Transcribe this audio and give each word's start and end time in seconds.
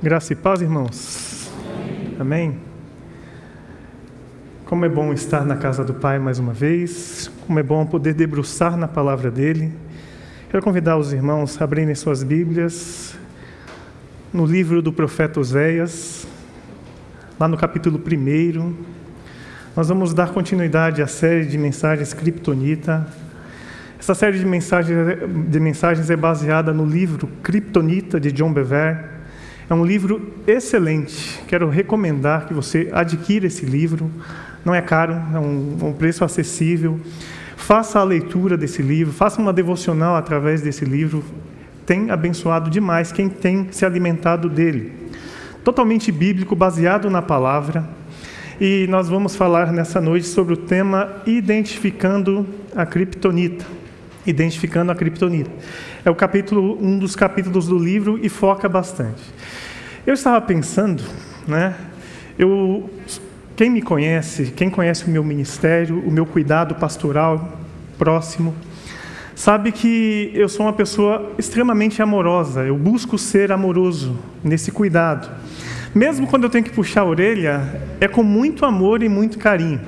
Graça 0.00 0.32
e 0.32 0.36
paz, 0.36 0.62
irmãos. 0.62 1.50
Amém. 2.20 2.56
Como 4.64 4.84
é 4.84 4.88
bom 4.88 5.12
estar 5.12 5.44
na 5.44 5.56
casa 5.56 5.82
do 5.82 5.92
Pai 5.92 6.20
mais 6.20 6.38
uma 6.38 6.52
vez. 6.52 7.28
Como 7.44 7.58
é 7.58 7.64
bom 7.64 7.84
poder 7.84 8.14
debruçar 8.14 8.76
na 8.76 8.86
palavra 8.86 9.28
dele. 9.28 9.72
Quero 10.50 10.62
convidar 10.62 10.96
os 10.96 11.12
irmãos 11.12 11.60
a 11.60 11.64
abrirem 11.64 11.96
suas 11.96 12.22
Bíblias 12.22 13.18
no 14.32 14.46
livro 14.46 14.80
do 14.80 14.92
profeta 14.92 15.40
Oséias, 15.40 16.28
lá 17.38 17.48
no 17.48 17.56
capítulo 17.56 17.98
1. 18.00 18.74
Nós 19.74 19.88
vamos 19.88 20.14
dar 20.14 20.30
continuidade 20.30 21.02
à 21.02 21.08
série 21.08 21.44
de 21.44 21.58
mensagens 21.58 22.14
Kryptonita. 22.14 23.04
Essa 23.98 24.14
série 24.14 24.38
de 24.38 24.46
mensagens, 24.46 24.96
de 25.48 25.58
mensagens 25.58 26.08
é 26.08 26.16
baseada 26.16 26.72
no 26.72 26.86
livro 26.86 27.28
Kryptonita 27.42 28.20
de 28.20 28.30
John 28.30 28.52
Bever 28.52 29.17
é 29.70 29.74
um 29.74 29.84
livro 29.84 30.32
excelente. 30.46 31.42
Quero 31.46 31.68
recomendar 31.68 32.46
que 32.46 32.54
você 32.54 32.88
adquira 32.90 33.46
esse 33.46 33.66
livro. 33.66 34.10
Não 34.64 34.74
é 34.74 34.80
caro, 34.80 35.12
é 35.12 35.38
um, 35.38 35.88
um 35.88 35.92
preço 35.92 36.24
acessível. 36.24 36.98
Faça 37.54 37.98
a 37.98 38.04
leitura 38.04 38.56
desse 38.56 38.80
livro, 38.80 39.12
faça 39.12 39.40
uma 39.40 39.52
devocional 39.52 40.16
através 40.16 40.62
desse 40.62 40.86
livro. 40.86 41.22
Tem 41.84 42.10
abençoado 42.10 42.70
demais 42.70 43.12
quem 43.12 43.28
tem 43.28 43.68
se 43.70 43.84
alimentado 43.84 44.48
dele. 44.48 44.92
Totalmente 45.62 46.10
bíblico, 46.10 46.56
baseado 46.56 47.10
na 47.10 47.20
palavra. 47.20 47.86
E 48.58 48.86
nós 48.88 49.06
vamos 49.06 49.36
falar 49.36 49.70
nessa 49.70 50.00
noite 50.00 50.26
sobre 50.26 50.54
o 50.54 50.56
tema 50.56 51.12
Identificando 51.26 52.46
a 52.74 52.86
Kryptonita 52.86 53.66
identificando 54.30 54.92
a 54.92 54.94
criptonita. 54.94 55.50
É 56.08 56.10
o 56.10 56.14
capítulo, 56.14 56.78
um 56.82 56.98
dos 56.98 57.14
capítulos 57.14 57.66
do 57.66 57.78
livro 57.78 58.18
e 58.22 58.30
foca 58.30 58.66
bastante. 58.66 59.22
Eu 60.06 60.14
estava 60.14 60.40
pensando, 60.40 61.02
né? 61.46 61.74
Eu, 62.38 62.88
quem 63.54 63.68
me 63.68 63.82
conhece, 63.82 64.46
quem 64.56 64.70
conhece 64.70 65.04
o 65.04 65.10
meu 65.10 65.22
ministério, 65.22 65.98
o 65.98 66.10
meu 66.10 66.24
cuidado 66.24 66.74
pastoral 66.76 67.58
próximo, 67.98 68.54
sabe 69.34 69.70
que 69.70 70.30
eu 70.32 70.48
sou 70.48 70.64
uma 70.64 70.72
pessoa 70.72 71.30
extremamente 71.38 72.00
amorosa. 72.00 72.62
Eu 72.62 72.78
busco 72.78 73.18
ser 73.18 73.52
amoroso 73.52 74.18
nesse 74.42 74.72
cuidado. 74.72 75.30
Mesmo 75.94 76.26
quando 76.26 76.44
eu 76.44 76.48
tenho 76.48 76.64
que 76.64 76.72
puxar 76.72 77.02
a 77.02 77.04
orelha, 77.04 77.82
é 78.00 78.08
com 78.08 78.22
muito 78.22 78.64
amor 78.64 79.02
e 79.02 79.10
muito 79.10 79.36
carinho. 79.36 79.82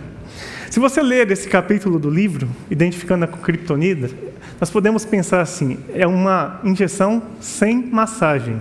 Se 0.68 0.78
você 0.78 1.00
ler 1.00 1.30
esse 1.30 1.48
capítulo 1.48 1.98
do 1.98 2.10
livro, 2.10 2.46
Identificando 2.70 3.24
a 3.24 3.28
Criptonida, 3.28 4.10
nós 4.60 4.70
podemos 4.70 5.06
pensar 5.06 5.40
assim: 5.40 5.78
é 5.94 6.06
uma 6.06 6.60
injeção 6.62 7.22
sem 7.40 7.82
massagem. 7.86 8.60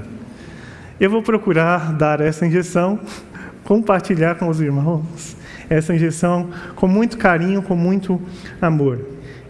Eu 1.00 1.10
vou 1.10 1.22
procurar 1.22 1.94
dar 1.94 2.22
essa 2.22 2.46
injeção, 2.46 3.00
compartilhar 3.66 4.36
com 4.36 4.48
os 4.48 4.62
irmãos 4.62 5.38
essa 5.70 5.94
injeção 5.94 6.50
com 6.76 6.88
muito 6.88 7.18
carinho, 7.18 7.62
com 7.62 7.76
muito 7.76 8.20
amor, 8.60 9.00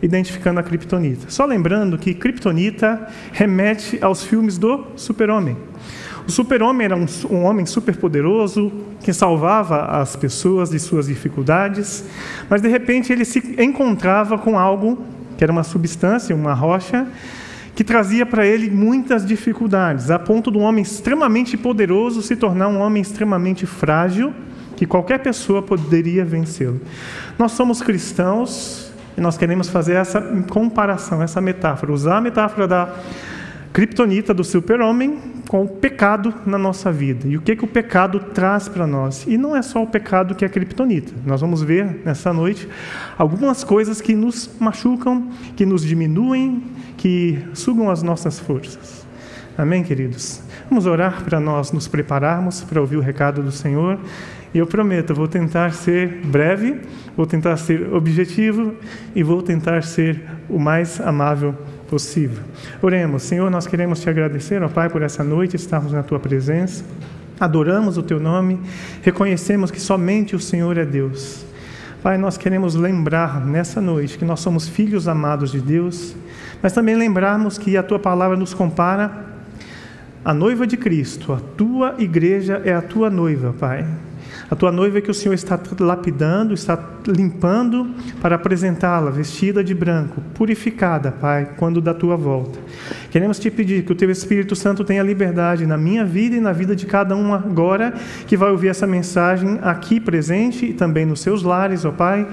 identificando 0.02 0.60
a 0.60 0.64
criptonita. 0.64 1.30
Só 1.30 1.46
lembrando 1.46 1.98
que 1.98 2.14
criptonita 2.14 3.08
remete 3.32 4.00
aos 4.02 4.24
filmes 4.24 4.58
do 4.58 4.88
Super-Homem. 4.98 5.56
O 6.28 6.32
super-homem 6.32 6.86
era 6.86 6.96
um, 6.96 7.06
um 7.32 7.44
homem 7.44 7.66
superpoderoso 7.66 8.72
que 9.02 9.14
salvava 9.14 9.86
as 10.00 10.16
pessoas 10.16 10.70
de 10.70 10.78
suas 10.78 11.08
dificuldades, 11.08 12.04
mas 12.48 12.62
de 12.62 12.68
repente 12.68 13.12
ele 13.12 13.26
se 13.26 13.40
encontrava 13.58 14.38
com 14.38 14.60
algo 14.60 15.04
que 15.40 15.44
era 15.46 15.54
uma 15.54 15.64
substância, 15.64 16.36
uma 16.36 16.54
rocha, 16.54 17.08
que 17.74 17.82
trazia 17.82 18.26
para 18.26 18.46
ele 18.46 18.70
muitas 18.70 19.26
dificuldades, 19.26 20.12
a 20.12 20.20
ponto 20.20 20.52
de 20.52 20.58
um 20.58 20.62
homem 20.64 20.82
extremamente 20.82 21.56
poderoso 21.56 22.22
se 22.22 22.36
tornar 22.36 22.68
um 22.68 22.82
homem 22.82 23.02
extremamente 23.02 23.66
frágil, 23.66 24.34
que 24.76 24.86
qualquer 24.86 25.20
pessoa 25.20 25.62
poderia 25.62 26.26
vencê-lo. 26.26 26.82
Nós 27.38 27.54
somos 27.54 27.82
cristãos 27.82 28.92
e 29.18 29.22
nós 29.22 29.38
queremos 29.38 29.70
fazer 29.70 29.94
essa 29.94 30.20
comparação, 30.50 31.24
essa 31.24 31.40
metáfora, 31.40 31.94
usar 31.94 32.18
a 32.18 32.22
metáfora 32.22 32.68
da 32.68 32.94
criptonita 33.72 34.34
do 34.34 34.44
super-homem 34.44 35.20
com 35.48 35.64
o 35.64 35.68
pecado 35.68 36.34
na 36.46 36.58
nossa 36.58 36.92
vida. 36.92 37.28
E 37.28 37.38
o 37.38 37.42
que, 37.42 37.56
que 37.56 37.64
o 37.64 37.68
pecado 37.68 38.20
traz 38.20 38.68
para 38.68 38.86
nós? 38.86 39.26
E 39.28 39.38
não 39.38 39.56
é 39.56 39.62
só 39.62 39.82
o 39.82 39.88
pecado 39.88 40.36
que 40.36 40.46
é 40.46 40.50
criptonita. 40.50 41.14
Nós 41.26 41.42
vamos 41.42 41.62
ver 41.62 42.02
nessa 42.06 42.32
noite 42.34 42.68
algumas 43.18 43.64
coisas 43.64 44.02
que 44.02 44.16
nos 44.16 44.50
machucam, 44.60 45.30
que 45.56 45.66
nos 45.66 45.84
diminuem, 45.84 46.64
que 46.98 47.40
sugam 47.54 47.90
as 47.90 48.04
nossas 48.04 48.40
forças. 48.40 49.08
Amém, 49.58 49.84
queridos? 49.84 50.42
Vamos 50.70 50.86
orar 50.86 51.24
para 51.24 51.40
nós 51.40 51.72
nos 51.72 51.88
prepararmos 51.88 52.62
para 52.62 52.80
ouvir 52.80 52.98
o 52.98 53.02
recado 53.02 53.44
do 53.44 53.52
Senhor. 53.52 54.00
E 54.54 54.58
eu 54.58 54.66
prometo, 54.66 55.14
vou 55.14 55.28
tentar 55.28 55.74
ser 55.74 56.22
breve, 56.26 56.80
vou 57.16 57.26
tentar 57.26 57.58
ser 57.58 57.94
objetivo 57.94 58.74
e 59.16 59.22
vou 59.22 59.42
tentar 59.42 59.84
ser 59.84 60.24
o 60.50 60.58
mais 60.58 61.00
amável 61.02 61.54
possível 61.54 61.79
possível. 61.90 62.44
Oremos, 62.82 63.24
Senhor, 63.24 63.50
nós 63.50 63.66
queremos 63.66 64.00
te 64.00 64.10
agradecer, 64.10 64.62
ó 64.62 64.70
Pai, 64.70 64.90
por 64.90 65.02
essa 65.02 65.24
noite 65.24 65.56
estarmos 65.56 65.92
na 65.92 66.04
tua 66.04 66.20
presença. 66.20 66.86
Adoramos 67.40 67.98
o 67.98 68.04
teu 68.04 68.20
nome, 68.20 68.60
reconhecemos 69.02 69.72
que 69.72 69.82
somente 69.82 70.36
o 70.36 70.40
Senhor 70.40 70.78
é 70.78 70.86
Deus. 70.86 71.46
Pai, 72.04 72.18
nós 72.18 72.38
queremos 72.38 72.76
lembrar 72.76 73.46
nessa 73.46 73.82
noite 73.82 74.18
que 74.18 74.26
nós 74.26 74.40
somos 74.40 74.68
filhos 74.68 75.08
amados 75.08 75.52
de 75.52 75.60
Deus, 75.60 76.16
mas 76.62 76.72
também 76.72 76.96
lembrarmos 76.96 77.58
que 77.58 77.76
a 77.76 77.84
tua 77.84 78.00
palavra 78.00 78.38
nos 78.38 78.54
compara 78.54 79.26
à 80.24 80.34
noiva 80.34 80.68
de 80.68 80.78
Cristo. 80.78 81.34
A 81.34 81.40
tua 81.58 81.96
igreja 81.98 82.62
é 82.64 82.74
a 82.74 82.82
tua 82.82 83.10
noiva, 83.10 83.54
Pai. 83.58 83.86
A 84.52 84.56
tua 84.56 84.72
noiva 84.72 84.98
é 84.98 85.02
que 85.02 85.12
o 85.12 85.14
Senhor 85.14 85.36
está 85.36 85.60
lapidando, 85.80 86.56
está 86.56 86.78
limpando 87.08 87.88
para 88.20 88.36
apresentá-la 88.36 89.12
vestida 89.12 89.64
de 89.64 89.76
branco, 89.76 90.24
purificada, 90.34 91.12
Pai, 91.12 91.50
quando 91.58 91.80
da 91.80 91.94
tua 91.94 92.16
volta. 92.16 92.60
Queremos 93.12 93.38
te 93.38 93.52
pedir 93.52 93.86
que 93.86 93.92
o 93.92 93.96
teu 93.96 94.10
Espírito 94.10 94.56
Santo 94.56 94.84
tenha 94.84 95.04
liberdade 95.04 95.68
na 95.68 95.78
minha 95.78 96.04
vida 96.04 96.36
e 96.36 96.40
na 96.40 96.52
vida 96.52 96.76
de 96.76 96.88
cada 96.88 97.16
um 97.16 97.32
agora 97.32 97.94
que 98.26 98.36
vai 98.36 98.50
ouvir 98.50 98.70
essa 98.70 98.88
mensagem 98.88 99.60
aqui 99.62 100.00
presente 100.00 100.66
e 100.66 100.74
também 100.74 101.06
nos 101.06 101.22
seus 101.22 101.44
lares, 101.44 101.86
ó 101.86 101.92
Pai. 101.92 102.28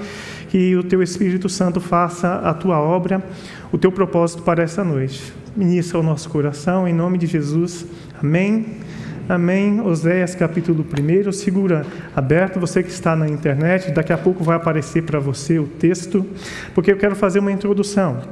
Que 0.48 0.74
o 0.74 0.82
teu 0.82 1.02
Espírito 1.02 1.48
Santo 1.48 1.80
faça 1.80 2.36
a 2.36 2.54
tua 2.54 2.78
obra, 2.78 3.22
o 3.70 3.76
teu 3.76 3.92
propósito 3.92 4.42
para 4.42 4.62
essa 4.62 4.82
noite. 4.82 5.34
Ministra 5.54 5.98
o 5.98 6.02
nosso 6.02 6.30
coração, 6.30 6.88
em 6.88 6.94
nome 6.94 7.18
de 7.18 7.26
Jesus. 7.26 7.84
Amém. 8.22 8.85
Amém. 9.28 9.80
Oséias 9.80 10.36
capítulo 10.36 10.86
1. 10.86 11.32
Segura 11.32 11.84
aberto, 12.14 12.60
você 12.60 12.80
que 12.80 12.90
está 12.90 13.16
na 13.16 13.28
internet, 13.28 13.90
daqui 13.90 14.12
a 14.12 14.18
pouco 14.18 14.44
vai 14.44 14.56
aparecer 14.56 15.02
para 15.02 15.18
você 15.18 15.58
o 15.58 15.66
texto, 15.66 16.24
porque 16.72 16.92
eu 16.92 16.96
quero 16.96 17.16
fazer 17.16 17.40
uma 17.40 17.50
introdução. 17.50 18.22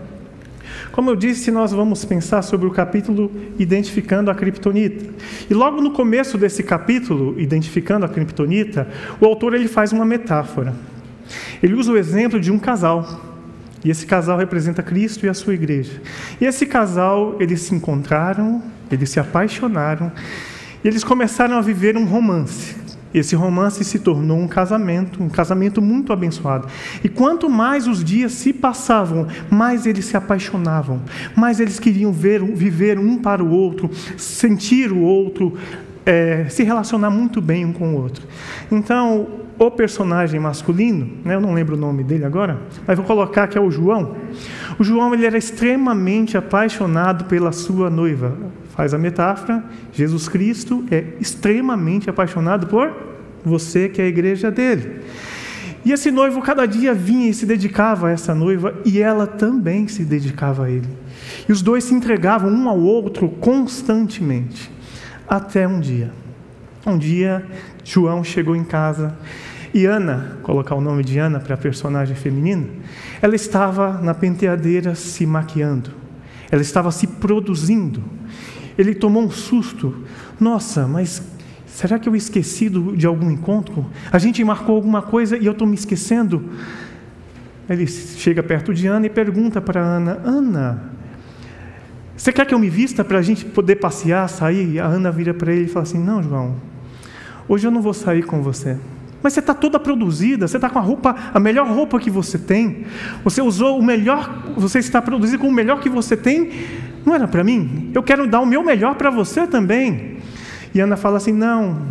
Como 0.92 1.10
eu 1.10 1.16
disse, 1.16 1.50
nós 1.50 1.72
vamos 1.72 2.04
pensar 2.04 2.42
sobre 2.42 2.68
o 2.68 2.70
capítulo 2.70 3.28
Identificando 3.58 4.30
a 4.30 4.36
Criptonita. 4.36 5.04
E 5.50 5.52
logo 5.52 5.80
no 5.80 5.90
começo 5.90 6.38
desse 6.38 6.62
capítulo, 6.62 7.40
Identificando 7.40 8.06
a 8.06 8.08
Criptonita, 8.08 8.86
o 9.20 9.26
autor 9.26 9.52
ele 9.52 9.66
faz 9.66 9.90
uma 9.90 10.04
metáfora. 10.04 10.74
Ele 11.60 11.74
usa 11.74 11.90
o 11.90 11.96
exemplo 11.96 12.38
de 12.38 12.52
um 12.52 12.58
casal. 12.58 13.20
E 13.84 13.90
esse 13.90 14.06
casal 14.06 14.38
representa 14.38 14.80
Cristo 14.80 15.26
e 15.26 15.28
a 15.28 15.34
sua 15.34 15.54
igreja. 15.54 16.00
E 16.40 16.44
esse 16.44 16.64
casal, 16.66 17.34
eles 17.40 17.62
se 17.62 17.74
encontraram, 17.74 18.62
eles 18.92 19.10
se 19.10 19.18
apaixonaram 19.18 20.12
e 20.84 20.88
eles 20.88 21.02
começaram 21.02 21.56
a 21.56 21.62
viver 21.62 21.96
um 21.96 22.04
romance. 22.04 22.76
Esse 23.14 23.36
romance 23.36 23.84
se 23.84 24.00
tornou 24.00 24.38
um 24.38 24.48
casamento, 24.48 25.22
um 25.22 25.28
casamento 25.28 25.80
muito 25.80 26.12
abençoado. 26.12 26.66
E 27.02 27.08
quanto 27.08 27.48
mais 27.48 27.86
os 27.86 28.02
dias 28.02 28.32
se 28.32 28.52
passavam, 28.52 29.28
mais 29.48 29.86
eles 29.86 30.04
se 30.04 30.16
apaixonavam, 30.16 31.00
mais 31.36 31.60
eles 31.60 31.78
queriam 31.78 32.12
ver, 32.12 32.42
viver 32.42 32.98
um 32.98 33.16
para 33.16 33.42
o 33.42 33.50
outro, 33.50 33.88
sentir 34.18 34.90
o 34.90 34.98
outro, 34.98 35.56
é, 36.04 36.46
se 36.48 36.64
relacionar 36.64 37.08
muito 37.08 37.40
bem 37.40 37.64
um 37.64 37.72
com 37.72 37.94
o 37.94 38.02
outro. 38.02 38.26
Então, 38.70 39.28
o 39.56 39.70
personagem 39.70 40.40
masculino, 40.40 41.08
né, 41.24 41.36
eu 41.36 41.40
não 41.40 41.54
lembro 41.54 41.76
o 41.76 41.78
nome 41.78 42.02
dele 42.02 42.24
agora, 42.24 42.58
mas 42.84 42.96
vou 42.96 43.06
colocar 43.06 43.46
que 43.46 43.56
é 43.56 43.60
o 43.60 43.70
João. 43.70 44.16
O 44.76 44.82
João 44.82 45.14
ele 45.14 45.24
era 45.24 45.38
extremamente 45.38 46.36
apaixonado 46.36 47.26
pela 47.26 47.52
sua 47.52 47.88
noiva, 47.88 48.36
faz 48.74 48.92
a 48.92 48.98
metáfora, 48.98 49.64
Jesus 49.92 50.28
Cristo 50.28 50.84
é 50.90 51.04
extremamente 51.20 52.10
apaixonado 52.10 52.66
por 52.66 52.92
você, 53.44 53.88
que 53.88 54.02
é 54.02 54.04
a 54.04 54.08
igreja 54.08 54.50
dele. 54.50 55.00
E 55.84 55.92
esse 55.92 56.10
noivo 56.10 56.42
cada 56.42 56.66
dia 56.66 56.92
vinha 56.92 57.28
e 57.28 57.34
se 57.34 57.46
dedicava 57.46 58.08
a 58.08 58.10
essa 58.10 58.34
noiva, 58.34 58.74
e 58.84 59.00
ela 59.00 59.26
também 59.26 59.86
se 59.86 60.04
dedicava 60.04 60.64
a 60.64 60.70
ele. 60.70 60.88
E 61.48 61.52
os 61.52 61.62
dois 61.62 61.84
se 61.84 61.94
entregavam 61.94 62.50
um 62.50 62.68
ao 62.68 62.78
outro 62.78 63.28
constantemente, 63.28 64.70
até 65.28 65.68
um 65.68 65.78
dia. 65.78 66.10
Um 66.84 66.98
dia, 66.98 67.46
João 67.84 68.24
chegou 68.24 68.56
em 68.56 68.64
casa 68.64 69.16
e 69.72 69.86
Ana, 69.86 70.38
colocar 70.42 70.74
o 70.74 70.80
nome 70.80 71.04
de 71.04 71.18
Ana 71.18 71.38
para 71.38 71.54
a 71.54 71.58
personagem 71.58 72.14
feminina, 72.16 72.66
ela 73.22 73.34
estava 73.34 74.00
na 74.00 74.14
penteadeira 74.14 74.94
se 74.94 75.26
maquiando, 75.26 75.90
ela 76.50 76.62
estava 76.62 76.90
se 76.90 77.06
produzindo 77.06 78.02
ele 78.76 78.94
tomou 78.94 79.22
um 79.22 79.30
susto, 79.30 79.94
Nossa, 80.40 80.86
mas 80.86 81.22
será 81.66 81.98
que 81.98 82.08
eu 82.08 82.14
esqueci 82.14 82.68
de 82.68 83.06
algum 83.06 83.30
encontro? 83.30 83.86
A 84.10 84.18
gente 84.18 84.42
marcou 84.44 84.76
alguma 84.76 85.02
coisa 85.02 85.36
e 85.36 85.46
eu 85.46 85.52
estou 85.52 85.66
me 85.66 85.74
esquecendo? 85.74 86.50
Ele 87.68 87.86
chega 87.86 88.42
perto 88.42 88.74
de 88.74 88.86
Ana 88.86 89.06
e 89.06 89.10
pergunta 89.10 89.60
para 89.60 89.80
Ana: 89.80 90.20
Ana, 90.24 90.90
você 92.16 92.32
quer 92.32 92.46
que 92.46 92.54
eu 92.54 92.58
me 92.58 92.68
vista 92.68 93.02
para 93.02 93.18
a 93.18 93.22
gente 93.22 93.44
poder 93.44 93.76
passear, 93.76 94.28
sair? 94.28 94.78
A 94.78 94.86
Ana 94.86 95.10
vira 95.10 95.32
para 95.32 95.52
ele 95.52 95.64
e 95.64 95.68
fala 95.68 95.82
assim: 95.82 95.98
Não, 95.98 96.22
João, 96.22 96.56
hoje 97.48 97.66
eu 97.66 97.70
não 97.70 97.80
vou 97.80 97.94
sair 97.94 98.22
com 98.22 98.42
você. 98.42 98.76
Mas 99.22 99.32
você 99.32 99.40
está 99.40 99.54
toda 99.54 99.80
produzida, 99.80 100.46
você 100.46 100.58
está 100.58 100.68
com 100.68 100.78
a 100.78 100.82
roupa, 100.82 101.16
a 101.32 101.40
melhor 101.40 101.66
roupa 101.66 101.98
que 101.98 102.10
você 102.10 102.36
tem. 102.36 102.84
Você 103.24 103.40
usou 103.40 103.78
o 103.78 103.82
melhor, 103.82 104.52
você 104.54 104.78
está 104.78 105.00
produzido 105.00 105.38
com 105.38 105.48
o 105.48 105.52
melhor 105.52 105.80
que 105.80 105.88
você 105.88 106.14
tem. 106.14 106.50
Não 107.04 107.14
era 107.14 107.28
para 107.28 107.44
mim? 107.44 107.90
Eu 107.94 108.02
quero 108.02 108.26
dar 108.26 108.40
o 108.40 108.46
meu 108.46 108.62
melhor 108.62 108.94
para 108.94 109.10
você 109.10 109.46
também. 109.46 110.18
E 110.74 110.80
Ana 110.80 110.96
fala 110.96 111.18
assim: 111.18 111.32
Não, 111.32 111.82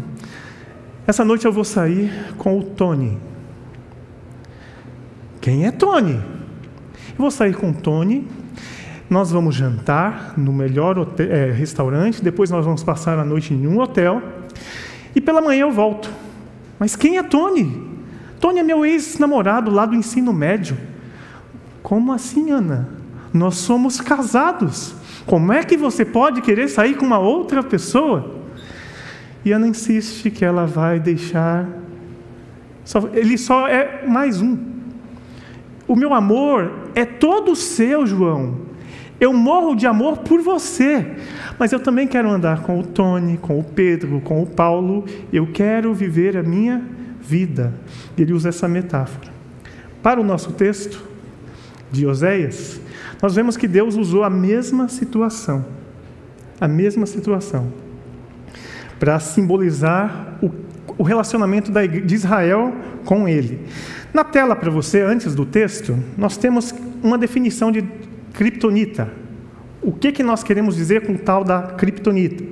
essa 1.05 1.23
noite 1.23 1.45
eu 1.45 1.51
vou 1.51 1.63
sair 1.63 2.11
com 2.37 2.57
o 2.57 2.63
Tony. 2.63 3.17
Quem 5.39 5.65
é 5.65 5.71
Tony? 5.71 6.13
Eu 6.13 7.17
vou 7.17 7.31
sair 7.31 7.53
com 7.53 7.69
o 7.69 7.73
Tony. 7.73 8.27
Nós 9.09 9.29
vamos 9.29 9.53
jantar 9.53 10.33
no 10.37 10.51
melhor 10.53 10.97
hotel, 10.97 11.27
é, 11.29 11.51
restaurante. 11.51 12.23
Depois 12.23 12.49
nós 12.49 12.65
vamos 12.65 12.83
passar 12.83 13.19
a 13.19 13.25
noite 13.25 13.53
em 13.53 13.67
um 13.67 13.79
hotel. 13.79 14.21
E 15.15 15.21
pela 15.21 15.41
manhã 15.41 15.61
eu 15.61 15.71
volto. 15.71 16.09
Mas 16.79 16.95
quem 16.95 17.17
é 17.17 17.23
Tony? 17.23 17.91
Tony 18.39 18.59
é 18.59 18.63
meu 18.63 18.85
ex-namorado 18.85 19.69
lá 19.69 19.85
do 19.85 19.95
ensino 19.95 20.33
médio. 20.33 20.77
Como 21.83 22.11
assim, 22.11 22.51
Ana? 22.51 22.89
Nós 23.33 23.55
somos 23.55 23.99
casados. 23.99 24.95
Como 25.25 25.53
é 25.53 25.63
que 25.63 25.77
você 25.77 26.03
pode 26.03 26.41
querer 26.41 26.67
sair 26.67 26.95
com 26.95 27.05
uma 27.05 27.19
outra 27.19 27.63
pessoa? 27.63 28.41
E 29.45 29.51
Ana 29.51 29.67
insiste 29.67 30.29
que 30.29 30.43
ela 30.43 30.65
vai 30.65 30.99
deixar. 30.99 31.67
Ele 33.13 33.37
só 33.37 33.67
é 33.67 34.05
mais 34.05 34.41
um. 34.41 34.57
O 35.87 35.95
meu 35.95 36.13
amor 36.13 36.89
é 36.95 37.05
todo 37.05 37.55
seu, 37.55 38.05
João. 38.05 38.61
Eu 39.19 39.31
morro 39.31 39.75
de 39.75 39.87
amor 39.87 40.17
por 40.17 40.41
você, 40.41 41.05
mas 41.57 41.71
eu 41.71 41.79
também 41.79 42.07
quero 42.07 42.29
andar 42.29 42.63
com 42.63 42.79
o 42.79 42.83
Tony, 42.83 43.37
com 43.37 43.57
o 43.59 43.63
Pedro, 43.63 44.19
com 44.21 44.41
o 44.41 44.45
Paulo. 44.45 45.05
Eu 45.31 45.47
quero 45.47 45.93
viver 45.93 46.35
a 46.35 46.43
minha 46.43 46.81
vida. 47.21 47.73
Ele 48.17 48.33
usa 48.33 48.49
essa 48.49 48.67
metáfora. 48.67 49.31
Para 50.01 50.19
o 50.19 50.23
nosso 50.23 50.51
texto 50.51 51.01
de 51.91 52.05
Oséias, 52.05 52.81
nós 53.23 53.35
vemos 53.35 53.55
que 53.55 53.69
Deus 53.69 53.95
usou 53.95 54.25
a 54.25 54.29
mesma 54.29 54.89
situação, 54.89 55.65
a 56.59 56.67
mesma 56.67 57.05
situação, 57.05 57.71
para 58.99 59.17
simbolizar 59.17 60.37
o, 60.41 60.51
o 60.97 61.03
relacionamento 61.03 61.71
de 61.71 62.13
Israel 62.13 62.75
com 63.05 63.25
Ele. 63.25 63.61
Na 64.13 64.25
tela 64.25 64.57
para 64.57 64.69
você, 64.69 65.01
antes 65.01 65.33
do 65.33 65.45
texto, 65.45 65.97
nós 66.17 66.35
temos 66.35 66.75
uma 67.01 67.17
definição 67.17 67.71
de 67.71 67.85
Kryptonita. 68.33 69.09
O 69.81 69.93
que, 69.93 70.11
que 70.11 70.21
nós 70.21 70.43
queremos 70.43 70.75
dizer 70.75 71.07
com 71.07 71.15
tal 71.15 71.45
da 71.45 71.61
Kryptonita? 71.61 72.43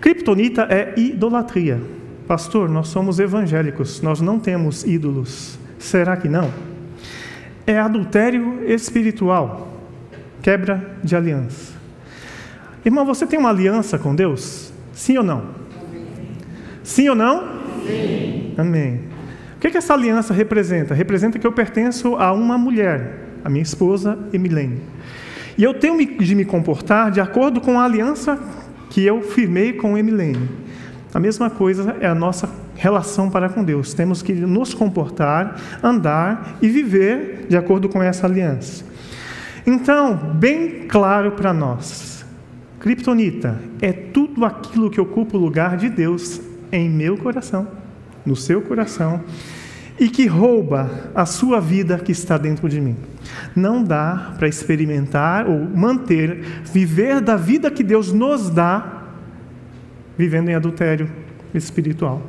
Kryptonita 0.00 0.68
é 0.70 0.94
idolatria. 0.96 1.82
Pastor, 2.28 2.68
nós 2.68 2.86
somos 2.86 3.18
evangélicos, 3.18 4.00
nós 4.02 4.20
não 4.20 4.38
temos 4.38 4.84
ídolos. 4.84 5.58
Será 5.80 6.16
que 6.16 6.28
não? 6.28 6.52
É 7.66 7.80
adultério 7.80 8.62
espiritual, 8.70 9.75
quebra 10.46 10.80
de 11.02 11.16
aliança. 11.16 11.72
Irmão, 12.84 13.04
você 13.04 13.26
tem 13.26 13.36
uma 13.36 13.48
aliança 13.48 13.98
com 13.98 14.14
Deus? 14.14 14.72
Sim 14.92 15.18
ou 15.18 15.24
não? 15.24 15.42
Sim 16.84 17.08
ou 17.08 17.16
não? 17.16 17.42
Sim. 17.84 18.54
Amém. 18.56 19.00
O 19.56 19.58
que, 19.58 19.70
que 19.70 19.76
essa 19.76 19.92
aliança 19.92 20.32
representa? 20.32 20.94
Representa 20.94 21.36
que 21.36 21.44
eu 21.44 21.50
pertenço 21.50 22.14
a 22.14 22.32
uma 22.32 22.56
mulher, 22.56 23.24
a 23.44 23.50
minha 23.50 23.64
esposa 23.64 24.16
Emilene. 24.32 24.80
E 25.58 25.64
eu 25.64 25.74
tenho 25.74 25.98
de 26.16 26.34
me 26.36 26.44
comportar 26.44 27.10
de 27.10 27.20
acordo 27.20 27.60
com 27.60 27.80
a 27.80 27.84
aliança 27.84 28.38
que 28.88 29.04
eu 29.04 29.22
firmei 29.22 29.72
com 29.72 29.98
Emilene. 29.98 30.48
A 31.12 31.18
mesma 31.18 31.50
coisa 31.50 31.96
é 32.00 32.06
a 32.06 32.14
nossa 32.14 32.48
relação 32.76 33.28
para 33.28 33.48
com 33.48 33.64
Deus. 33.64 33.94
Temos 33.94 34.22
que 34.22 34.32
nos 34.32 34.72
comportar, 34.72 35.60
andar 35.82 36.56
e 36.62 36.68
viver 36.68 37.46
de 37.48 37.56
acordo 37.56 37.88
com 37.88 38.00
essa 38.00 38.28
aliança. 38.28 38.85
Então, 39.66 40.16
bem 40.16 40.86
claro 40.86 41.32
para 41.32 41.52
nós: 41.52 42.24
Kryptonita 42.78 43.60
é 43.82 43.92
tudo 43.92 44.44
aquilo 44.44 44.88
que 44.88 45.00
ocupa 45.00 45.36
o 45.36 45.40
lugar 45.40 45.76
de 45.76 45.88
Deus 45.88 46.40
em 46.70 46.88
meu 46.88 47.16
coração, 47.16 47.66
no 48.24 48.36
seu 48.36 48.62
coração, 48.62 49.24
e 49.98 50.08
que 50.08 50.26
rouba 50.26 51.10
a 51.14 51.26
sua 51.26 51.60
vida 51.60 51.98
que 51.98 52.12
está 52.12 52.38
dentro 52.38 52.68
de 52.68 52.80
mim. 52.80 52.96
Não 53.56 53.82
dá 53.82 54.34
para 54.38 54.46
experimentar 54.46 55.48
ou 55.48 55.58
manter, 55.58 56.42
viver 56.64 57.20
da 57.20 57.34
vida 57.34 57.70
que 57.70 57.82
Deus 57.82 58.12
nos 58.12 58.48
dá, 58.48 59.02
vivendo 60.16 60.48
em 60.48 60.54
adultério 60.54 61.25
espiritual. 61.54 62.22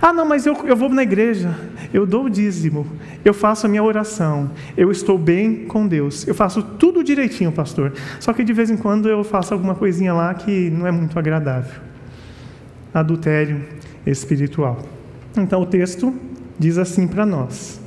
Ah, 0.00 0.12
não, 0.12 0.24
mas 0.24 0.46
eu, 0.46 0.54
eu 0.66 0.76
vou 0.76 0.88
na 0.88 1.02
igreja, 1.02 1.54
eu 1.92 2.06
dou 2.06 2.24
o 2.24 2.30
dízimo, 2.30 2.86
eu 3.24 3.34
faço 3.34 3.66
a 3.66 3.68
minha 3.68 3.82
oração, 3.82 4.50
eu 4.76 4.90
estou 4.90 5.18
bem 5.18 5.66
com 5.66 5.86
Deus, 5.86 6.26
eu 6.26 6.34
faço 6.34 6.62
tudo 6.62 7.02
direitinho, 7.02 7.52
pastor. 7.52 7.92
Só 8.18 8.32
que 8.32 8.44
de 8.44 8.52
vez 8.52 8.70
em 8.70 8.76
quando 8.76 9.08
eu 9.08 9.22
faço 9.24 9.52
alguma 9.52 9.74
coisinha 9.74 10.12
lá 10.12 10.32
que 10.34 10.70
não 10.70 10.86
é 10.86 10.90
muito 10.90 11.18
agradável. 11.18 11.80
Adultério 12.92 13.62
espiritual. 14.06 14.78
Então 15.36 15.62
o 15.62 15.66
texto 15.66 16.14
diz 16.58 16.78
assim 16.78 17.06
para 17.06 17.24
nós: 17.26 17.80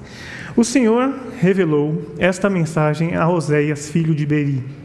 O 0.55 0.63
Senhor 0.63 1.13
revelou 1.39 2.13
esta 2.17 2.49
mensagem 2.49 3.15
a 3.15 3.29
Oséias, 3.29 3.89
filho 3.89 4.13
de 4.15 4.25
Beri. 4.25 4.82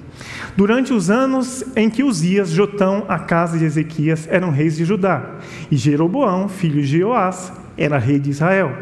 Durante 0.57 0.93
os 0.93 1.11
anos 1.11 1.65
em 1.77 1.89
que 1.89 2.03
Uzias, 2.03 2.51
Jotão, 2.51 3.05
a 3.09 3.19
casa 3.19 3.59
de 3.59 3.65
Ezequias 3.65 4.27
eram 4.31 4.51
reis 4.51 4.77
de 4.77 4.85
Judá, 4.85 5.37
e 5.71 5.77
Jeroboão, 5.77 6.49
filho 6.49 6.83
de 6.83 6.99
Joás, 6.99 7.53
era 7.77 7.99
rei 7.99 8.19
de 8.19 8.31
Israel. 8.31 8.73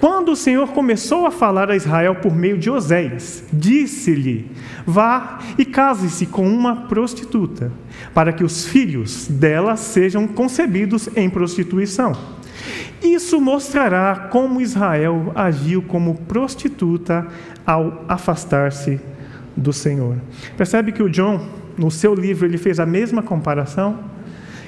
Quando 0.00 0.32
o 0.32 0.36
Senhor 0.36 0.68
começou 0.72 1.26
a 1.26 1.30
falar 1.30 1.70
a 1.70 1.76
Israel 1.76 2.16
por 2.16 2.34
meio 2.34 2.58
de 2.58 2.68
Oséias, 2.68 3.44
disse-lhe: 3.52 4.50
Vá 4.84 5.38
e 5.56 5.64
case-se 5.64 6.26
com 6.26 6.48
uma 6.48 6.74
prostituta, 6.74 7.70
para 8.12 8.32
que 8.32 8.42
os 8.42 8.66
filhos 8.66 9.28
dela 9.28 9.76
sejam 9.76 10.26
concebidos 10.26 11.08
em 11.14 11.30
prostituição. 11.30 12.16
Isso 13.02 13.40
mostrará 13.40 14.28
como 14.30 14.60
Israel 14.60 15.30
agiu 15.34 15.82
como 15.82 16.14
prostituta 16.14 17.26
ao 17.66 18.04
afastar-se 18.08 19.00
do 19.56 19.72
Senhor. 19.72 20.16
Percebe 20.56 20.92
que 20.92 21.02
o 21.02 21.10
John, 21.10 21.46
no 21.76 21.90
seu 21.90 22.14
livro, 22.14 22.46
ele 22.46 22.58
fez 22.58 22.80
a 22.80 22.86
mesma 22.86 23.22
comparação? 23.22 23.98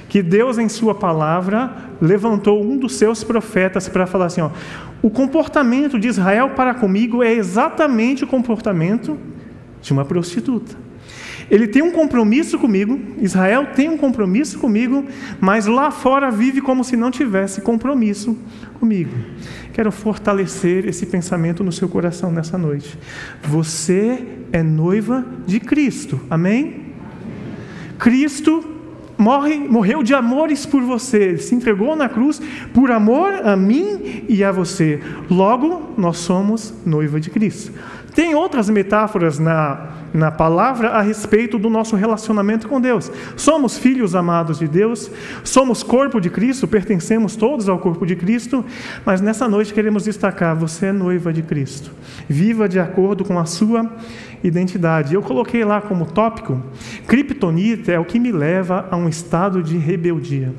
Que 0.08 0.22
Deus, 0.22 0.58
em 0.58 0.68
Sua 0.68 0.94
palavra, 0.94 1.72
levantou 2.00 2.62
um 2.62 2.76
dos 2.76 2.94
seus 2.94 3.24
profetas 3.24 3.88
para 3.88 4.06
falar 4.06 4.26
assim: 4.26 4.40
ó, 4.40 4.50
o 5.02 5.10
comportamento 5.10 5.98
de 5.98 6.08
Israel 6.08 6.50
para 6.50 6.74
comigo 6.74 7.22
é 7.22 7.32
exatamente 7.32 8.24
o 8.24 8.26
comportamento 8.26 9.18
de 9.82 9.92
uma 9.92 10.04
prostituta. 10.04 10.76
Ele 11.50 11.66
tem 11.66 11.82
um 11.82 11.90
compromisso 11.90 12.58
comigo, 12.58 12.98
Israel 13.20 13.68
tem 13.74 13.88
um 13.88 13.96
compromisso 13.96 14.58
comigo, 14.58 15.04
mas 15.40 15.66
lá 15.66 15.90
fora 15.90 16.30
vive 16.30 16.60
como 16.60 16.82
se 16.82 16.96
não 16.96 17.10
tivesse 17.10 17.60
compromisso 17.60 18.36
comigo. 18.80 19.10
Quero 19.72 19.90
fortalecer 19.90 20.86
esse 20.86 21.06
pensamento 21.06 21.64
no 21.64 21.72
seu 21.72 21.88
coração 21.88 22.30
nessa 22.30 22.56
noite. 22.56 22.98
Você 23.42 24.24
é 24.52 24.62
noiva 24.62 25.24
de 25.46 25.60
Cristo, 25.60 26.20
amém? 26.30 26.84
Cristo 27.98 28.64
morre, 29.18 29.58
morreu 29.58 30.02
de 30.02 30.14
amores 30.14 30.66
por 30.66 30.82
você, 30.82 31.38
se 31.38 31.54
entregou 31.54 31.94
na 31.96 32.08
cruz 32.08 32.40
por 32.72 32.90
amor 32.90 33.32
a 33.46 33.56
mim 33.56 34.24
e 34.28 34.42
a 34.44 34.52
você. 34.52 35.00
Logo, 35.30 35.94
nós 35.96 36.18
somos 36.18 36.74
noiva 36.84 37.20
de 37.20 37.30
Cristo. 37.30 37.72
Tem 38.14 38.34
outras 38.34 38.68
metáforas 38.70 39.38
na, 39.38 39.88
na 40.14 40.30
palavra 40.30 40.90
a 40.90 41.02
respeito 41.02 41.58
do 41.58 41.68
nosso 41.68 41.96
relacionamento 41.96 42.68
com 42.68 42.80
Deus. 42.80 43.10
Somos 43.36 43.76
filhos 43.76 44.14
amados 44.14 44.60
de 44.60 44.68
Deus, 44.68 45.10
somos 45.42 45.82
corpo 45.82 46.20
de 46.20 46.30
Cristo, 46.30 46.68
pertencemos 46.68 47.34
todos 47.34 47.68
ao 47.68 47.80
corpo 47.80 48.06
de 48.06 48.14
Cristo, 48.14 48.64
mas 49.04 49.20
nessa 49.20 49.48
noite 49.48 49.74
queremos 49.74 50.04
destacar: 50.04 50.54
você 50.54 50.86
é 50.86 50.92
noiva 50.92 51.32
de 51.32 51.42
Cristo. 51.42 51.90
Viva 52.28 52.68
de 52.68 52.78
acordo 52.78 53.24
com 53.24 53.36
a 53.40 53.44
sua 53.44 53.90
identidade. 54.44 55.14
Eu 55.14 55.20
coloquei 55.20 55.64
lá 55.64 55.80
como 55.80 56.06
tópico: 56.06 56.62
Kryptonita 57.08 57.90
é 57.90 57.98
o 57.98 58.04
que 58.04 58.20
me 58.20 58.30
leva 58.30 58.86
a 58.92 58.96
um 58.96 59.08
estado 59.08 59.64
de 59.64 59.76
rebeldia. 59.76 60.54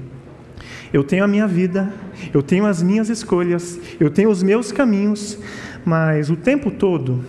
Eu 0.92 1.04
tenho 1.04 1.24
a 1.24 1.28
minha 1.28 1.48
vida, 1.48 1.94
eu 2.34 2.44
tenho 2.44 2.66
as 2.66 2.84
minhas 2.84 3.08
escolhas, 3.08 3.80
eu 4.02 4.10
tenho 4.10 4.30
os 4.30 4.44
meus 4.44 4.74
caminhos, 4.74 5.40
mas 5.86 6.30
o 6.30 6.36
tempo 6.36 6.70
todo 6.70 7.24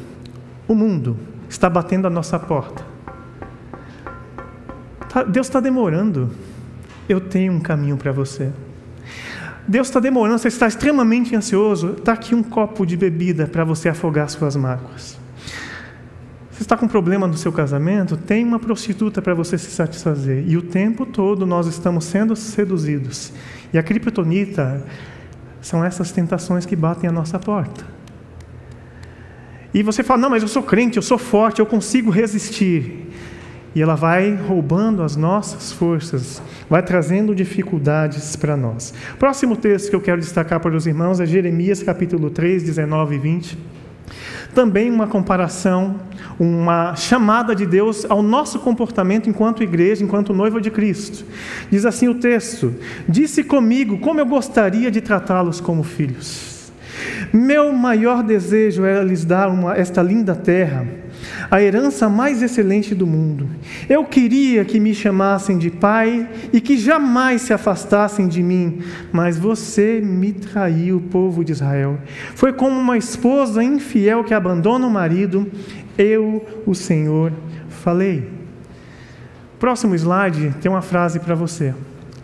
o 0.67 0.75
mundo 0.75 1.17
está 1.49 1.69
batendo 1.69 2.07
a 2.07 2.11
nossa 2.11 2.39
porta. 2.39 2.85
Tá, 5.09 5.23
Deus 5.23 5.47
está 5.47 5.61
demorando. 5.61 6.31
eu 7.09 7.21
tenho 7.21 7.53
um 7.53 7.61
caminho 7.61 7.97
para 7.97 8.13
você. 8.13 8.53
Deus 9.67 9.89
está 9.89 9.99
demorando, 9.99 10.39
você 10.39 10.49
está 10.49 10.67
extremamente 10.67 11.35
ansioso, 11.35 11.95
está 11.99 12.13
aqui 12.13 12.35
um 12.35 12.43
copo 12.43 12.87
de 12.87 12.97
bebida 12.97 13.47
para 13.47 13.65
você 13.65 13.89
afogar 13.89 14.29
suas 14.29 14.55
mágoas. 14.55 15.19
Você 16.51 16.63
está 16.63 16.77
com 16.77 16.89
problema 16.89 17.27
no 17.27 17.37
seu 17.37 17.53
casamento? 17.53 18.17
Tem 18.17 18.43
uma 18.43 18.59
prostituta 18.59 19.21
para 19.21 19.35
você 19.35 19.59
se 19.59 19.71
satisfazer. 19.71 20.45
E 20.49 20.57
o 20.57 20.63
tempo 20.63 21.05
todo 21.05 21.45
nós 21.45 21.67
estamos 21.67 22.05
sendo 22.05 22.35
seduzidos. 22.35 23.33
E 23.75 23.79
a 23.79 23.83
criptonita 23.83 24.83
são 25.61 25.85
essas 25.85 26.13
tentações 26.13 26.65
que 26.65 26.75
batem 26.75 27.11
a 27.11 27.13
nossa 27.13 27.39
porta. 27.39 27.85
E 29.73 29.83
você 29.83 30.03
fala: 30.03 30.21
Não, 30.23 30.31
mas 30.31 30.43
eu 30.43 30.49
sou 30.49 30.63
crente, 30.63 30.97
eu 30.97 31.03
sou 31.03 31.19
forte, 31.19 31.61
eu 31.61 31.67
consigo 31.67 32.11
resistir. 32.11 33.07
E 33.75 33.83
ela 33.83 33.95
vai 33.95 34.35
roubando 34.35 35.03
as 35.03 35.17
nossas 35.17 35.71
forças, 35.71 36.41
vai 36.69 36.83
trazendo 36.83 37.35
dificuldades 37.35 38.35
para 38.35 38.57
nós. 38.57 38.95
Próximo 39.19 39.55
texto 39.55 39.91
que 39.91 39.97
eu 39.97 40.01
quero 40.01 40.19
destacar 40.19 40.61
para 40.61 40.75
os 40.75 40.87
irmãos 40.87 41.21
é 41.21 41.27
Jeremias 41.27 41.83
capítulo 41.83 42.31
3, 42.31 42.63
19 42.63 43.17
e 43.17 43.19
20. 43.19 43.59
Também 44.55 44.91
uma 44.91 45.07
comparação, 45.07 45.97
uma 46.39 46.97
chamada 46.97 47.55
de 47.55 47.67
Deus 47.67 48.07
ao 48.09 48.23
nosso 48.23 48.61
comportamento 48.61 49.29
enquanto 49.29 49.63
igreja, 49.63 50.03
enquanto 50.03 50.33
noiva 50.33 50.59
de 50.59 50.71
Cristo. 50.71 51.27
Diz 51.71 51.85
assim 51.85 52.09
o 52.09 52.15
texto: 52.15 52.75
Disse 53.07 53.45
comigo 53.45 53.99
como 53.99 54.19
eu 54.19 54.25
gostaria 54.25 54.91
de 54.91 55.03
tratá-los 55.03 55.61
como 55.61 55.83
filhos. 55.83 56.56
Meu 57.33 57.73
maior 57.73 58.23
desejo 58.23 58.85
era 58.85 59.03
lhes 59.03 59.25
dar 59.25 59.49
uma, 59.49 59.77
esta 59.77 60.03
linda 60.03 60.35
terra 60.35 60.87
a 61.51 61.63
herança 61.63 62.09
mais 62.09 62.43
excelente 62.43 62.95
do 62.95 63.07
mundo. 63.07 63.49
Eu 63.89 64.05
queria 64.05 64.65
que 64.65 64.81
me 64.81 64.95
chamassem 64.95 65.59
de 65.59 65.71
pai 65.71 66.29
e 66.53 66.61
que 66.61 66.77
jamais 66.77 67.43
se 67.43 67.53
afastassem 67.53 68.29
de 68.29 68.43
mim, 68.43 68.81
mas 69.13 69.39
você 69.39 70.01
me 70.01 70.33
traiu, 70.33 71.01
povo 71.11 71.45
de 71.45 71.53
Israel. 71.53 71.99
Foi 72.35 72.53
como 72.53 72.79
uma 72.79 72.97
esposa 72.97 73.63
infiel 73.63 74.25
que 74.25 74.35
abandona 74.35 74.87
o 74.87 74.91
marido, 74.91 75.51
eu, 75.97 76.45
o 76.67 76.75
Senhor, 76.75 77.33
falei. 77.69 78.29
Próximo 79.59 79.95
slide 79.95 80.55
tem 80.61 80.71
uma 80.71 80.83
frase 80.83 81.19
para 81.19 81.35
você. 81.35 81.75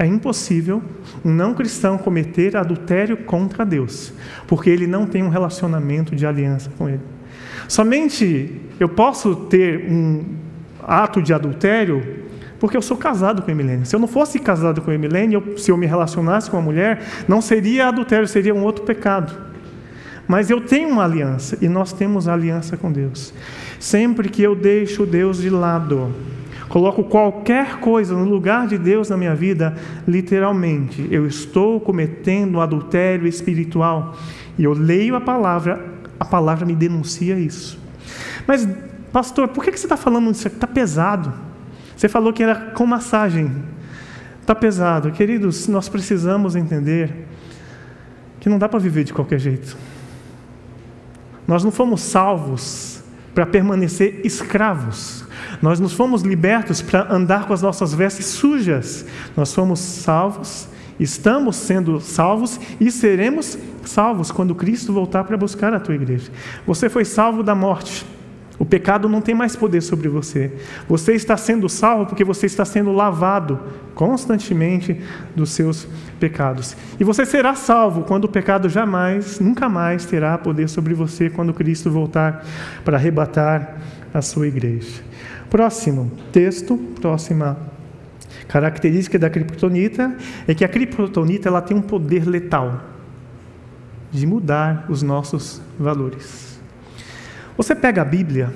É 0.02 0.06
impossível 0.06 0.82
um 1.24 1.30
não 1.30 1.54
cristão 1.54 1.96
cometer 1.96 2.56
adultério 2.56 3.18
contra 3.18 3.64
Deus, 3.64 4.12
porque 4.48 4.68
ele 4.68 4.84
não 4.84 5.06
tem 5.06 5.22
um 5.22 5.28
relacionamento 5.28 6.16
de 6.16 6.26
aliança 6.26 6.72
com 6.76 6.88
Ele. 6.88 7.02
Somente 7.68 8.60
eu 8.80 8.88
posso 8.88 9.36
ter 9.46 9.88
um 9.88 10.24
ato 10.82 11.22
de 11.22 11.32
adultério 11.32 12.02
porque 12.58 12.76
eu 12.76 12.82
sou 12.82 12.96
casado 12.96 13.42
com 13.42 13.50
a 13.50 13.54
Emilene. 13.54 13.86
Se 13.86 13.94
eu 13.94 14.00
não 14.00 14.08
fosse 14.08 14.40
casado 14.40 14.82
com 14.82 14.90
a 14.90 14.94
Emilene, 14.94 15.34
eu, 15.34 15.56
se 15.56 15.70
eu 15.70 15.76
me 15.76 15.86
relacionasse 15.86 16.50
com 16.50 16.56
uma 16.56 16.64
mulher, 16.64 17.00
não 17.28 17.40
seria 17.40 17.86
adultério, 17.86 18.26
seria 18.26 18.52
um 18.52 18.64
outro 18.64 18.84
pecado. 18.84 19.32
Mas 20.26 20.50
eu 20.50 20.60
tenho 20.60 20.88
uma 20.88 21.04
aliança 21.04 21.56
e 21.60 21.68
nós 21.68 21.92
temos 21.92 22.26
aliança 22.26 22.76
com 22.76 22.90
Deus. 22.90 23.32
Sempre 23.78 24.28
que 24.28 24.42
eu 24.42 24.56
deixo 24.56 25.06
Deus 25.06 25.40
de 25.40 25.50
lado, 25.50 26.12
coloco 26.72 27.04
qualquer 27.04 27.78
coisa 27.78 28.16
no 28.16 28.24
lugar 28.24 28.66
de 28.66 28.76
Deus 28.76 29.08
na 29.08 29.16
minha 29.16 29.34
vida, 29.34 29.76
literalmente, 30.08 31.06
eu 31.10 31.26
estou 31.26 31.78
cometendo 31.78 32.56
um 32.56 32.60
adultério 32.60 33.28
espiritual. 33.28 34.16
E 34.58 34.64
eu 34.64 34.72
leio 34.72 35.14
a 35.14 35.20
palavra 35.20 35.92
a 36.22 36.24
palavra 36.24 36.64
me 36.64 36.74
denuncia 36.74 37.36
isso. 37.36 37.76
Mas, 38.46 38.68
pastor, 39.12 39.48
por 39.48 39.64
que 39.64 39.72
você 39.72 39.86
está 39.86 39.96
falando 39.96 40.30
isso? 40.30 40.46
Está 40.46 40.68
pesado. 40.68 41.32
Você 41.96 42.08
falou 42.08 42.32
que 42.32 42.44
era 42.44 42.54
com 42.54 42.86
massagem. 42.86 43.52
Está 44.40 44.54
pesado. 44.54 45.10
Queridos, 45.10 45.66
nós 45.66 45.88
precisamos 45.88 46.54
entender 46.54 47.26
que 48.38 48.48
não 48.48 48.56
dá 48.56 48.68
para 48.68 48.78
viver 48.78 49.02
de 49.02 49.12
qualquer 49.12 49.40
jeito. 49.40 49.76
Nós 51.46 51.64
não 51.64 51.72
fomos 51.72 52.00
salvos 52.02 53.02
para 53.34 53.44
permanecer 53.44 54.20
escravos. 54.24 55.24
Nós 55.62 55.78
não 55.78 55.88
fomos 55.88 56.22
libertos 56.22 56.82
para 56.82 57.10
andar 57.10 57.46
com 57.46 57.54
as 57.54 57.62
nossas 57.62 57.94
vestes 57.94 58.26
sujas. 58.26 59.06
Nós 59.36 59.54
fomos 59.54 59.78
salvos 59.78 60.68
Estamos 61.02 61.56
sendo 61.56 62.00
salvos 62.00 62.60
e 62.80 62.90
seremos 62.90 63.58
salvos 63.84 64.30
quando 64.30 64.54
Cristo 64.54 64.92
voltar 64.92 65.24
para 65.24 65.36
buscar 65.36 65.74
a 65.74 65.80
tua 65.80 65.96
igreja. 65.96 66.30
Você 66.66 66.88
foi 66.88 67.04
salvo 67.04 67.42
da 67.42 67.56
morte. 67.56 68.06
O 68.56 68.64
pecado 68.64 69.08
não 69.08 69.20
tem 69.20 69.34
mais 69.34 69.56
poder 69.56 69.80
sobre 69.80 70.08
você. 70.08 70.52
Você 70.88 71.14
está 71.14 71.36
sendo 71.36 71.68
salvo 71.68 72.06
porque 72.06 72.22
você 72.22 72.46
está 72.46 72.64
sendo 72.64 72.92
lavado 72.92 73.58
constantemente 73.96 75.00
dos 75.34 75.50
seus 75.50 75.88
pecados. 76.20 76.76
E 77.00 77.02
você 77.02 77.26
será 77.26 77.56
salvo 77.56 78.02
quando 78.02 78.26
o 78.26 78.28
pecado 78.28 78.68
jamais, 78.68 79.40
nunca 79.40 79.68
mais 79.68 80.04
terá 80.04 80.38
poder 80.38 80.68
sobre 80.68 80.94
você 80.94 81.28
quando 81.28 81.52
Cristo 81.52 81.90
voltar 81.90 82.46
para 82.84 82.96
arrebatar 82.96 83.78
a 84.14 84.22
sua 84.22 84.46
igreja. 84.46 85.11
Próximo 85.52 86.10
texto, 86.32 86.78
próxima 86.98 87.58
Característica 88.48 89.18
da 89.18 89.28
criptonita 89.28 90.16
é 90.48 90.54
que 90.54 90.64
a 90.64 90.68
criptonita 90.68 91.46
ela 91.46 91.60
tem 91.60 91.76
um 91.76 91.82
poder 91.82 92.26
letal 92.26 92.82
de 94.10 94.26
mudar 94.26 94.86
os 94.88 95.02
nossos 95.02 95.60
valores. 95.78 96.58
Você 97.54 97.74
pega 97.74 98.00
a 98.00 98.04
Bíblia 98.04 98.50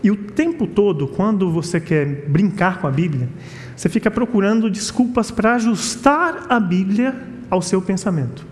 e 0.00 0.12
o 0.12 0.16
tempo 0.16 0.64
todo, 0.64 1.08
quando 1.08 1.50
você 1.50 1.80
quer 1.80 2.28
brincar 2.28 2.80
com 2.80 2.86
a 2.86 2.90
Bíblia, 2.92 3.28
você 3.76 3.88
fica 3.88 4.08
procurando 4.08 4.70
desculpas 4.70 5.32
para 5.32 5.56
ajustar 5.56 6.46
a 6.48 6.60
Bíblia 6.60 7.16
ao 7.50 7.60
seu 7.60 7.82
pensamento. 7.82 8.51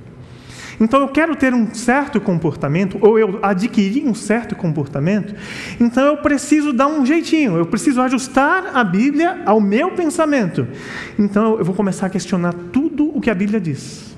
Então 0.80 1.02
eu 1.02 1.08
quero 1.08 1.36
ter 1.36 1.52
um 1.52 1.74
certo 1.74 2.18
comportamento, 2.18 2.96
ou 3.02 3.18
eu 3.18 3.38
adquiri 3.42 4.02
um 4.02 4.14
certo 4.14 4.56
comportamento, 4.56 5.34
então 5.78 6.06
eu 6.06 6.16
preciso 6.16 6.72
dar 6.72 6.86
um 6.86 7.04
jeitinho, 7.04 7.56
eu 7.56 7.66
preciso 7.66 8.00
ajustar 8.00 8.74
a 8.74 8.82
Bíblia 8.82 9.42
ao 9.44 9.60
meu 9.60 9.90
pensamento. 9.90 10.66
Então 11.18 11.58
eu 11.58 11.64
vou 11.64 11.74
começar 11.74 12.06
a 12.06 12.10
questionar 12.10 12.54
tudo 12.72 13.14
o 13.14 13.20
que 13.20 13.28
a 13.28 13.34
Bíblia 13.34 13.60
diz. 13.60 14.16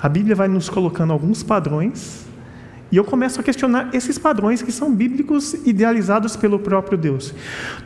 A 0.00 0.08
Bíblia 0.08 0.34
vai 0.34 0.48
nos 0.48 0.68
colocando 0.68 1.12
alguns 1.12 1.44
padrões, 1.44 2.26
e 2.90 2.96
eu 2.96 3.04
começo 3.04 3.40
a 3.40 3.42
questionar 3.42 3.88
esses 3.94 4.18
padrões 4.18 4.60
que 4.60 4.72
são 4.72 4.92
bíblicos 4.92 5.54
idealizados 5.64 6.36
pelo 6.36 6.58
próprio 6.58 6.98
Deus. 6.98 7.32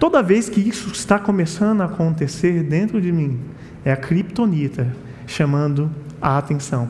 Toda 0.00 0.23
vez 0.23 0.49
que 0.49 0.61
isso 0.61 0.90
está 0.90 1.16
começando 1.16 1.83
a 1.83 1.85
acontecer 1.85 2.64
dentro 2.64 3.00
de 3.00 3.12
mim, 3.12 3.38
é 3.85 3.92
a 3.92 3.97
criptonita 3.97 4.88
chamando 5.26 5.88
a 6.20 6.38
atenção. 6.38 6.88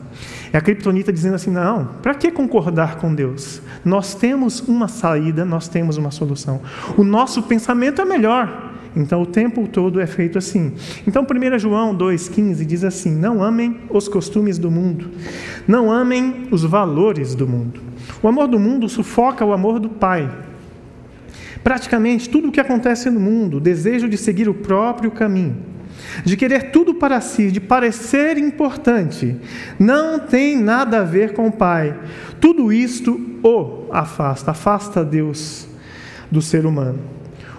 É 0.51 0.57
a 0.57 0.61
criptonita 0.61 1.11
dizendo 1.11 1.35
assim: 1.35 1.51
não, 1.51 1.85
para 2.01 2.15
que 2.15 2.31
concordar 2.31 2.97
com 2.97 3.13
Deus? 3.13 3.61
Nós 3.83 4.13
temos 4.13 4.61
uma 4.61 4.87
saída, 4.87 5.45
nós 5.45 5.67
temos 5.67 5.97
uma 5.97 6.11
solução. 6.11 6.61
O 6.97 7.03
nosso 7.03 7.43
pensamento 7.43 8.01
é 8.01 8.05
melhor. 8.05 8.73
Então 8.95 9.21
o 9.21 9.25
tempo 9.25 9.67
todo 9.67 9.99
é 9.99 10.07
feito 10.07 10.37
assim. 10.37 10.73
Então 11.05 11.23
1 11.23 11.59
João 11.59 11.95
2,15 11.95 12.65
diz 12.65 12.83
assim: 12.83 13.15
Não 13.15 13.43
amem 13.43 13.81
os 13.89 14.07
costumes 14.07 14.57
do 14.57 14.71
mundo, 14.71 15.11
não 15.67 15.91
amem 15.91 16.47
os 16.51 16.63
valores 16.63 17.35
do 17.35 17.47
mundo. 17.47 17.79
O 18.23 18.27
amor 18.27 18.47
do 18.47 18.57
mundo 18.57 18.89
sufoca 18.89 19.45
o 19.45 19.53
amor 19.53 19.79
do 19.79 19.89
Pai. 19.89 20.29
Praticamente 21.63 22.29
tudo 22.29 22.47
o 22.47 22.51
que 22.51 22.59
acontece 22.59 23.09
no 23.09 23.19
mundo, 23.19 23.57
o 23.57 23.59
desejo 23.59 24.07
de 24.07 24.17
seguir 24.17 24.47
o 24.47 24.53
próprio 24.53 25.11
caminho 25.11 25.76
de 26.23 26.35
querer 26.35 26.71
tudo 26.71 26.93
para 26.95 27.21
si, 27.21 27.51
de 27.51 27.59
parecer 27.59 28.37
importante, 28.37 29.35
não 29.79 30.19
tem 30.19 30.57
nada 30.57 30.99
a 30.99 31.03
ver 31.03 31.33
com 31.33 31.47
o 31.47 31.51
Pai. 31.51 31.97
Tudo 32.39 32.71
isto 32.71 33.19
o 33.43 33.87
afasta, 33.91 34.51
afasta 34.51 35.03
Deus 35.03 35.67
do 36.31 36.41
ser 36.41 36.65
humano. 36.65 36.99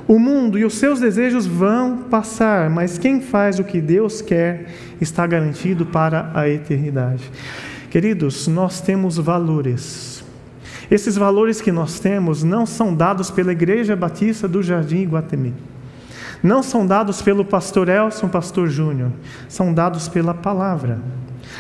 O 0.06 0.18
mundo 0.18 0.58
e 0.58 0.64
os 0.64 0.74
seus 0.74 1.00
desejos 1.00 1.46
vão 1.46 1.98
passar, 1.98 2.70
mas 2.70 2.96
quem 2.96 3.20
faz 3.20 3.58
o 3.58 3.64
que 3.64 3.80
Deus 3.80 4.22
quer 4.22 4.66
está 5.00 5.26
garantido 5.26 5.84
para 5.84 6.30
a 6.34 6.48
eternidade. 6.48 7.30
Queridos, 7.90 8.48
nós 8.48 8.80
temos 8.80 9.18
valores. 9.18 10.24
Esses 10.90 11.16
valores 11.16 11.60
que 11.60 11.70
nós 11.70 12.00
temos 12.00 12.42
não 12.42 12.64
são 12.64 12.94
dados 12.94 13.30
pela 13.30 13.52
Igreja 13.52 13.94
Batista 13.94 14.48
do 14.48 14.62
Jardim 14.62 15.04
Guatemi 15.04 15.54
não 16.42 16.62
são 16.62 16.86
dados 16.86 17.22
pelo 17.22 17.44
pastor 17.44 17.88
Elson, 17.88 18.28
pastor 18.28 18.68
Júnior, 18.68 19.10
são 19.48 19.74
dados 19.74 20.08
pela 20.08 20.34
palavra. 20.34 21.00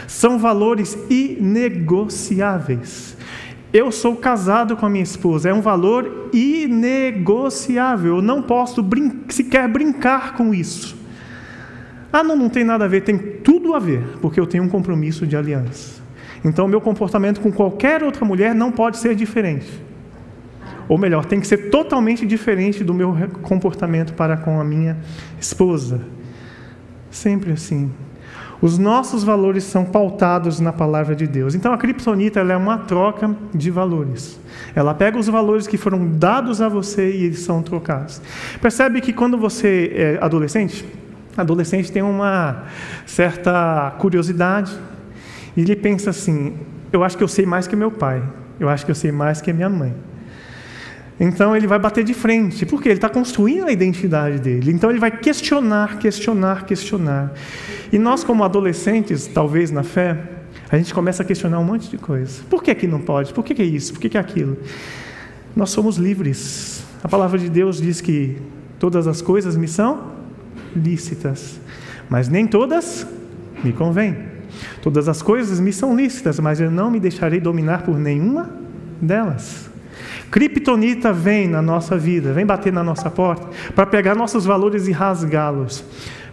São 0.06 0.38
valores 0.38 0.96
inegociáveis. 1.10 3.16
Eu 3.72 3.90
sou 3.92 4.16
casado 4.16 4.76
com 4.76 4.84
a 4.86 4.90
minha 4.90 5.02
esposa, 5.02 5.50
é 5.50 5.54
um 5.54 5.60
valor 5.60 6.30
inegociável. 6.32 8.16
Eu 8.16 8.22
não 8.22 8.42
posso 8.42 8.82
brin 8.82 9.24
sequer 9.28 9.68
brincar 9.68 10.34
com 10.34 10.54
isso. 10.54 10.96
Ah, 12.10 12.24
não, 12.24 12.36
não 12.36 12.48
tem 12.48 12.64
nada 12.64 12.86
a 12.86 12.88
ver, 12.88 13.02
tem 13.02 13.18
tudo 13.18 13.74
a 13.74 13.78
ver, 13.78 14.02
porque 14.22 14.40
eu 14.40 14.46
tenho 14.46 14.64
um 14.64 14.68
compromisso 14.68 15.26
de 15.26 15.36
aliança. 15.36 16.00
Então, 16.42 16.66
meu 16.66 16.80
comportamento 16.80 17.40
com 17.40 17.52
qualquer 17.52 18.02
outra 18.02 18.24
mulher 18.24 18.54
não 18.54 18.72
pode 18.72 18.96
ser 18.96 19.14
diferente. 19.14 19.68
Ou 20.88 20.96
melhor, 20.96 21.24
tem 21.24 21.40
que 21.40 21.46
ser 21.46 21.70
totalmente 21.70 22.26
diferente 22.26 22.82
do 22.82 22.94
meu 22.94 23.14
comportamento 23.42 24.14
para 24.14 24.36
com 24.36 24.60
a 24.60 24.64
minha 24.64 24.96
esposa. 25.38 26.00
Sempre 27.10 27.52
assim. 27.52 27.90
Os 28.60 28.76
nossos 28.76 29.22
valores 29.22 29.62
são 29.62 29.84
pautados 29.84 30.58
na 30.58 30.72
palavra 30.72 31.14
de 31.14 31.26
Deus. 31.26 31.54
Então 31.54 31.72
a 31.72 31.78
criptonita 31.78 32.40
é 32.40 32.56
uma 32.56 32.78
troca 32.78 33.36
de 33.54 33.70
valores. 33.70 34.40
Ela 34.74 34.94
pega 34.94 35.16
os 35.16 35.28
valores 35.28 35.66
que 35.66 35.76
foram 35.76 36.08
dados 36.08 36.60
a 36.60 36.68
você 36.68 37.10
e 37.12 37.24
eles 37.24 37.40
são 37.40 37.62
trocados. 37.62 38.20
Percebe 38.60 39.00
que 39.00 39.12
quando 39.12 39.38
você 39.38 39.92
é 39.94 40.18
adolescente, 40.20 40.84
adolescente 41.36 41.92
tem 41.92 42.02
uma 42.02 42.64
certa 43.06 43.94
curiosidade 43.98 44.76
e 45.56 45.60
ele 45.60 45.76
pensa 45.76 46.10
assim: 46.10 46.56
eu 46.92 47.04
acho 47.04 47.16
que 47.16 47.22
eu 47.22 47.28
sei 47.28 47.46
mais 47.46 47.68
que 47.68 47.76
meu 47.76 47.92
pai, 47.92 48.20
eu 48.58 48.68
acho 48.68 48.84
que 48.84 48.90
eu 48.90 48.94
sei 48.94 49.12
mais 49.12 49.40
que 49.40 49.52
minha 49.52 49.68
mãe. 49.68 49.94
Então 51.20 51.56
ele 51.56 51.66
vai 51.66 51.78
bater 51.78 52.04
de 52.04 52.14
frente, 52.14 52.64
porque 52.64 52.88
ele 52.88 52.96
está 52.96 53.08
construindo 53.08 53.66
a 53.66 53.72
identidade 53.72 54.38
dele. 54.38 54.70
Então 54.70 54.88
ele 54.88 55.00
vai 55.00 55.10
questionar, 55.10 55.98
questionar, 55.98 56.64
questionar. 56.64 57.32
E 57.92 57.98
nós, 57.98 58.22
como 58.22 58.44
adolescentes, 58.44 59.26
talvez 59.26 59.70
na 59.70 59.82
fé, 59.82 60.16
a 60.70 60.76
gente 60.76 60.94
começa 60.94 61.22
a 61.22 61.26
questionar 61.26 61.58
um 61.58 61.64
monte 61.64 61.90
de 61.90 61.98
coisa. 61.98 62.42
Por 62.48 62.62
que, 62.62 62.74
que 62.74 62.86
não 62.86 63.00
pode? 63.00 63.32
Por 63.32 63.44
que, 63.44 63.60
é 63.60 63.64
isso? 63.64 63.92
Por 63.92 64.00
que 64.00 64.16
é 64.16 64.20
aquilo? 64.20 64.56
Nós 65.56 65.70
somos 65.70 65.96
livres. 65.96 66.84
A 67.02 67.08
palavra 67.08 67.38
de 67.38 67.48
Deus 67.48 67.80
diz 67.80 68.00
que 68.00 68.36
todas 68.78 69.06
as 69.06 69.20
coisas 69.20 69.56
me 69.56 69.66
são 69.66 70.12
lícitas, 70.76 71.58
mas 72.08 72.28
nem 72.28 72.46
todas 72.46 73.06
me 73.64 73.72
convêm. 73.72 74.16
Todas 74.82 75.08
as 75.08 75.22
coisas 75.22 75.58
me 75.58 75.72
são 75.72 75.96
lícitas, 75.96 76.38
mas 76.38 76.60
eu 76.60 76.70
não 76.70 76.90
me 76.90 77.00
deixarei 77.00 77.40
dominar 77.40 77.82
por 77.82 77.98
nenhuma 77.98 78.50
delas. 79.00 79.67
Kryptonita 80.30 81.12
vem 81.12 81.48
na 81.48 81.62
nossa 81.62 81.96
vida, 81.96 82.32
vem 82.32 82.44
bater 82.44 82.72
na 82.72 82.84
nossa 82.84 83.10
porta 83.10 83.48
para 83.74 83.86
pegar 83.86 84.14
nossos 84.14 84.44
valores 84.44 84.86
e 84.86 84.92
rasgá-los. 84.92 85.84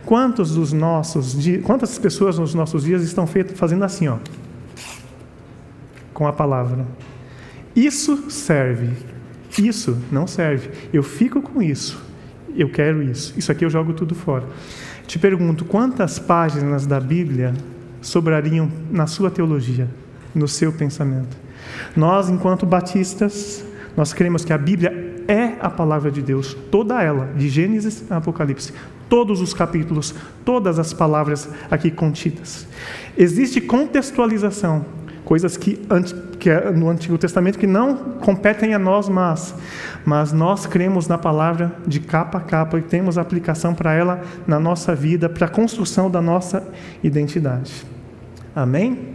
Quantos 0.05 0.53
dos 0.53 0.71
nossos, 0.71 1.35
quantas 1.63 1.97
pessoas 1.97 2.37
nos 2.37 2.53
nossos 2.53 2.83
dias 2.83 3.01
estão 3.01 3.25
feito, 3.25 3.55
fazendo 3.55 3.83
assim, 3.83 4.07
ó, 4.07 4.17
com 6.13 6.27
a 6.27 6.33
palavra? 6.33 6.85
Isso 7.75 8.29
serve, 8.29 8.91
isso 9.57 9.97
não 10.11 10.27
serve. 10.27 10.69
Eu 10.93 11.01
fico 11.01 11.41
com 11.41 11.61
isso, 11.61 11.99
eu 12.55 12.69
quero 12.69 13.01
isso. 13.01 13.33
Isso 13.35 13.51
aqui 13.51 13.65
eu 13.65 13.69
jogo 13.69 13.93
tudo 13.93 14.13
fora. 14.13 14.45
Te 15.07 15.17
pergunto, 15.17 15.65
quantas 15.65 16.19
páginas 16.19 16.85
da 16.85 16.99
Bíblia 16.99 17.53
sobrariam 18.01 18.71
na 18.91 19.07
sua 19.07 19.31
teologia, 19.31 19.87
no 20.35 20.47
seu 20.47 20.71
pensamento? 20.71 21.35
Nós, 21.95 22.29
enquanto 22.29 22.65
batistas, 22.65 23.64
nós 23.95 24.13
cremos 24.13 24.43
que 24.43 24.53
a 24.53 24.57
Bíblia 24.57 25.23
é 25.27 25.53
a 25.59 25.69
palavra 25.69 26.11
de 26.11 26.21
Deus, 26.21 26.55
toda 26.71 27.01
ela, 27.01 27.29
de 27.35 27.49
Gênesis 27.49 28.03
a 28.11 28.17
Apocalipse, 28.17 28.73
todos 29.09 29.41
os 29.41 29.53
capítulos, 29.53 30.13
todas 30.43 30.79
as 30.79 30.93
palavras 30.93 31.49
aqui 31.69 31.89
contidas. 31.89 32.67
Existe 33.17 33.61
contextualização, 33.61 34.85
coisas 35.23 35.57
que, 35.57 35.79
que 36.39 36.49
é 36.49 36.71
no 36.71 36.89
Antigo 36.89 37.17
Testamento 37.17 37.57
que 37.57 37.67
não 37.67 37.95
competem 37.95 38.73
a 38.73 38.79
nós, 38.79 39.09
mas, 39.09 39.55
mas 40.05 40.31
nós 40.31 40.65
cremos 40.65 41.07
na 41.07 41.17
palavra 41.17 41.75
de 41.87 41.99
capa 41.99 42.37
a 42.37 42.41
capa 42.41 42.77
e 42.77 42.81
temos 42.81 43.17
aplicação 43.17 43.73
para 43.73 43.93
ela 43.93 44.21
na 44.45 44.59
nossa 44.59 44.93
vida, 44.93 45.27
para 45.29 45.47
a 45.47 45.49
construção 45.49 46.09
da 46.09 46.21
nossa 46.21 46.67
identidade. 47.03 47.85
Amém? 48.55 49.14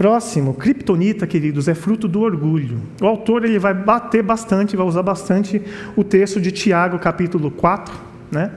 Próximo, 0.00 0.54
Kryptonita, 0.54 1.26
queridos, 1.26 1.68
é 1.68 1.74
fruto 1.74 2.08
do 2.08 2.22
orgulho. 2.22 2.80
O 3.02 3.06
autor 3.06 3.44
ele 3.44 3.58
vai 3.58 3.74
bater 3.74 4.22
bastante, 4.22 4.74
vai 4.74 4.86
usar 4.86 5.02
bastante 5.02 5.60
o 5.94 6.02
texto 6.02 6.40
de 6.40 6.50
Tiago, 6.50 6.98
capítulo 6.98 7.50
4, 7.50 7.94
né? 8.32 8.50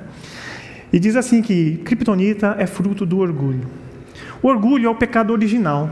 E 0.94 0.98
diz 0.98 1.18
assim 1.18 1.42
que 1.42 1.82
Kryptonita 1.84 2.56
é 2.58 2.66
fruto 2.66 3.06
do 3.06 3.20
orgulho. 3.20 3.68
O 4.42 4.48
orgulho 4.48 4.88
é 4.88 4.90
o 4.90 4.96
pecado 4.96 5.34
original. 5.34 5.90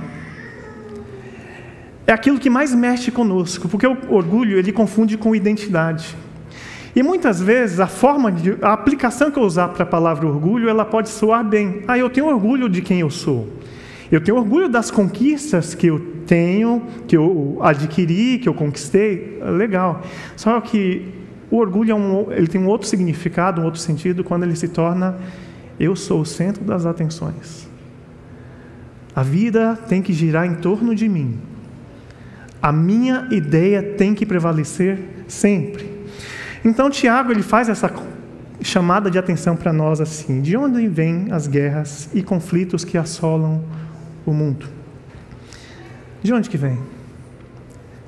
É 2.08 2.14
aquilo 2.14 2.40
que 2.40 2.50
mais 2.50 2.74
mexe 2.74 3.12
conosco, 3.12 3.68
porque 3.68 3.86
o 3.86 3.98
orgulho 4.10 4.58
ele 4.58 4.72
confunde 4.72 5.18
com 5.18 5.36
identidade. 5.36 6.16
E 6.96 7.04
muitas 7.04 7.42
vezes 7.42 7.82
a 7.82 7.88
forma 7.88 8.32
de 8.32 8.56
a 8.62 8.72
aplicação 8.72 9.30
que 9.30 9.38
eu 9.38 9.44
usar 9.44 9.68
para 9.68 9.84
a 9.84 9.86
palavra 9.86 10.26
orgulho, 10.26 10.70
ela 10.70 10.86
pode 10.86 11.10
soar 11.10 11.44
bem. 11.44 11.84
Ah, 11.90 11.98
eu 11.98 12.10
tenho 12.10 12.28
orgulho 12.28 12.70
de 12.70 12.82
quem 12.82 13.02
eu 13.02 13.10
sou. 13.10 13.50
Eu 14.12 14.22
tenho 14.22 14.38
orgulho 14.38 14.68
das 14.68 14.92
conquistas 14.92 15.74
que 15.74 15.88
eu 15.88 16.00
tenho, 16.26 16.84
que 17.08 17.16
eu 17.16 17.58
adquiri, 17.62 18.40
que 18.40 18.50
eu 18.50 18.54
conquistei, 18.54 19.40
legal. 19.42 20.02
Só 20.36 20.60
que 20.60 21.06
o 21.50 21.58
orgulho 21.58 21.92
é 21.92 21.96
um, 21.96 22.32
ele 22.32 22.48
tem 22.48 22.60
um 22.60 22.68
outro 22.68 22.88
significado, 22.88 23.62
um 23.62 23.66
outro 23.66 23.80
sentido 23.80 24.24
quando 24.24 24.44
ele 24.44 24.56
se 24.56 24.68
torna 24.68 25.18
eu 25.80 25.96
sou 25.96 26.22
o 26.22 26.26
centro 26.26 26.64
das 26.64 26.86
atenções. 26.86 27.68
A 29.16 29.24
vida 29.24 29.76
tem 29.90 30.02
que 30.02 30.14
girar 30.14 30.46
em 30.46 30.56
torno 30.56 30.94
de 30.94 31.10
mim. 31.10 31.40
A 32.62 32.72
minha 32.72 33.28
ideia 33.32 33.82
tem 33.82 34.14
que 34.14 34.24
prevalecer 34.24 35.00
sempre. 35.28 35.90
Então 36.64 36.90
Tiago 36.90 37.32
ele 37.32 37.42
faz 37.42 37.68
essa 37.68 37.92
chamada 38.62 39.10
de 39.10 39.18
atenção 39.18 39.56
para 39.56 39.74
nós 39.74 40.00
assim: 40.00 40.40
de 40.40 40.56
onde 40.56 40.88
vêm 40.88 41.32
as 41.32 41.48
guerras 41.48 42.10
e 42.14 42.22
conflitos 42.22 42.86
que 42.86 42.98
assolam 42.98 43.64
o 44.26 44.34
mundo. 44.34 44.68
De 46.24 46.34
onde 46.34 46.50
que 46.50 46.58
vem? 46.58 46.78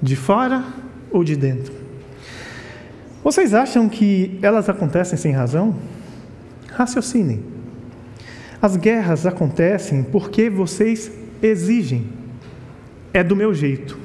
De 0.02 0.16
fora 0.16 0.64
ou 1.12 1.24
de 1.24 1.36
dentro? 1.36 1.74
Vocês 3.24 3.54
acham 3.54 3.88
que 3.90 4.38
elas 4.42 4.70
acontecem 4.70 5.18
sem 5.18 5.32
razão? 5.32 5.76
Raciocinem. 6.72 7.44
As 8.62 8.76
guerras 8.76 9.26
acontecem 9.26 10.04
porque 10.04 10.50
vocês 10.50 11.12
exigem. 11.42 12.08
É 13.14 13.24
do 13.24 13.36
meu 13.36 13.54
jeito, 13.54 13.98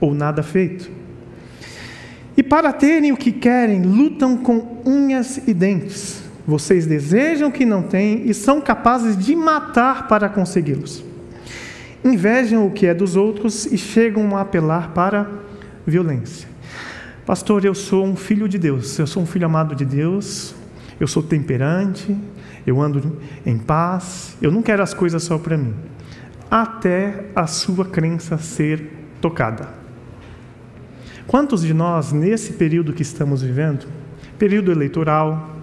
ou 0.00 0.14
nada 0.14 0.42
feito. 0.42 0.90
E 2.36 2.42
para 2.42 2.72
terem 2.72 3.10
o 3.10 3.16
que 3.16 3.32
querem, 3.32 3.82
lutam 3.82 4.36
com 4.36 4.82
unhas 4.86 5.38
e 5.48 5.54
dentes. 5.54 6.22
Vocês 6.46 6.86
desejam 6.86 7.48
o 7.48 7.52
que 7.52 7.66
não 7.66 7.82
têm 7.82 8.28
e 8.28 8.34
são 8.34 8.60
capazes 8.60 9.16
de 9.16 9.34
matar 9.34 10.08
para 10.08 10.28
consegui-los 10.28 11.07
invejam 12.04 12.66
o 12.66 12.70
que 12.70 12.86
é 12.86 12.94
dos 12.94 13.16
outros 13.16 13.66
e 13.66 13.76
chegam 13.76 14.36
a 14.36 14.42
apelar 14.42 14.90
para 14.90 15.28
violência. 15.86 16.48
Pastor, 17.26 17.64
eu 17.64 17.74
sou 17.74 18.06
um 18.06 18.16
filho 18.16 18.48
de 18.48 18.58
Deus, 18.58 18.98
eu 18.98 19.06
sou 19.06 19.22
um 19.22 19.26
filho 19.26 19.46
amado 19.46 19.74
de 19.74 19.84
Deus, 19.84 20.54
eu 20.98 21.06
sou 21.06 21.22
temperante, 21.22 22.16
eu 22.66 22.80
ando 22.80 23.18
em 23.44 23.58
paz, 23.58 24.36
eu 24.40 24.50
não 24.50 24.62
quero 24.62 24.82
as 24.82 24.94
coisas 24.94 25.22
só 25.22 25.38
para 25.38 25.56
mim, 25.56 25.74
até 26.50 27.26
a 27.34 27.46
sua 27.46 27.84
crença 27.84 28.38
ser 28.38 28.90
tocada. 29.20 29.68
Quantos 31.26 31.60
de 31.60 31.74
nós, 31.74 32.12
nesse 32.12 32.54
período 32.54 32.94
que 32.94 33.02
estamos 33.02 33.42
vivendo, 33.42 33.86
período 34.38 34.72
eleitoral, 34.72 35.56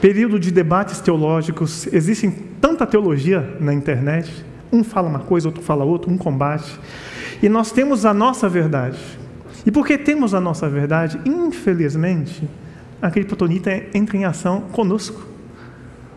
período 0.00 0.38
de 0.38 0.52
debates 0.52 1.00
teológicos, 1.00 1.88
existe 1.92 2.30
tanta 2.60 2.86
teologia 2.86 3.56
na 3.58 3.74
internet, 3.74 4.44
um 4.72 4.82
fala 4.82 5.08
uma 5.08 5.20
coisa, 5.20 5.48
outro 5.48 5.62
fala 5.62 5.84
outra, 5.84 6.10
um 6.10 6.16
combate. 6.16 6.78
E 7.42 7.48
nós 7.48 7.70
temos 7.70 8.06
a 8.06 8.14
nossa 8.14 8.48
verdade. 8.48 8.98
E 9.66 9.70
porque 9.70 9.98
temos 9.98 10.34
a 10.34 10.40
nossa 10.40 10.68
verdade, 10.68 11.20
infelizmente, 11.24 12.48
a 13.00 13.10
criptonita 13.10 13.70
entra 13.94 14.16
em 14.16 14.24
ação 14.24 14.62
conosco. 14.72 15.32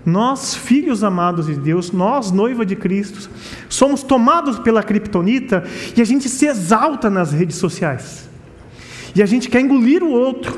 Nós, 0.06 0.54
filhos 0.54 1.04
amados 1.04 1.48
de 1.48 1.56
Deus, 1.56 1.92
nós, 1.92 2.32
noiva 2.32 2.64
de 2.64 2.76
Cristo, 2.76 3.30
somos 3.68 4.04
tomados 4.04 4.60
pela 4.60 4.84
criptonita 4.84 5.64
e 5.98 6.02
a 6.02 6.06
gente 6.06 6.30
se 6.30 6.46
exalta 6.46 7.10
nas 7.10 7.32
redes 7.32 7.56
sociais. 7.58 8.30
E 9.16 9.24
a 9.24 9.26
gente 9.26 9.50
quer 9.50 9.62
engolir 9.62 10.04
o 10.04 10.12
outro. 10.12 10.56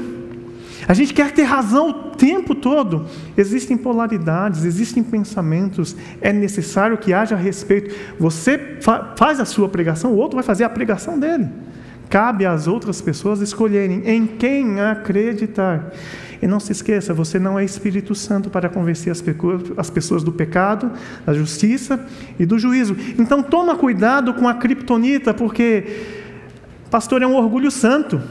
A 0.85 0.93
gente 0.93 1.13
quer 1.13 1.31
ter 1.31 1.43
razão 1.43 2.06
tempo 2.17 2.55
todo. 2.55 3.05
Existem 3.37 3.77
polaridades, 3.77 4.65
existem 4.65 5.03
pensamentos. 5.03 5.95
É 6.19 6.33
necessário 6.33 6.97
que 6.97 7.13
haja 7.13 7.35
respeito. 7.35 7.95
Você 8.19 8.77
fa 8.81 9.13
faz 9.15 9.39
a 9.39 9.45
sua 9.45 9.69
pregação, 9.69 10.11
o 10.11 10.17
outro 10.17 10.35
vai 10.35 10.43
fazer 10.43 10.63
a 10.63 10.69
pregação 10.69 11.19
dele. 11.19 11.47
Cabe 12.09 12.45
às 12.45 12.67
outras 12.67 13.01
pessoas 13.01 13.41
escolherem 13.41 14.03
em 14.05 14.25
quem 14.25 14.79
acreditar. 14.79 15.91
E 16.41 16.47
não 16.47 16.59
se 16.59 16.71
esqueça, 16.71 17.13
você 17.13 17.39
não 17.39 17.57
é 17.57 17.65
Espírito 17.65 18.13
Santo 18.13 18.49
para 18.49 18.69
convencer 18.69 19.11
as, 19.11 19.23
as 19.75 19.89
pessoas 19.89 20.23
do 20.23 20.31
pecado, 20.31 20.91
da 21.25 21.33
justiça 21.33 21.99
e 22.39 22.45
do 22.45 22.59
juízo. 22.59 22.95
Então 23.17 23.41
toma 23.41 23.75
cuidado 23.75 24.33
com 24.33 24.47
a 24.47 24.53
criptonita, 24.53 25.33
porque 25.33 26.05
pastor 26.91 27.21
é 27.21 27.27
um 27.27 27.35
orgulho 27.35 27.71
santo. 27.71 28.21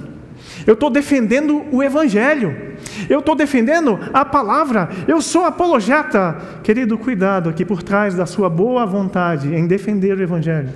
Eu 0.67 0.75
estou 0.75 0.89
defendendo 0.89 1.65
o 1.73 1.83
Evangelho. 1.83 2.76
Eu 3.09 3.21
estou 3.21 3.35
defendendo 3.35 3.99
a 4.13 4.25
palavra. 4.25 4.89
Eu 5.07 5.21
sou 5.21 5.45
apologeta. 5.45 6.37
Querido, 6.63 6.97
cuidado 6.99 7.49
aqui 7.49 7.65
por 7.65 7.83
trás 7.83 8.15
da 8.15 8.27
sua 8.27 8.49
boa 8.49 8.85
vontade 8.87 9.55
em 9.55 9.67
defender 9.67 10.17
o 10.17 10.23
Evangelho. 10.23 10.71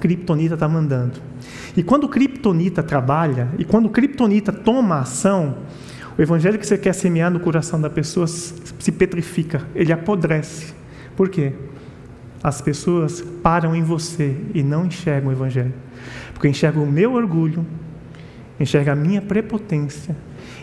Kryptonita 0.00 0.54
está 0.54 0.68
mandando. 0.68 1.20
E 1.76 1.82
quando 1.82 2.04
o 2.04 2.08
Kryptonita 2.08 2.82
trabalha, 2.82 3.48
e 3.58 3.64
quando 3.64 3.86
o 3.86 3.90
Kryptonita 3.90 4.52
toma 4.52 5.00
ação, 5.00 5.56
O 6.18 6.22
evangelho 6.22 6.58
que 6.58 6.66
você 6.66 6.76
quer 6.76 6.92
semear 6.92 7.30
no 7.30 7.38
coração 7.38 7.80
da 7.80 7.88
pessoa 7.88 8.26
se 8.26 8.90
petrifica, 8.90 9.62
ele 9.72 9.92
apodrece. 9.92 10.74
Por 11.16 11.28
quê? 11.28 11.52
As 12.42 12.60
pessoas 12.60 13.20
param 13.40 13.74
em 13.74 13.84
você 13.84 14.36
e 14.52 14.64
não 14.64 14.84
enxergam 14.86 15.30
o 15.30 15.32
evangelho. 15.32 15.72
Porque 16.34 16.48
enxergam 16.48 16.82
o 16.82 16.90
meu 16.90 17.12
orgulho, 17.12 17.64
enxergam 18.58 18.94
a 18.94 18.96
minha 18.96 19.22
prepotência, 19.22 20.16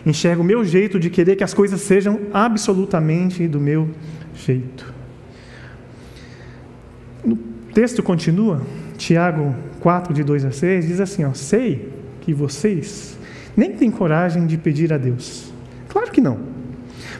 enxergam 0.06 0.44
o 0.44 0.46
meu 0.46 0.64
jeito 0.64 1.00
de 1.00 1.10
querer 1.10 1.34
que 1.34 1.42
as 1.42 1.52
coisas 1.52 1.80
sejam 1.80 2.20
absolutamente 2.32 3.46
do 3.48 3.60
meu 3.60 3.90
jeito. 4.34 4.94
O 7.24 7.36
texto 7.74 8.02
continua, 8.04 8.62
Tiago 8.96 9.54
4, 9.80 10.14
de 10.14 10.22
2 10.22 10.44
a 10.44 10.52
6, 10.52 10.86
diz 10.86 11.00
assim: 11.00 11.24
ó, 11.24 11.34
Sei 11.34 11.92
que 12.20 12.32
vocês 12.32 13.18
nem 13.56 13.72
têm 13.72 13.90
coragem 13.90 14.46
de 14.46 14.56
pedir 14.56 14.92
a 14.92 14.98
Deus. 14.98 15.52
Claro 15.88 16.10
que 16.12 16.20
não. 16.20 16.38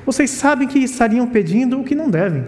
Vocês 0.04 0.30
sabem 0.30 0.68
que 0.68 0.78
estariam 0.78 1.26
pedindo 1.26 1.80
o 1.80 1.84
que 1.84 1.94
não 1.94 2.08
devem. 2.08 2.44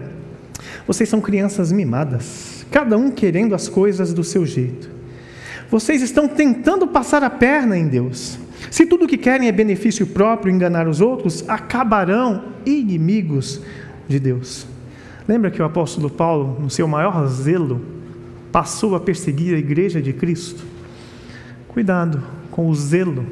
Vocês 0.87 1.09
são 1.09 1.19
crianças 1.19 1.71
mimadas, 1.71 2.65
cada 2.71 2.97
um 2.97 3.11
querendo 3.11 3.53
as 3.53 3.67
coisas 3.67 4.13
do 4.13 4.23
seu 4.23 4.45
jeito. 4.45 4.89
Vocês 5.69 6.01
estão 6.01 6.27
tentando 6.27 6.87
passar 6.87 7.23
a 7.23 7.29
perna 7.29 7.77
em 7.77 7.87
Deus. 7.87 8.39
Se 8.71 8.85
tudo 8.85 9.05
o 9.05 9.07
que 9.07 9.17
querem 9.17 9.47
é 9.47 9.51
benefício 9.51 10.05
próprio, 10.07 10.53
enganar 10.53 10.87
os 10.87 11.01
outros, 11.01 11.47
acabarão 11.47 12.43
inimigos 12.65 13.61
de 14.07 14.19
Deus. 14.19 14.67
Lembra 15.27 15.51
que 15.51 15.61
o 15.61 15.65
apóstolo 15.65 16.09
Paulo, 16.09 16.57
no 16.59 16.69
seu 16.69 16.87
maior 16.87 17.27
zelo, 17.27 17.81
passou 18.51 18.95
a 18.95 18.99
perseguir 18.99 19.55
a 19.55 19.59
igreja 19.59 20.01
de 20.01 20.13
Cristo? 20.13 20.63
Cuidado 21.67 22.21
com 22.51 22.67
o 22.67 22.75
zelo, 22.75 23.25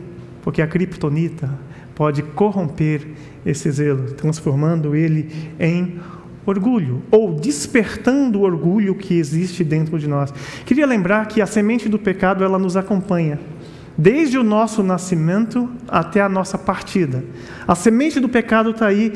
porque 0.43 0.62
a 0.62 0.67
criptonita 0.67 1.50
pode 1.95 2.21
corromper 2.21 3.08
esse 3.45 3.71
zelo, 3.71 4.12
transformando 4.13 4.95
ele 4.95 5.52
em 5.60 6.00
orgulho 6.45 7.02
ou 7.12 7.34
despertando 7.34 8.39
o 8.39 8.43
orgulho 8.43 8.95
que 8.95 9.15
existe 9.15 9.63
dentro 9.63 10.00
de 10.00 10.08
nós. 10.08 10.34
Queria 10.65 10.86
lembrar 10.86 11.28
que 11.28 11.41
a 11.41 11.45
semente 11.45 11.89
do 11.89 12.00
pecado 12.00 12.43
ela 12.43 12.58
nos 12.58 12.78
acompanha 12.78 13.39
desde 13.97 14.38
o 14.38 14.43
nosso 14.43 14.83
nascimento 14.83 15.67
até 15.88 16.21
a 16.21 16.29
nossa 16.29 16.57
partida. 16.57 17.23
A 17.67 17.73
semente 17.73 18.19
do 18.19 18.29
pecado 18.29 18.69
está 18.69 18.88
aí 18.88 19.13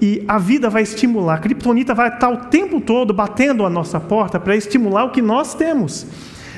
e 0.00 0.24
a 0.28 0.38
vida 0.38 0.70
vai 0.70 0.82
estimular. 0.82 1.34
A 1.34 1.38
criptonita 1.38 1.94
vai 1.94 2.08
estar 2.08 2.30
o 2.30 2.36
tempo 2.46 2.80
todo 2.80 3.12
batendo 3.12 3.66
a 3.66 3.70
nossa 3.70 3.98
porta 3.98 4.38
para 4.38 4.54
estimular 4.54 5.04
o 5.04 5.10
que 5.10 5.20
nós 5.20 5.54
temos. 5.54 6.06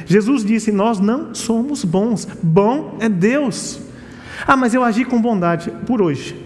Jesus 0.04 0.44
disse: 0.44 0.70
Nós 0.70 1.00
não 1.00 1.34
somos 1.34 1.84
bons, 1.84 2.28
bom 2.42 2.98
é 3.00 3.08
Deus. 3.08 3.80
Ah, 4.46 4.56
mas 4.56 4.74
eu 4.74 4.84
agi 4.84 5.04
com 5.04 5.20
bondade 5.20 5.72
por 5.86 6.02
hoje. 6.02 6.36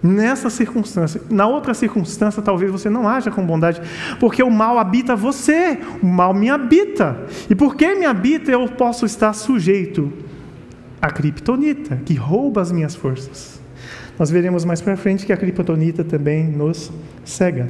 Nessa 0.00 0.48
circunstância, 0.48 1.20
na 1.28 1.48
outra 1.48 1.74
circunstância, 1.74 2.40
talvez 2.40 2.70
você 2.70 2.88
não 2.88 3.08
haja 3.08 3.32
com 3.32 3.44
bondade, 3.44 3.82
porque 4.20 4.44
o 4.44 4.50
mal 4.50 4.78
habita 4.78 5.16
você, 5.16 5.76
o 6.00 6.06
mal 6.06 6.32
me 6.32 6.48
habita. 6.48 7.26
E 7.50 7.54
porque 7.54 7.96
me 7.96 8.06
habita, 8.06 8.52
eu 8.52 8.64
posso 8.68 9.04
estar 9.04 9.32
sujeito 9.32 10.12
a 11.00 11.10
criptonita, 11.10 11.96
que 12.04 12.14
rouba 12.14 12.60
as 12.60 12.72
minhas 12.72 12.94
forças. 12.94 13.60
Nós 14.18 14.30
veremos 14.30 14.64
mais 14.64 14.80
para 14.80 14.96
frente 14.96 15.24
que 15.24 15.32
a 15.32 15.36
criptonita 15.36 16.02
também 16.02 16.44
nos 16.46 16.90
cega. 17.24 17.68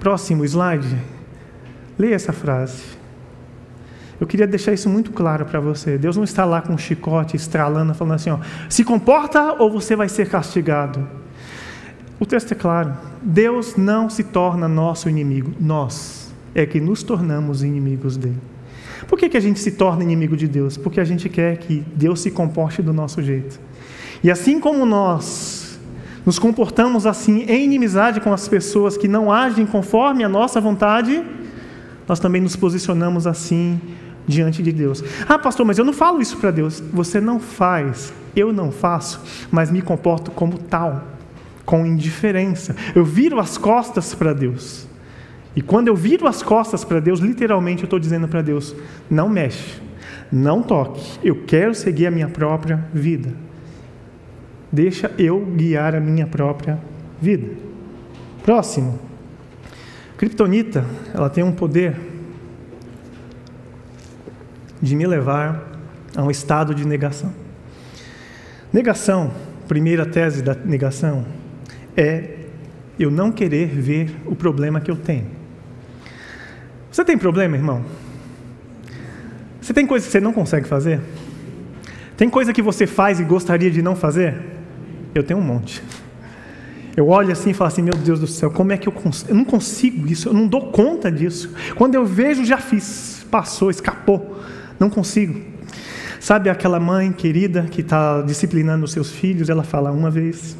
Próximo 0.00 0.44
slide. 0.44 0.96
Leia 1.96 2.14
essa 2.14 2.32
frase. 2.32 2.82
Eu 4.20 4.26
queria 4.26 4.46
deixar 4.46 4.72
isso 4.72 4.88
muito 4.88 5.12
claro 5.12 5.44
para 5.44 5.60
você. 5.60 5.96
Deus 5.96 6.16
não 6.16 6.24
está 6.24 6.44
lá 6.44 6.60
com 6.60 6.72
um 6.72 6.78
chicote 6.78 7.36
estralando, 7.36 7.94
falando 7.94 8.14
assim: 8.14 8.30
ó, 8.30 8.38
se 8.68 8.84
comporta 8.84 9.54
ou 9.60 9.70
você 9.70 9.94
vai 9.94 10.08
ser 10.08 10.28
castigado. 10.28 11.06
O 12.18 12.26
texto 12.26 12.52
é 12.52 12.54
claro. 12.54 12.94
Deus 13.22 13.76
não 13.76 14.08
se 14.08 14.24
torna 14.24 14.68
nosso 14.68 15.08
inimigo. 15.08 15.52
Nós 15.60 16.32
é 16.54 16.64
que 16.64 16.80
nos 16.80 17.02
tornamos 17.02 17.62
inimigos 17.62 18.16
dele. 18.16 18.53
Por 19.06 19.18
que, 19.18 19.28
que 19.28 19.36
a 19.36 19.40
gente 19.40 19.60
se 19.60 19.72
torna 19.72 20.02
inimigo 20.02 20.36
de 20.36 20.48
Deus? 20.48 20.76
Porque 20.76 21.00
a 21.00 21.04
gente 21.04 21.28
quer 21.28 21.58
que 21.58 21.84
Deus 21.94 22.20
se 22.20 22.30
comporte 22.30 22.82
do 22.82 22.92
nosso 22.92 23.22
jeito. 23.22 23.60
E 24.22 24.30
assim 24.30 24.58
como 24.58 24.86
nós 24.86 25.78
nos 26.24 26.38
comportamos 26.38 27.06
assim 27.06 27.44
em 27.46 27.64
inimizade 27.64 28.20
com 28.20 28.32
as 28.32 28.48
pessoas 28.48 28.96
que 28.96 29.06
não 29.06 29.30
agem 29.30 29.66
conforme 29.66 30.24
a 30.24 30.28
nossa 30.28 30.60
vontade, 30.60 31.22
nós 32.08 32.18
também 32.18 32.40
nos 32.40 32.56
posicionamos 32.56 33.26
assim 33.26 33.78
diante 34.26 34.62
de 34.62 34.72
Deus. 34.72 35.04
Ah, 35.28 35.38
pastor, 35.38 35.66
mas 35.66 35.78
eu 35.78 35.84
não 35.84 35.92
falo 35.92 36.20
isso 36.20 36.38
para 36.38 36.50
Deus. 36.50 36.82
Você 36.92 37.20
não 37.20 37.38
faz, 37.38 38.12
eu 38.34 38.52
não 38.52 38.72
faço, 38.72 39.20
mas 39.50 39.70
me 39.70 39.82
comporto 39.82 40.30
como 40.30 40.58
tal, 40.58 41.04
com 41.64 41.84
indiferença. 41.84 42.74
Eu 42.94 43.04
viro 43.04 43.38
as 43.38 43.58
costas 43.58 44.14
para 44.14 44.32
Deus. 44.32 44.88
E 45.56 45.62
quando 45.62 45.88
eu 45.88 45.94
viro 45.94 46.26
as 46.26 46.42
costas 46.42 46.84
para 46.84 47.00
Deus, 47.00 47.20
literalmente 47.20 47.82
eu 47.82 47.86
estou 47.86 47.98
dizendo 47.98 48.26
para 48.26 48.42
Deus: 48.42 48.74
não 49.08 49.28
mexe, 49.28 49.80
não 50.30 50.62
toque, 50.62 51.18
eu 51.22 51.44
quero 51.44 51.74
seguir 51.74 52.06
a 52.06 52.10
minha 52.10 52.28
própria 52.28 52.84
vida. 52.92 53.30
Deixa 54.70 55.10
eu 55.16 55.40
guiar 55.40 55.94
a 55.94 56.00
minha 56.00 56.26
própria 56.26 56.78
vida. 57.20 57.52
Próximo. 58.42 58.98
Kryptonita, 60.16 60.84
ela 61.12 61.30
tem 61.30 61.44
um 61.44 61.52
poder 61.52 61.96
de 64.82 64.96
me 64.96 65.06
levar 65.06 65.72
a 66.16 66.22
um 66.22 66.30
estado 66.30 66.74
de 66.74 66.86
negação. 66.86 67.32
Negação, 68.72 69.32
primeira 69.68 70.04
tese 70.04 70.42
da 70.42 70.54
negação, 70.54 71.24
é 71.96 72.38
eu 72.98 73.10
não 73.10 73.30
querer 73.32 73.68
ver 73.68 74.14
o 74.26 74.34
problema 74.34 74.80
que 74.80 74.90
eu 74.90 74.96
tenho. 74.96 75.26
Você 76.94 77.04
tem 77.04 77.18
problema, 77.18 77.56
irmão? 77.56 77.84
Você 79.60 79.74
tem 79.74 79.84
coisa 79.84 80.06
que 80.06 80.12
você 80.12 80.20
não 80.20 80.32
consegue 80.32 80.68
fazer? 80.68 81.00
Tem 82.16 82.30
coisa 82.30 82.52
que 82.52 82.62
você 82.62 82.86
faz 82.86 83.18
e 83.18 83.24
gostaria 83.24 83.68
de 83.68 83.82
não 83.82 83.96
fazer? 83.96 84.40
Eu 85.12 85.24
tenho 85.24 85.40
um 85.40 85.42
monte. 85.42 85.82
Eu 86.96 87.08
olho 87.08 87.32
assim 87.32 87.50
e 87.50 87.52
falo 87.52 87.66
assim: 87.66 87.82
meu 87.82 87.96
Deus 87.96 88.20
do 88.20 88.28
céu, 88.28 88.48
como 88.48 88.70
é 88.70 88.76
que 88.76 88.86
eu 88.86 88.92
consigo? 88.92 89.28
Eu 89.28 89.34
não 89.34 89.44
consigo 89.44 90.06
isso, 90.06 90.28
eu 90.28 90.32
não 90.32 90.46
dou 90.46 90.70
conta 90.70 91.10
disso. 91.10 91.52
Quando 91.74 91.96
eu 91.96 92.06
vejo, 92.06 92.44
já 92.44 92.58
fiz, 92.58 93.26
passou, 93.28 93.70
escapou. 93.70 94.40
Não 94.78 94.88
consigo. 94.88 95.40
Sabe 96.20 96.48
aquela 96.48 96.78
mãe 96.78 97.10
querida 97.10 97.66
que 97.68 97.80
está 97.80 98.22
disciplinando 98.22 98.84
os 98.84 98.92
seus 98.92 99.10
filhos? 99.10 99.48
Ela 99.48 99.64
fala 99.64 99.90
uma 99.90 100.12
vez, 100.12 100.56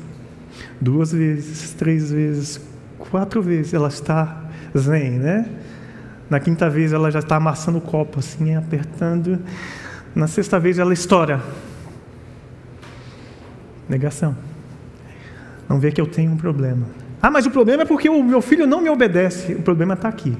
duas 0.80 1.12
vezes, 1.12 1.70
três 1.74 2.10
vezes, 2.10 2.60
quatro 2.98 3.40
vezes. 3.40 3.72
Ela 3.72 3.86
está 3.86 4.50
zen, 4.76 5.10
né? 5.12 5.48
Na 6.28 6.40
quinta 6.40 6.70
vez 6.70 6.92
ela 6.92 7.10
já 7.10 7.18
está 7.18 7.36
amassando 7.36 7.78
o 7.78 7.80
copo, 7.80 8.18
assim, 8.18 8.54
apertando. 8.54 9.38
Na 10.14 10.26
sexta 10.26 10.58
vez 10.58 10.78
ela 10.78 10.92
estoura. 10.92 11.40
Negação. 13.88 14.36
Não 15.68 15.78
vê 15.78 15.92
que 15.92 16.00
eu 16.00 16.06
tenho 16.06 16.32
um 16.32 16.36
problema. 16.36 16.86
Ah, 17.20 17.30
mas 17.30 17.46
o 17.46 17.50
problema 17.50 17.82
é 17.82 17.86
porque 17.86 18.08
o 18.08 18.22
meu 18.22 18.40
filho 18.40 18.66
não 18.66 18.80
me 18.80 18.88
obedece. 18.88 19.54
O 19.54 19.62
problema 19.62 19.94
está 19.94 20.08
aqui. 20.08 20.36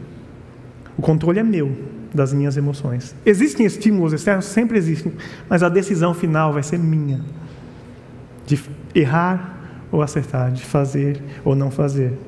O 0.97 1.03
controle 1.03 1.38
é 1.38 1.42
meu 1.42 1.77
das 2.14 2.33
minhas 2.33 2.57
emoções. 2.57 3.14
Existem 3.27 3.66
estímulos 3.66 4.12
externos? 4.12 4.44
Sempre 4.44 4.79
existem. 4.79 5.12
Mas 5.49 5.62
a 5.62 5.68
decisão 5.68 6.14
final 6.14 6.53
vai 6.53 6.62
ser 6.62 6.79
minha. 6.79 7.20
De 8.47 8.62
errar 8.94 9.59
ou 9.90 10.03
acertar, 10.03 10.53
de 10.53 10.64
fazer 10.64 11.20
ou 11.44 11.55
não 11.55 11.70
fazer 11.70 12.18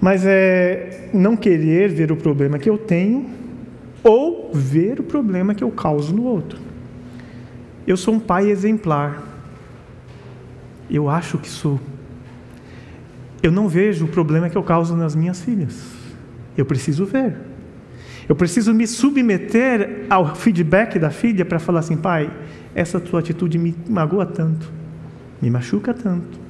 mas 0.00 0.24
é 0.26 1.08
não 1.12 1.36
querer 1.36 1.88
ver 1.88 2.12
o 2.12 2.16
problema 2.16 2.58
que 2.58 2.68
eu 2.68 2.78
tenho 2.78 3.26
ou 4.02 4.50
ver 4.52 5.00
o 5.00 5.02
problema 5.02 5.54
que 5.54 5.64
eu 5.64 5.70
causo 5.70 6.14
no 6.14 6.24
outro. 6.24 6.58
Eu 7.86 7.96
sou 7.96 8.14
um 8.14 8.20
pai 8.20 8.50
exemplar. 8.50 9.22
Eu 10.90 11.08
acho 11.08 11.38
que 11.38 11.48
sou. 11.48 11.80
Eu 13.42 13.50
não 13.50 13.68
vejo 13.68 14.04
o 14.04 14.08
problema 14.08 14.48
que 14.48 14.56
eu 14.56 14.62
causo 14.62 14.96
nas 14.96 15.14
minhas 15.14 15.40
filhas. 15.40 15.92
Eu 16.56 16.64
preciso 16.64 17.04
ver. 17.04 17.36
Eu 18.28 18.34
preciso 18.34 18.74
me 18.74 18.86
submeter 18.86 20.06
ao 20.10 20.34
feedback 20.34 20.98
da 20.98 21.10
filha 21.10 21.44
para 21.44 21.58
falar 21.58 21.80
assim, 21.80 21.96
pai, 21.96 22.30
essa 22.74 22.98
tua 22.98 23.20
atitude 23.20 23.56
me 23.56 23.74
magoa 23.88 24.26
tanto, 24.26 24.70
me 25.40 25.48
machuca 25.48 25.94
tanto. 25.94 26.45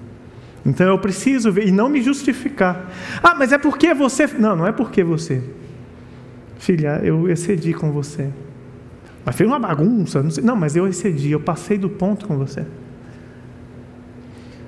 Então 0.66 0.88
eu 0.88 0.98
preciso 0.98 1.52
ver 1.52 1.68
e 1.68 1.70
não 1.70 1.88
me 1.88 2.02
justificar. 2.02 2.90
Ah, 3.22 3.37
mas 3.37 3.52
é 3.52 3.59
porque 3.59 3.94
você. 3.94 4.26
Não, 4.26 4.57
não 4.57 4.66
é 4.66 4.72
porque 4.72 5.05
você. 5.05 5.40
Filha, 6.59 7.00
eu 7.05 7.31
excedi 7.31 7.72
com 7.72 7.92
você. 7.92 8.29
Mas 9.24 9.37
fez 9.37 9.48
uma 9.48 9.61
bagunça. 9.61 10.20
Não, 10.20 10.31
sei. 10.31 10.42
não, 10.42 10.57
mas 10.57 10.74
eu 10.74 10.88
excedi, 10.88 11.31
eu 11.31 11.38
passei 11.38 11.79
do 11.79 11.88
ponto 11.88 12.26
com 12.26 12.37
você. 12.37 12.66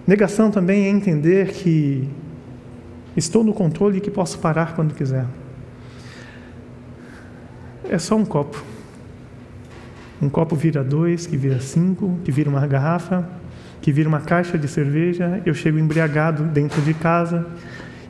Negação 0.06 0.52
também 0.52 0.86
é 0.86 0.88
entender 0.88 1.48
que 1.48 2.08
estou 3.16 3.42
no 3.42 3.52
controle 3.52 3.98
e 3.98 4.00
que 4.00 4.10
posso 4.10 4.38
parar 4.38 4.76
quando 4.76 4.94
quiser. 4.94 5.26
É 7.90 7.98
só 7.98 8.14
um 8.14 8.24
copo. 8.24 8.62
Um 10.22 10.28
copo 10.28 10.54
vira 10.54 10.84
dois, 10.84 11.26
que 11.26 11.36
vira 11.36 11.60
cinco, 11.60 12.18
que 12.24 12.30
vira 12.30 12.48
uma 12.48 12.64
garrafa, 12.66 13.28
que 13.80 13.92
vira 13.92 14.08
uma 14.08 14.20
caixa 14.20 14.58
de 14.58 14.68
cerveja, 14.68 15.40
eu 15.46 15.54
chego 15.54 15.78
embriagado 15.78 16.44
dentro 16.44 16.80
de 16.82 16.94
casa 16.94 17.46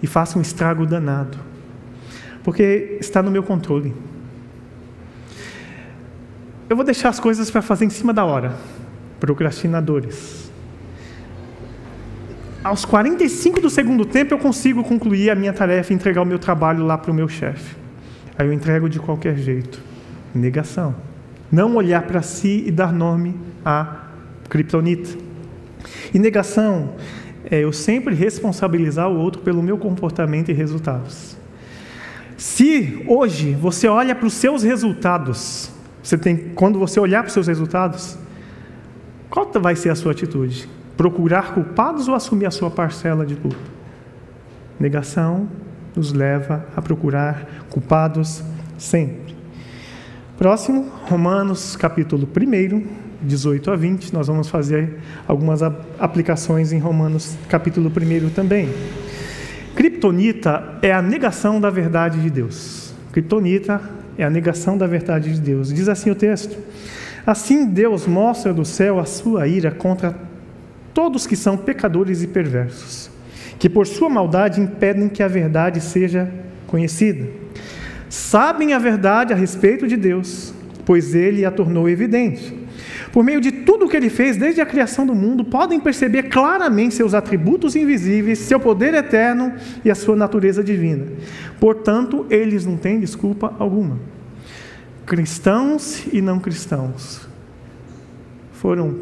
e 0.03 0.07
faço 0.07 0.39
um 0.39 0.43
estrago 0.43 0.87
danado. 0.87 1.39
Porque 2.43 2.97
está 3.01 3.23
no 3.23 3.31
meu 3.31 3.43
controle. 3.43 3.95
Eu 6.69 6.77
vou 6.77 6.85
deixar 6.85 7.09
as 7.09 7.19
coisas 7.19 7.51
para 7.51 7.63
fazer 7.63 7.85
em 7.85 7.91
cima 7.91 8.13
da 8.13 8.25
hora. 8.25 8.55
Procrastinadores. 9.19 10.51
Aos 12.63 12.85
45 12.85 13.61
do 13.61 13.71
segundo 13.71 14.05
tempo 14.05 14.35
eu 14.35 14.39
consigo 14.39 14.83
concluir 14.83 15.31
a 15.31 15.35
minha 15.35 15.53
tarefa 15.53 15.93
e 15.93 15.97
entregar 15.97 16.23
o 16.23 16.27
meu 16.27 16.39
trabalho 16.39 16.85
lá 16.85 16.99
para 16.99 17.11
o 17.11 17.15
meu 17.15 17.29
chefe. 17.29 17.77
Aí 18.37 18.47
eu 18.47 18.53
entrego 18.53 18.89
de 18.89 18.99
qualquer 18.99 19.37
jeito. 19.37 19.81
Negação. 20.35 20.95
Não 21.51 21.77
olhar 21.77 22.03
para 22.03 22.21
si 22.21 22.65
e 22.67 22.71
dar 22.71 22.93
nome 22.93 23.35
a 23.65 24.05
criptonita. 24.49 25.28
E 26.12 26.18
negação 26.18 26.94
é 27.51 27.61
eu 27.61 27.72
sempre 27.72 28.14
responsabilizar 28.14 29.09
o 29.09 29.16
outro 29.18 29.42
pelo 29.42 29.62
meu 29.62 29.79
comportamento 29.79 30.51
e 30.51 30.55
resultados. 30.55 31.37
Se 32.37 33.05
hoje 33.07 33.53
você 33.55 33.88
olha 33.88 34.14
para 34.14 34.27
os 34.27 34.35
seus 34.35 34.62
resultados, 34.62 35.70
você 36.03 36.16
tem, 36.16 36.37
quando 36.55 36.79
você 36.79 37.01
olhar 37.01 37.22
para 37.22 37.29
os 37.29 37.33
seus 37.33 37.46
resultados, 37.46 38.16
qual 39.29 39.51
vai 39.61 39.74
ser 39.77 39.90
a 39.90 39.94
sua 39.94 40.12
atitude? 40.12 40.68
Procurar 40.96 41.53
culpados 41.55 42.09
ou 42.09 42.14
assumir 42.14 42.46
a 42.46 42.51
sua 42.51 42.70
parcela 42.70 43.27
de 43.27 43.35
culpa? 43.35 43.59
Negação 44.79 45.48
nos 45.94 46.12
leva 46.12 46.64
a 46.77 46.81
procurar 46.81 47.66
culpados 47.70 48.42
sempre. 48.79 49.37
Próximo, 50.37 50.88
Romanos 51.07 51.74
capítulo 51.74 52.27
1, 52.27 53.08
18 53.23 53.71
a 53.71 53.77
20. 53.77 54.13
Nós 54.13 54.27
vamos 54.27 54.49
fazer 54.49 54.99
algumas 55.27 55.63
aplicações 55.99 56.73
em 56.73 56.79
Romanos 56.79 57.37
capítulo 57.49 57.91
1 57.91 58.31
também. 58.31 58.69
Kryptonita 59.75 60.79
é 60.83 60.93
a 60.93 61.03
negação 61.03 61.61
da 61.61 61.71
verdade 61.71 62.21
de 62.21 62.31
Deus. 62.31 62.95
Kryptonita 63.13 63.81
é 64.17 64.25
a 64.25 64.31
negação 64.31 64.77
da 64.77 64.87
verdade 64.87 65.33
de 65.33 65.41
Deus. 65.41 65.73
Diz 65.73 65.89
assim 65.89 66.11
o 66.11 66.15
texto: 66.15 66.57
Assim 67.27 67.67
Deus 67.67 68.07
mostra 68.07 68.53
do 68.53 68.65
céu 68.65 68.99
a 68.99 69.05
sua 69.05 69.47
ira 69.47 69.71
contra 69.71 70.17
todos 70.93 71.27
que 71.27 71.37
são 71.37 71.57
pecadores 71.57 72.23
e 72.23 72.27
perversos, 72.27 73.09
que 73.59 73.69
por 73.69 73.87
sua 73.87 74.09
maldade 74.09 74.61
impedem 74.61 75.09
que 75.09 75.23
a 75.23 75.29
verdade 75.29 75.81
seja 75.81 76.29
conhecida. 76.67 77.29
Sabem 78.09 78.73
a 78.73 78.79
verdade 78.79 79.33
a 79.33 79.37
respeito 79.37 79.87
de 79.87 79.97
Deus, 79.97 80.53
pois 80.85 81.15
ele 81.15 81.45
a 81.45 81.51
tornou 81.51 81.89
evidente 81.89 82.58
por 83.12 83.25
meio 83.25 83.40
de 83.40 83.51
tudo 83.51 83.87
o 83.87 83.88
que 83.88 83.97
ele 83.97 84.11
fez 84.11 84.37
desde 84.37 84.61
a 84.61 84.66
criação 84.66 85.07
do 85.07 85.14
mundo, 85.14 85.44
podem 85.44 85.81
perceber 85.81 86.25
claramente 86.25 86.94
seus 86.94 87.14
atributos 87.14 87.75
invisíveis, 87.75 88.38
seu 88.38 88.61
poder 88.61 88.94
eterno 88.94 89.55
e 89.85 89.90
a 89.90 89.94
sua 89.94 90.16
natureza 90.16 90.62
divina. 90.62 91.07
Portanto, 91.59 92.27
eles 92.29 92.66
não 92.66 92.77
têm 92.77 93.01
desculpa 93.01 93.55
alguma. 93.59 93.99
Cristãos 95.07 96.05
e 96.12 96.21
não 96.21 96.38
cristãos 96.38 97.27
foram 98.53 98.94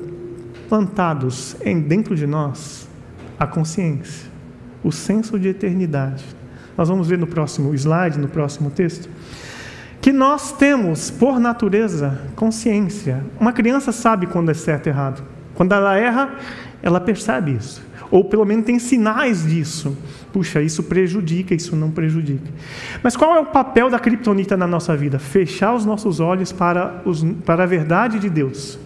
plantados 0.69 1.57
em 1.65 1.81
dentro 1.81 2.15
de 2.15 2.27
nós 2.27 2.89
a 3.39 3.47
consciência, 3.47 4.31
o 4.85 4.93
senso 4.93 5.39
de 5.39 5.49
eternidade. 5.49 6.25
Nós 6.77 6.89
vamos 6.89 7.09
ver 7.09 7.19
no 7.19 7.27
próximo 7.27 7.75
slide, 7.75 8.19
no 8.19 8.29
próximo 8.29 8.71
texto 8.71 9.09
que 10.07 10.13
nós 10.13 10.53
temos, 10.53 11.11
por 11.11 11.41
natureza, 11.41 12.21
consciência. 12.37 13.25
Uma 13.41 13.53
criança 13.53 13.91
sabe 13.91 14.29
quando 14.29 14.53
é 14.53 14.55
certo 14.55 14.87
e 14.87 14.91
errado. 14.91 15.21
Quando 15.57 15.73
ela 15.73 15.97
erra, 15.97 16.33
ela 16.81 17.01
percebe 17.01 17.57
isso. 17.57 17.83
Ou 18.09 18.23
pelo 18.23 18.45
menos 18.45 18.67
tem 18.67 18.79
sinais 18.79 19.45
disso. 19.45 19.99
Puxa, 20.33 20.63
isso 20.63 20.85
prejudica, 20.85 21.57
isso 21.57 21.75
não 21.75 21.91
prejudica. 21.91 22.49
Mas 23.03 23.17
qual 23.17 23.35
é 23.35 23.41
o 23.41 23.47
papel 23.47 23.91
da 23.91 23.99
criptonita 23.99 24.57
na 24.57 24.69
nossa 24.69 24.97
vida? 24.97 25.19
Fechar 25.19 25.75
os 25.75 25.85
nossos 25.85 26.21
olhos 26.21 26.53
para, 26.53 27.03
os, 27.05 27.25
para 27.45 27.65
a 27.65 27.67
verdade 27.67 28.21
de 28.21 28.31
Deus, 28.31 28.79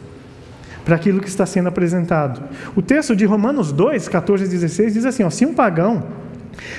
para 0.87 0.96
aquilo 0.96 1.20
que 1.20 1.28
está 1.28 1.44
sendo 1.44 1.68
apresentado. 1.68 2.42
O 2.74 2.80
texto 2.80 3.14
de 3.14 3.26
Romanos 3.26 3.72
2, 3.72 4.09
14 4.09 4.46
e 4.46 4.48
16 4.48 4.94
diz 4.94 5.04
assim: 5.04 5.22
ó, 5.22 5.28
se 5.28 5.44
um 5.44 5.52
pagão 5.52 6.02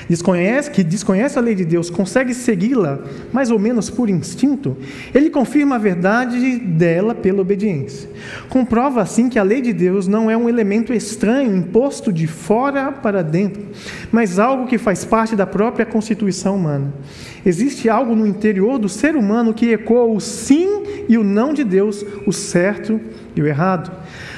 desconhece, 0.09 0.71
que 0.71 0.83
desconhece 0.83 1.37
a 1.37 1.41
lei 1.41 1.55
de 1.55 1.65
Deus, 1.65 1.89
consegue 1.89 2.33
segui-la 2.33 2.99
mais 3.31 3.51
ou 3.51 3.59
menos 3.59 3.89
por 3.89 4.09
instinto, 4.09 4.77
ele 5.13 5.29
confirma 5.29 5.75
a 5.75 5.79
verdade 5.79 6.57
dela 6.57 7.15
pela 7.15 7.41
obediência. 7.41 8.09
Comprova 8.49 9.01
assim 9.01 9.29
que 9.29 9.39
a 9.39 9.43
lei 9.43 9.61
de 9.61 9.73
Deus 9.73 10.07
não 10.07 10.29
é 10.29 10.37
um 10.37 10.49
elemento 10.49 10.93
estranho 10.93 11.55
imposto 11.55 12.11
de 12.11 12.27
fora 12.27 12.91
para 12.91 13.23
dentro, 13.23 13.63
mas 14.11 14.39
algo 14.39 14.67
que 14.67 14.77
faz 14.77 15.05
parte 15.05 15.35
da 15.35 15.45
própria 15.45 15.85
constituição 15.85 16.55
humana. 16.55 16.93
Existe 17.45 17.89
algo 17.89 18.15
no 18.15 18.27
interior 18.27 18.77
do 18.77 18.89
ser 18.89 19.15
humano 19.15 19.53
que 19.53 19.71
ecoa 19.71 20.05
o 20.05 20.19
sim 20.19 20.83
e 21.07 21.17
o 21.17 21.23
não 21.23 21.53
de 21.53 21.63
Deus, 21.63 22.05
o 22.25 22.31
certo 22.31 22.99
e 23.35 23.41
o 23.41 23.47
errado. 23.47 23.91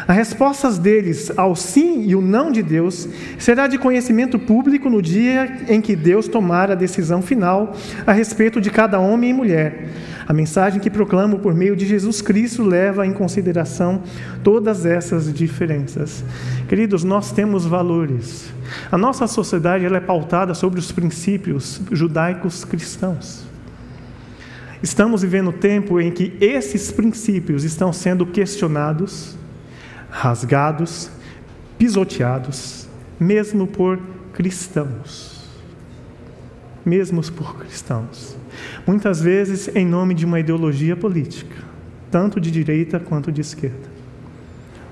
As 0.07 0.15
respostas 0.15 0.77
deles 0.77 1.31
ao 1.37 1.55
sim 1.55 2.03
e 2.07 2.15
o 2.15 2.21
não 2.21 2.51
de 2.51 2.61
Deus 2.61 3.07
será 3.39 3.67
de 3.67 3.77
conhecimento 3.77 4.37
público 4.37 4.89
no 4.89 5.01
dia 5.01 5.63
em 5.69 5.79
que 5.79 5.95
Deus 5.95 6.27
tomar 6.27 6.71
a 6.71 6.75
decisão 6.75 7.21
final 7.21 7.75
a 8.05 8.11
respeito 8.11 8.59
de 8.59 8.69
cada 8.69 8.99
homem 8.99 9.29
e 9.29 9.33
mulher. 9.33 9.89
A 10.25 10.33
mensagem 10.33 10.79
que 10.79 10.89
proclamo 10.89 11.39
por 11.39 11.53
meio 11.53 11.75
de 11.75 11.85
Jesus 11.85 12.21
Cristo 12.21 12.63
leva 12.63 13.05
em 13.05 13.11
consideração 13.11 14.01
todas 14.41 14.85
essas 14.85 15.33
diferenças. 15.33 16.23
Queridos, 16.67 17.03
nós 17.03 17.31
temos 17.31 17.65
valores. 17.65 18.53
A 18.91 18.97
nossa 18.97 19.27
sociedade 19.27 19.85
é 19.85 19.99
pautada 19.99 20.53
sobre 20.53 20.79
os 20.79 20.91
princípios 20.91 21.81
judaicos 21.91 22.63
cristãos. 22.63 23.43
Estamos 24.81 25.21
vivendo 25.21 25.49
um 25.49 25.53
tempo 25.53 25.99
em 25.99 26.11
que 26.11 26.35
esses 26.41 26.91
princípios 26.91 27.63
estão 27.63 27.93
sendo 27.93 28.25
questionados, 28.25 29.37
rasgados, 30.13 31.09
pisoteados, 31.75 32.87
mesmo 33.19 33.65
por 33.65 33.99
cristãos. 34.31 35.49
Mesmo 36.85 37.23
por 37.31 37.57
cristãos. 37.57 38.37
Muitas 38.85 39.19
vezes 39.21 39.75
em 39.75 39.85
nome 39.85 40.13
de 40.13 40.23
uma 40.23 40.39
ideologia 40.39 40.95
política, 40.95 41.63
tanto 42.11 42.39
de 42.39 42.51
direita 42.51 42.99
quanto 42.99 43.31
de 43.31 43.41
esquerda. 43.41 43.91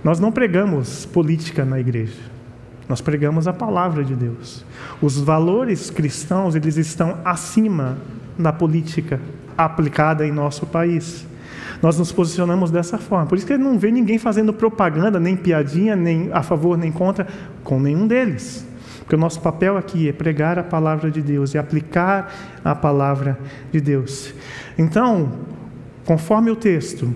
Nós 0.03 0.19
não 0.19 0.31
pregamos 0.31 1.05
política 1.05 1.63
na 1.63 1.79
igreja. 1.79 2.31
Nós 2.89 2.99
pregamos 2.99 3.47
a 3.47 3.53
palavra 3.53 4.03
de 4.03 4.15
Deus. 4.15 4.65
Os 4.99 5.19
valores 5.19 5.91
cristãos, 5.91 6.55
eles 6.55 6.77
estão 6.77 7.19
acima 7.23 7.97
da 8.39 8.51
política 8.51 9.19
aplicada 9.55 10.25
em 10.25 10.31
nosso 10.31 10.65
país. 10.65 11.27
Nós 11.81 11.97
nos 11.97 12.11
posicionamos 12.11 12.69
dessa 12.69 12.97
forma. 12.97 13.25
Por 13.25 13.37
isso 13.37 13.47
que 13.47 13.53
ele 13.53 13.63
não 13.63 13.77
vê 13.79 13.89
ninguém 13.91 14.17
fazendo 14.17 14.53
propaganda, 14.53 15.19
nem 15.19 15.35
piadinha, 15.35 15.95
nem 15.95 16.29
a 16.31 16.43
favor, 16.43 16.77
nem 16.77 16.91
contra, 16.91 17.27
com 17.63 17.79
nenhum 17.79 18.05
deles. 18.05 18.65
Porque 18.99 19.15
o 19.15 19.19
nosso 19.19 19.41
papel 19.41 19.77
aqui 19.77 20.07
é 20.07 20.13
pregar 20.13 20.59
a 20.59 20.63
palavra 20.63 21.09
de 21.09 21.21
Deus 21.21 21.53
e 21.53 21.57
aplicar 21.57 22.33
a 22.63 22.75
palavra 22.75 23.37
de 23.71 23.81
Deus. 23.81 24.33
Então, 24.77 25.31
conforme 26.05 26.51
o 26.51 26.55
texto, 26.55 27.13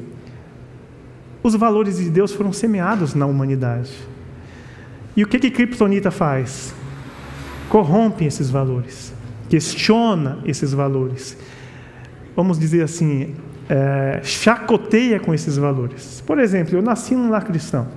os 1.43 1.53
valores 1.53 1.97
de 1.97 2.09
Deus 2.09 2.33
foram 2.33 2.51
semeados 2.51 3.13
na 3.13 3.27
humanidade. 3.27 3.93
E 5.15 5.23
o 5.23 5.27
que 5.27 5.39
que 5.39 5.51
Kryptonita 5.51 6.09
faz? 6.09 6.73
Corrompe 7.69 8.25
esses 8.25 8.49
valores, 8.49 9.13
questiona 9.47 10.39
esses 10.43 10.73
valores. 10.73 11.37
Vamos 12.35 12.59
dizer 12.59 12.83
assim, 12.83 13.35
é, 13.69 14.19
chacoteia 14.23 15.19
com 15.19 15.33
esses 15.33 15.57
valores. 15.57 16.21
Por 16.25 16.39
exemplo, 16.39 16.75
eu 16.75 16.81
nasci 16.81 17.15
num 17.15 17.29
lar 17.29 17.43
cristão. 17.43 17.87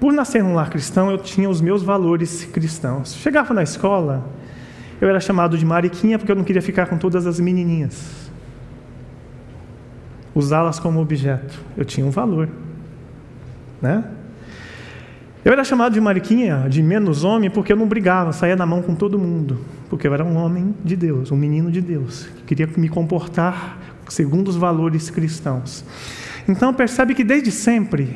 Por 0.00 0.12
nascer 0.12 0.42
num 0.42 0.54
lar 0.54 0.70
cristão, 0.70 1.10
eu 1.10 1.18
tinha 1.18 1.48
os 1.48 1.60
meus 1.60 1.82
valores 1.82 2.44
cristãos. 2.44 3.14
Chegava 3.14 3.54
na 3.54 3.62
escola, 3.62 4.24
eu 5.00 5.08
era 5.08 5.20
chamado 5.20 5.56
de 5.56 5.64
mariquinha 5.64 6.18
porque 6.18 6.30
eu 6.30 6.36
não 6.36 6.44
queria 6.44 6.62
ficar 6.62 6.86
com 6.86 6.98
todas 6.98 7.26
as 7.26 7.40
menininhas. 7.40 8.30
Usá-las 10.34 10.78
como 10.78 11.00
objeto. 11.00 11.58
Eu 11.76 11.84
tinha 11.84 12.06
um 12.06 12.10
valor. 12.10 12.48
Né? 13.80 14.04
Eu 15.44 15.52
era 15.52 15.62
chamado 15.62 15.92
de 15.92 16.00
mariquinha, 16.00 16.66
de 16.70 16.82
menos 16.82 17.22
homem, 17.22 17.50
porque 17.50 17.72
eu 17.72 17.76
não 17.76 17.86
brigava, 17.86 18.32
saía 18.32 18.56
na 18.56 18.64
mão 18.64 18.80
com 18.80 18.94
todo 18.94 19.18
mundo. 19.18 19.60
Porque 19.90 20.08
eu 20.08 20.14
era 20.14 20.24
um 20.24 20.36
homem 20.36 20.74
de 20.82 20.96
Deus, 20.96 21.30
um 21.30 21.36
menino 21.36 21.70
de 21.70 21.82
Deus, 21.82 22.26
que 22.38 22.54
queria 22.54 22.68
me 22.78 22.88
comportar 22.88 23.78
segundo 24.08 24.48
os 24.48 24.56
valores 24.56 25.10
cristãos. 25.10 25.84
Então 26.48 26.72
percebe 26.74 27.14
que 27.14 27.24
desde 27.24 27.50
sempre 27.50 28.14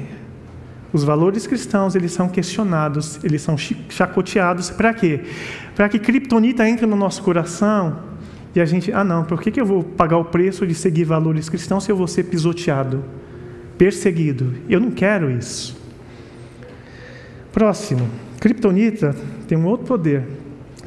os 0.92 1.04
valores 1.04 1.46
cristãos 1.46 1.94
eles 1.94 2.12
são 2.12 2.28
questionados, 2.28 3.22
eles 3.22 3.42
são 3.42 3.56
chacoteados 3.56 4.70
para 4.70 4.92
quê? 4.94 5.20
Para 5.74 5.88
que 5.88 5.98
criptonita 5.98 6.68
entre 6.68 6.86
no 6.86 6.96
nosso 6.96 7.22
coração 7.22 8.08
e 8.54 8.60
a 8.60 8.64
gente, 8.64 8.92
ah 8.92 9.04
não, 9.04 9.24
por 9.24 9.40
que, 9.40 9.50
que 9.50 9.60
eu 9.60 9.66
vou 9.66 9.82
pagar 9.84 10.18
o 10.18 10.24
preço 10.24 10.66
de 10.66 10.74
seguir 10.74 11.04
valores 11.04 11.48
cristãos 11.48 11.84
se 11.84 11.92
eu 11.92 11.96
vou 11.96 12.08
ser 12.08 12.24
pisoteado, 12.24 13.04
perseguido? 13.76 14.54
Eu 14.68 14.80
não 14.80 14.90
quero 14.90 15.30
isso. 15.30 15.76
Próximo. 17.52 18.08
Kryptonita 18.40 19.14
tem 19.46 19.58
um 19.58 19.66
outro 19.66 19.86
poder. 19.86 20.24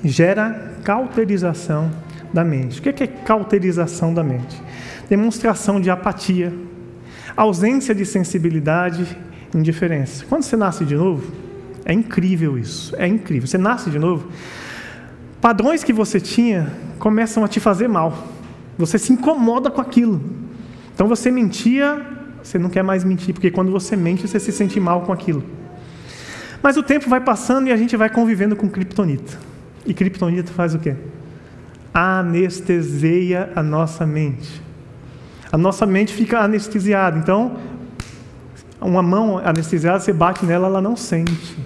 Gera 0.04 0.74
cauterização 0.84 1.92
da 2.34 2.44
mente. 2.44 2.80
O 2.80 2.82
que 2.82 3.04
é 3.04 3.08
cauterização 3.08 4.14
da 4.14 4.24
mente? 4.24 4.62
Demonstração 5.12 5.82
de 5.82 5.90
apatia, 5.90 6.54
ausência 7.36 7.94
de 7.94 8.06
sensibilidade, 8.06 9.06
indiferença. 9.54 10.24
Quando 10.30 10.44
você 10.44 10.56
nasce 10.56 10.86
de 10.86 10.96
novo, 10.96 11.34
é 11.84 11.92
incrível 11.92 12.58
isso. 12.58 12.96
É 12.96 13.06
incrível. 13.06 13.46
Você 13.46 13.58
nasce 13.58 13.90
de 13.90 14.00
novo, 14.00 14.30
padrões 15.42 15.84
que 15.84 15.92
você 15.92 16.18
tinha 16.18 16.72
começam 16.98 17.44
a 17.44 17.50
te 17.50 17.60
fazer 17.60 17.90
mal. 17.90 18.26
Você 18.78 18.98
se 18.98 19.12
incomoda 19.12 19.70
com 19.70 19.82
aquilo. 19.82 20.24
Então 20.96 21.10
você 21.10 21.30
mentia, 21.30 22.02
você 22.42 22.58
não 22.58 22.70
quer 22.70 22.82
mais 22.82 23.04
mentir, 23.04 23.34
porque 23.34 23.52
quando 23.52 23.70
você 23.70 23.98
mente, 23.98 24.26
você 24.26 24.40
se 24.40 24.54
sente 24.54 24.80
mal 24.80 25.02
com 25.02 25.12
aquilo. 25.12 25.44
Mas 26.64 26.78
o 26.78 26.84
tempo 26.84 27.10
vai 27.10 27.20
passando 27.20 27.68
e 27.68 27.74
a 27.74 27.76
gente 27.76 27.98
vai 27.98 28.10
convivendo 28.10 28.56
com 28.56 28.70
criptonita. 28.70 29.38
E 29.86 29.94
criptonita 29.94 30.54
faz 30.54 30.74
o 30.74 30.80
quê? 30.80 30.96
Anestesia 31.94 33.52
a 33.54 33.62
nossa 33.62 34.06
mente. 34.08 34.71
A 35.52 35.58
nossa 35.58 35.86
mente 35.86 36.14
fica 36.14 36.40
anestesiada. 36.40 37.18
Então, 37.18 37.58
uma 38.80 39.04
mão 39.04 39.38
anestesiada, 39.38 40.00
você 40.00 40.14
bate 40.14 40.46
nela, 40.46 40.68
ela 40.68 40.82
não 40.82 40.96
sente. 40.96 41.58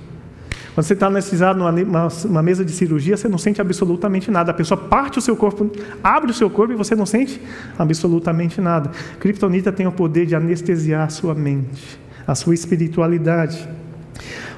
Quando 0.74 0.88
você 0.88 0.94
está 0.94 1.08
anestesiado 1.08 1.58
numa, 1.58 2.44
mesa 2.44 2.66
de 2.66 2.72
cirurgia, 2.72 3.16
você 3.16 3.30
não 3.30 3.38
sente 3.38 3.62
absolutamente 3.62 4.30
nada. 4.30 4.52
A 4.52 4.54
pessoa 4.54 4.78
parte 4.78 5.18
o 5.18 5.22
seu 5.22 5.36
corpo, 5.38 5.72
abre 6.04 6.32
o 6.32 6.34
seu 6.34 6.50
corpo 6.50 6.74
e 6.74 6.76
você 6.76 6.94
não 6.96 7.06
sente 7.06 7.40
absolutamente 7.80 8.60
nada. 8.60 8.92
Kryptonita 9.18 9.72
tem 9.72 9.88
o 9.88 9.92
poder 9.92 10.26
de 10.26 10.36
anestesiar 10.36 11.06
a 11.06 11.10
sua 11.10 11.34
mente, 11.34 11.98
a 12.28 12.36
sua 12.36 12.54
espiritualidade. 12.54 13.66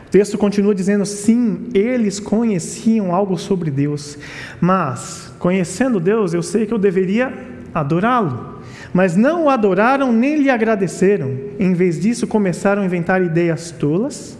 O 0.07 0.09
texto 0.09 0.39
continua 0.39 0.73
dizendo: 0.73 1.05
sim, 1.05 1.67
eles 1.71 2.19
conheciam 2.19 3.13
algo 3.13 3.37
sobre 3.37 3.69
Deus, 3.69 4.17
mas, 4.59 5.31
conhecendo 5.37 5.99
Deus, 5.99 6.33
eu 6.33 6.41
sei 6.41 6.65
que 6.65 6.73
eu 6.73 6.79
deveria 6.79 7.31
adorá-lo. 7.75 8.56
Mas 8.93 9.15
não 9.15 9.45
o 9.45 9.49
adoraram 9.49 10.11
nem 10.11 10.37
lhe 10.37 10.49
agradeceram. 10.49 11.31
Em 11.59 11.73
vez 11.73 11.99
disso, 11.99 12.27
começaram 12.27 12.81
a 12.81 12.85
inventar 12.85 13.21
ideias 13.21 13.71
tolas 13.71 14.37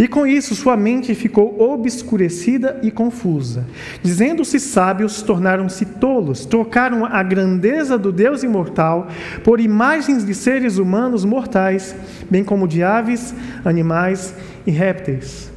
e 0.00 0.08
com 0.08 0.26
isso 0.26 0.54
sua 0.54 0.78
mente 0.78 1.14
ficou 1.14 1.60
obscurecida 1.60 2.80
e 2.82 2.90
confusa. 2.90 3.66
Dizendo-se 4.02 4.58
sábios, 4.58 5.20
tornaram-se 5.20 5.84
tolos, 5.84 6.46
trocaram 6.46 7.04
a 7.04 7.22
grandeza 7.22 7.98
do 7.98 8.10
Deus 8.10 8.42
imortal 8.42 9.08
por 9.44 9.60
imagens 9.60 10.24
de 10.24 10.34
seres 10.34 10.78
humanos 10.78 11.22
mortais, 11.22 11.94
bem 12.30 12.42
como 12.42 12.66
de 12.66 12.82
aves, 12.82 13.34
animais 13.62 14.34
e 14.66 14.70
répteis. 14.70 15.52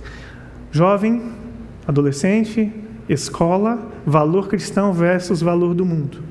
Jovem, 0.73 1.21
adolescente, 1.87 2.69
escola, 3.07 3.79
valor 4.05 4.49
cristão 4.49 4.91
versus 4.91 5.41
valor 5.41 5.73
do 5.73 5.85
mundo. 5.85 6.21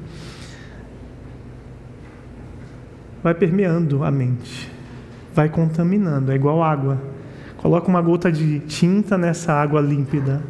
Vai 3.22 3.34
permeando 3.34 4.04
a 4.04 4.10
mente, 4.10 4.70
vai 5.34 5.48
contaminando, 5.48 6.32
é 6.32 6.34
igual 6.34 6.62
água 6.62 6.98
Coloca 7.62 7.86
uma 7.86 8.02
gota 8.02 8.30
de 8.30 8.58
tinta 8.58 9.16
nessa 9.16 9.52
água 9.52 9.80
límpida. 9.80 10.42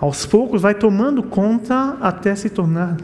Aos 0.00 0.24
poucos 0.24 0.62
vai 0.62 0.74
tomando 0.74 1.22
conta 1.22 1.98
até 2.00 2.34
se 2.34 2.48
tornar 2.48 2.96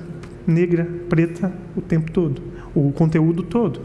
negra, 0.46 0.88
preta 1.10 1.52
o 1.76 1.82
tempo 1.82 2.10
todo, 2.10 2.40
o 2.74 2.90
conteúdo 2.92 3.42
todo. 3.42 3.82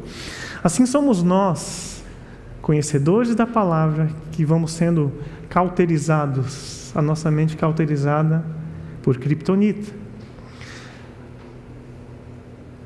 Assim 0.64 0.86
somos 0.86 1.22
nós, 1.22 2.02
conhecedores 2.62 3.36
da 3.36 3.46
palavra, 3.46 4.10
que 4.32 4.46
vamos 4.46 4.72
sendo 4.72 5.12
cauterizados, 5.50 6.94
a 6.96 7.02
nossa 7.02 7.30
mente 7.30 7.58
cauterizada 7.58 8.46
por 9.04 9.18
criptonita. 9.18 9.92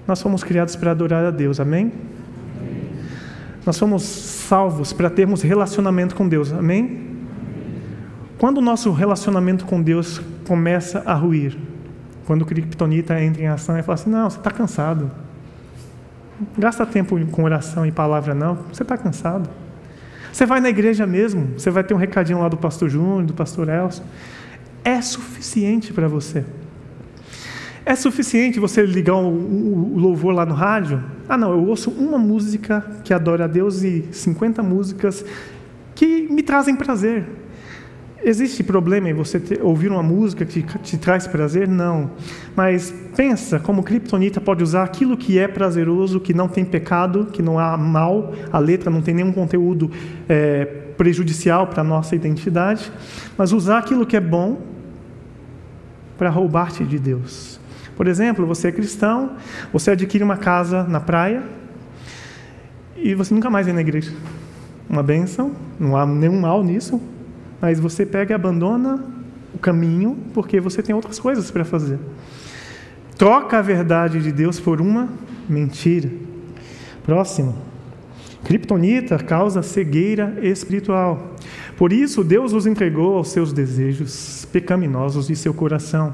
Nós 0.07 0.19
fomos 0.19 0.43
criados 0.43 0.75
para 0.75 0.89
adorar 0.89 1.23
a 1.23 1.31
Deus, 1.31 1.59
amém? 1.59 1.91
Nós 3.65 3.75
somos 3.77 4.03
salvos 4.03 4.91
para 4.91 5.09
termos 5.09 5.41
relacionamento 5.41 6.15
com 6.15 6.27
Deus, 6.27 6.51
amém? 6.51 7.13
Quando 8.37 8.57
o 8.57 8.61
nosso 8.61 8.91
relacionamento 8.91 9.65
com 9.65 9.81
Deus 9.81 10.21
começa 10.45 11.01
a 11.05 11.13
ruir, 11.13 11.57
quando 12.25 12.41
o 12.41 12.45
criptonita 12.45 13.21
entra 13.21 13.41
em 13.41 13.47
ação 13.47 13.77
e 13.77 13.83
fala 13.83 13.93
assim: 13.93 14.09
não, 14.09 14.29
você 14.29 14.37
está 14.37 14.51
cansado. 14.51 15.09
Gasta 16.57 16.85
tempo 16.85 17.17
com 17.27 17.43
oração 17.43 17.85
e 17.85 17.91
palavra, 17.91 18.33
não, 18.33 18.55
você 18.71 18.83
está 18.83 18.97
cansado. 18.97 19.49
Você 20.31 20.45
vai 20.45 20.59
na 20.59 20.69
igreja 20.69 21.05
mesmo, 21.05 21.57
você 21.57 21.69
vai 21.69 21.83
ter 21.83 21.93
um 21.93 21.97
recadinho 21.97 22.39
lá 22.39 22.49
do 22.49 22.57
pastor 22.57 22.89
Júnior, 22.89 23.23
do 23.23 23.33
pastor 23.33 23.69
Elcio. 23.69 24.03
É 24.83 25.01
suficiente 25.01 25.93
para 25.93 26.07
você. 26.07 26.43
É 27.85 27.95
suficiente 27.95 28.59
você 28.59 28.85
ligar 28.85 29.15
o, 29.15 29.27
o, 29.27 29.93
o, 29.95 29.99
louvor 29.99 30.33
lá 30.33 30.45
no 30.45 30.53
rádio? 30.53 31.03
Ah, 31.27 31.37
não, 31.37 31.51
eu 31.51 31.67
ouço 31.67 31.91
uma 31.91 32.17
música 32.17 32.85
que 33.03 33.13
adora 33.13 33.43
a 33.43 33.47
Deus 33.47 33.83
e 33.83 34.05
50 34.11 34.63
músicas 34.63 35.25
que 35.93 36.27
me 36.29 36.41
trazem 36.41 36.75
prazer. 36.75 37.25
Existe 38.25 38.63
problema 38.63 39.09
em 39.09 39.13
você 39.13 39.37
ter, 39.37 39.61
ouvir 39.61 39.91
uma 39.91 40.01
música 40.01 40.45
que 40.45 40.61
te, 40.61 40.97
traz 40.97 41.27
prazer? 41.27 41.67
Não. 41.67 42.11
Mas 42.55 42.93
pensa 43.17 43.59
como 43.59 43.83
Kryptonita 43.83 44.39
pode 44.39 44.63
usar 44.63 44.83
aquilo 44.83 45.17
que 45.17 45.37
é 45.37 45.45
prazeroso, 45.45 46.21
que 46.21 46.33
não 46.33 46.47
tem 46.47 46.63
pecado, 46.63 47.27
que 47.33 47.41
não 47.41 47.59
há 47.59 47.75
mal, 47.75 48.33
a 48.49 48.59
letra 48.59 48.89
não 48.89 49.01
tem 49.01 49.13
nenhum 49.13 49.33
conteúdo 49.33 49.91
é, 50.29 50.63
prejudicial 50.97 51.67
para 51.67 51.81
a 51.81 51.83
nossa 51.83 52.15
identidade, 52.15 52.89
mas 53.37 53.51
usar 53.51 53.79
aquilo 53.79 54.05
que 54.05 54.15
é 54.15 54.21
bom 54.21 54.61
para 56.17 56.29
roubar-te 56.29 56.85
de 56.85 56.97
Deus. 56.97 57.52
Por 57.95 58.07
exemplo, 58.07 58.45
você 58.45 58.69
é 58.69 58.71
cristão, 58.71 59.33
você 59.71 59.91
adquire 59.91 60.23
uma 60.23 60.37
casa 60.37 60.83
na 60.83 60.99
praia 60.99 61.43
e 62.95 63.13
você 63.13 63.33
nunca 63.33 63.49
mais 63.49 63.65
vem 63.65 63.75
na 63.75 63.81
igreja. 63.81 64.11
Uma 64.89 65.03
benção, 65.03 65.51
não 65.79 65.95
há 65.95 66.05
nenhum 66.05 66.39
mal 66.39 66.63
nisso, 66.63 67.01
mas 67.61 67.79
você 67.79 68.05
pega 68.05 68.33
e 68.33 68.35
abandona 68.35 69.03
o 69.53 69.57
caminho 69.57 70.17
porque 70.33 70.59
você 70.59 70.81
tem 70.81 70.93
outras 70.95 71.19
coisas 71.19 71.51
para 71.51 71.63
fazer. 71.63 71.99
Troca 73.17 73.59
a 73.59 73.61
verdade 73.61 74.21
de 74.21 74.31
Deus 74.31 74.59
por 74.59 74.81
uma 74.81 75.07
mentira. 75.47 76.09
Próximo. 77.03 77.55
Kryptonita 78.43 79.17
causa 79.19 79.61
cegueira 79.61 80.35
espiritual. 80.41 81.35
Por 81.77 81.91
isso, 81.91 82.23
Deus 82.23 82.53
os 82.53 82.67
entregou 82.67 83.17
aos 83.17 83.29
seus 83.29 83.51
desejos 83.51 84.45
pecaminosos 84.51 85.27
de 85.27 85.35
seu 85.35 85.53
coração. 85.53 86.13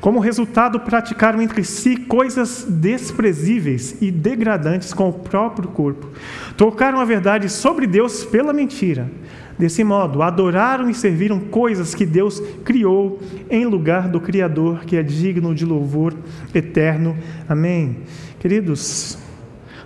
Como 0.00 0.18
resultado, 0.18 0.80
praticaram 0.80 1.40
entre 1.40 1.62
si 1.62 1.96
coisas 1.96 2.66
desprezíveis 2.68 3.96
e 4.00 4.10
degradantes 4.10 4.92
com 4.92 5.08
o 5.08 5.12
próprio 5.12 5.68
corpo. 5.68 6.08
Trocaram 6.56 6.98
a 6.98 7.04
verdade 7.04 7.48
sobre 7.48 7.86
Deus 7.86 8.24
pela 8.24 8.52
mentira. 8.52 9.10
Desse 9.58 9.82
modo, 9.82 10.22
adoraram 10.22 10.90
e 10.90 10.94
serviram 10.94 11.40
coisas 11.40 11.94
que 11.94 12.04
Deus 12.04 12.40
criou 12.64 13.20
em 13.48 13.64
lugar 13.64 14.08
do 14.08 14.20
Criador, 14.20 14.84
que 14.84 14.96
é 14.96 15.02
digno 15.02 15.54
de 15.54 15.64
louvor 15.64 16.14
eterno. 16.54 17.16
Amém. 17.48 17.98
Queridos, 18.38 19.16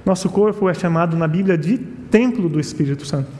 nosso 0.05 0.29
corpo 0.29 0.69
é 0.69 0.75
chamado 0.75 1.17
na 1.17 1.29
Bíblia 1.29 1.57
de 1.57 1.79
templo 1.79 2.49
do 2.49 2.59
Espírito 2.59 3.07
Santo. 3.07 3.40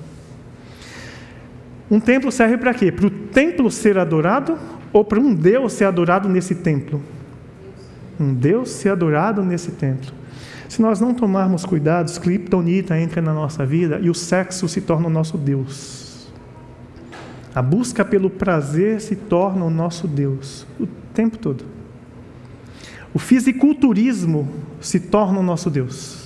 Um 1.91 1.99
templo 1.99 2.31
serve 2.31 2.57
para 2.57 2.73
quê? 2.73 2.93
Para 2.93 3.07
o 3.07 3.11
templo 3.11 3.71
ser 3.71 3.99
adorado 3.99 4.57
ou 4.93 5.05
para 5.05 5.19
um 5.19 5.35
Deus 5.35 5.73
ser 5.73 5.87
adorado 5.87 6.29
nesse 6.29 6.55
templo? 6.55 7.03
Um 8.19 8.33
Deus 8.33 8.71
ser 8.71 8.91
adorado 8.91 9.43
nesse 9.43 9.73
templo. 9.73 10.13
Se 10.69 10.81
nós 10.81 11.01
não 11.01 11.13
tomarmos 11.13 11.65
cuidados, 11.65 12.17
Kryptonita 12.17 12.97
entra 12.97 13.21
na 13.21 13.35
nossa 13.35 13.67
vida 13.67 13.99
e 14.01 14.09
o 14.09 14.15
sexo 14.15 14.69
se 14.69 14.81
torna 14.81 15.09
o 15.09 15.11
nosso 15.11 15.37
Deus. 15.37 16.31
A 17.53 17.61
busca 17.61 18.05
pelo 18.05 18.31
prazer 18.31 19.01
se 19.01 19.17
torna 19.17 19.65
o 19.65 19.71
nosso 19.71 20.07
Deus 20.07 20.65
o 20.79 20.87
tempo 21.13 21.39
todo. 21.39 21.65
O 23.13 23.19
fisiculturismo 23.19 24.49
se 24.81 25.01
torna 25.01 25.41
o 25.41 25.43
nosso 25.43 25.69
Deus 25.69 26.20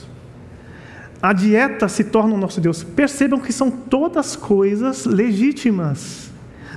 a 1.25 1.33
dieta 1.33 1.89
se 1.89 2.05
torna 2.05 2.35
o 2.35 2.37
nosso 2.37 2.61
Deus. 2.61 2.85
Percebam 2.85 3.41
que 3.41 3.51
são 3.51 3.70
todas 3.70 4.37
coisas 4.37 5.07
legítimas. 5.07 6.31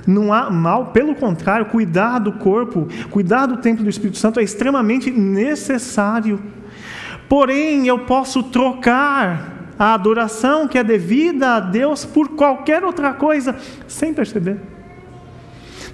Não 0.06 0.32
há 0.32 0.50
mal, 0.50 0.86
pelo 0.86 1.14
contrário, 1.14 1.66
cuidar 1.66 2.18
do 2.18 2.32
corpo, 2.32 2.88
cuidar 3.10 3.44
do 3.44 3.58
templo 3.58 3.84
do 3.84 3.90
Espírito 3.90 4.16
Santo 4.16 4.40
é 4.40 4.42
extremamente 4.42 5.10
necessário. 5.10 6.40
Porém, 7.28 7.86
eu 7.88 7.98
posso 8.06 8.42
trocar 8.42 9.74
a 9.78 9.92
adoração 9.92 10.66
que 10.66 10.78
é 10.78 10.82
devida 10.82 11.56
a 11.56 11.60
Deus 11.60 12.06
por 12.06 12.30
qualquer 12.30 12.82
outra 12.84 13.12
coisa, 13.12 13.54
sem 13.86 14.14
perceber. 14.14 14.56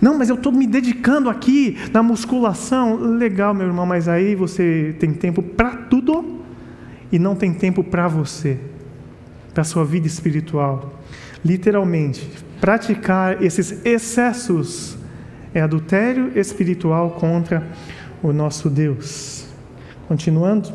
Não, 0.00 0.16
mas 0.16 0.28
eu 0.28 0.36
estou 0.36 0.52
me 0.52 0.68
dedicando 0.68 1.28
aqui 1.28 1.76
na 1.92 2.04
musculação. 2.04 2.94
Legal, 2.94 3.52
meu 3.52 3.66
irmão, 3.66 3.84
mas 3.84 4.06
aí 4.06 4.36
você 4.36 4.94
tem 5.00 5.12
tempo 5.12 5.42
para 5.42 5.70
tudo 5.90 6.43
e 7.14 7.18
não 7.20 7.36
tem 7.36 7.54
tempo 7.54 7.84
para 7.84 8.08
você, 8.08 8.58
para 9.54 9.62
sua 9.62 9.84
vida 9.84 10.04
espiritual. 10.04 10.98
Literalmente, 11.44 12.28
praticar 12.60 13.40
esses 13.40 13.86
excessos 13.86 14.98
é 15.54 15.60
adultério 15.60 16.36
espiritual 16.36 17.12
contra 17.12 17.64
o 18.20 18.32
nosso 18.32 18.68
Deus. 18.68 19.46
Continuando, 20.08 20.72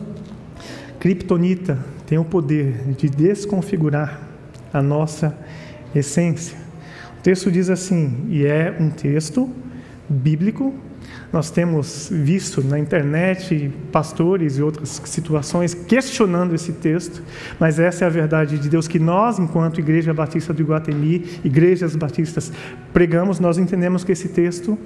Kryptonita 0.98 1.78
tem 2.08 2.18
o 2.18 2.24
poder 2.24 2.86
de 2.98 3.10
desconfigurar 3.10 4.22
a 4.72 4.82
nossa 4.82 5.38
essência. 5.94 6.58
O 7.18 7.22
texto 7.22 7.52
diz 7.52 7.70
assim, 7.70 8.28
e 8.30 8.46
é 8.46 8.78
um 8.80 8.90
texto 8.90 9.50
bíblico. 10.08 10.74
Nós 11.32 11.52
temos 11.52 12.10
visto 12.12 12.64
na 12.64 12.80
internet 12.80 13.72
pastores 13.92 14.58
e 14.58 14.64
outras 14.64 15.00
situações 15.06 15.76
questionando 15.76 16.56
esse 16.56 16.74
texto, 16.74 17.22
mas 17.60 17.80
essa 17.80 18.04
é 18.04 18.08
a 18.08 18.10
verdade 18.10 18.58
de 18.58 18.68
Deus 18.68 18.88
que 18.88 18.98
nós, 18.98 19.38
enquanto 19.38 19.80
Igreja 19.80 20.12
Batista 20.12 20.52
do 20.52 20.62
Iguatemi, 20.62 21.24
igrejas 21.44 21.96
batistas, 21.96 22.52
pregamos, 22.92 23.40
nós 23.40 23.60
entendemos 23.60 24.04
que 24.04 24.12
esse 24.12 24.30
texto 24.30 24.78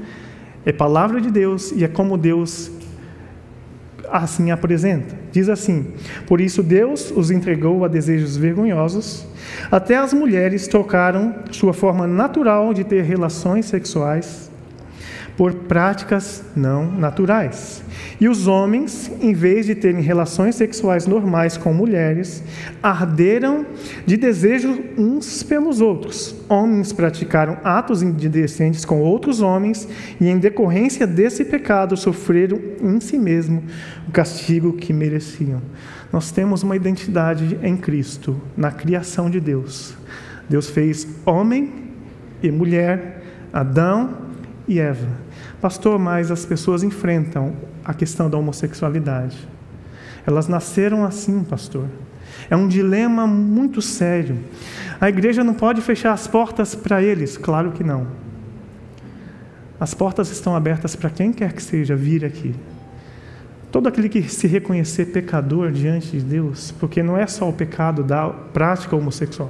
é 0.65 0.73
palavra 0.73 1.21
de 1.21 1.31
Deus 1.31 1.71
e 1.71 1.85
é 1.85 1.87
como 1.87 2.17
Deus 2.17 2.69
assim 4.11 4.51
apresenta. 4.51 5.15
Diz 5.31 5.47
assim: 5.47 5.93
Por 6.27 6.41
isso 6.41 6.61
Deus 6.61 7.11
os 7.15 7.31
entregou 7.31 7.85
a 7.85 7.87
desejos 7.87 8.35
vergonhosos, 8.35 9.25
até 9.71 9.95
as 9.95 10.13
mulheres 10.13 10.67
trocaram 10.67 11.35
sua 11.51 11.73
forma 11.73 12.05
natural 12.05 12.73
de 12.73 12.83
ter 12.83 13.03
relações 13.03 13.65
sexuais 13.65 14.51
por 15.35 15.53
práticas 15.53 16.43
não 16.55 16.91
naturais. 16.91 17.83
E 18.19 18.27
os 18.27 18.47
homens, 18.47 19.11
em 19.19 19.33
vez 19.33 19.65
de 19.65 19.75
terem 19.75 20.01
relações 20.01 20.55
sexuais 20.55 21.07
normais 21.07 21.57
com 21.57 21.73
mulheres, 21.73 22.43
arderam 22.81 23.65
de 24.05 24.15
desejo 24.15 24.79
uns 24.97 25.41
pelos 25.41 25.81
outros. 25.81 26.35
Homens 26.47 26.93
praticaram 26.93 27.57
atos 27.63 28.03
indecentes 28.03 28.85
com 28.85 29.01
outros 29.01 29.41
homens 29.41 29.87
e, 30.21 30.27
em 30.27 30.37
decorrência 30.37 31.07
desse 31.07 31.43
pecado, 31.43 31.97
sofreram 31.97 32.59
em 32.81 32.99
si 32.99 33.17
mesmo 33.17 33.63
o 34.07 34.11
castigo 34.11 34.73
que 34.73 34.93
mereciam. 34.93 35.61
Nós 36.11 36.31
temos 36.31 36.61
uma 36.61 36.75
identidade 36.75 37.57
em 37.63 37.75
Cristo, 37.75 38.39
na 38.55 38.69
criação 38.71 39.29
de 39.29 39.39
Deus. 39.39 39.95
Deus 40.47 40.69
fez 40.69 41.07
homem 41.25 41.71
e 42.43 42.51
mulher, 42.51 43.23
Adão 43.51 44.17
e 44.67 44.79
Eva. 44.79 45.22
Pastor, 45.63 45.97
mas 45.97 46.29
as 46.29 46.45
pessoas 46.45 46.83
enfrentam 46.83 47.55
a 47.85 47.93
questão 47.93 48.29
da 48.29 48.37
homossexualidade. 48.37 49.47
Elas 50.27 50.49
nasceram 50.49 51.05
assim, 51.05 51.41
pastor. 51.41 51.85
É 52.49 52.55
um 52.57 52.67
dilema 52.67 53.25
muito 53.25 53.81
sério. 53.81 54.39
A 54.99 55.07
igreja 55.07 55.41
não 55.41 55.53
pode 55.53 55.79
fechar 55.79 56.11
as 56.11 56.27
portas 56.27 56.75
para 56.75 57.01
eles? 57.01 57.37
Claro 57.37 57.71
que 57.71 57.81
não. 57.81 58.07
As 59.79 59.93
portas 59.93 60.29
estão 60.31 60.53
abertas 60.53 60.97
para 60.97 61.09
quem 61.09 61.31
quer 61.31 61.53
que 61.53 61.63
seja 61.63 61.95
vir 61.95 62.25
aqui. 62.25 62.53
Todo 63.71 63.87
aquele 63.87 64.09
que 64.09 64.21
se 64.23 64.47
reconhecer 64.47 65.13
pecador 65.13 65.71
diante 65.71 66.17
de 66.17 66.25
Deus, 66.25 66.71
porque 66.77 67.01
não 67.01 67.17
é 67.17 67.25
só 67.25 67.47
o 67.47 67.53
pecado 67.53 68.03
da 68.03 68.27
prática 68.27 68.97
homossexual. 68.97 69.49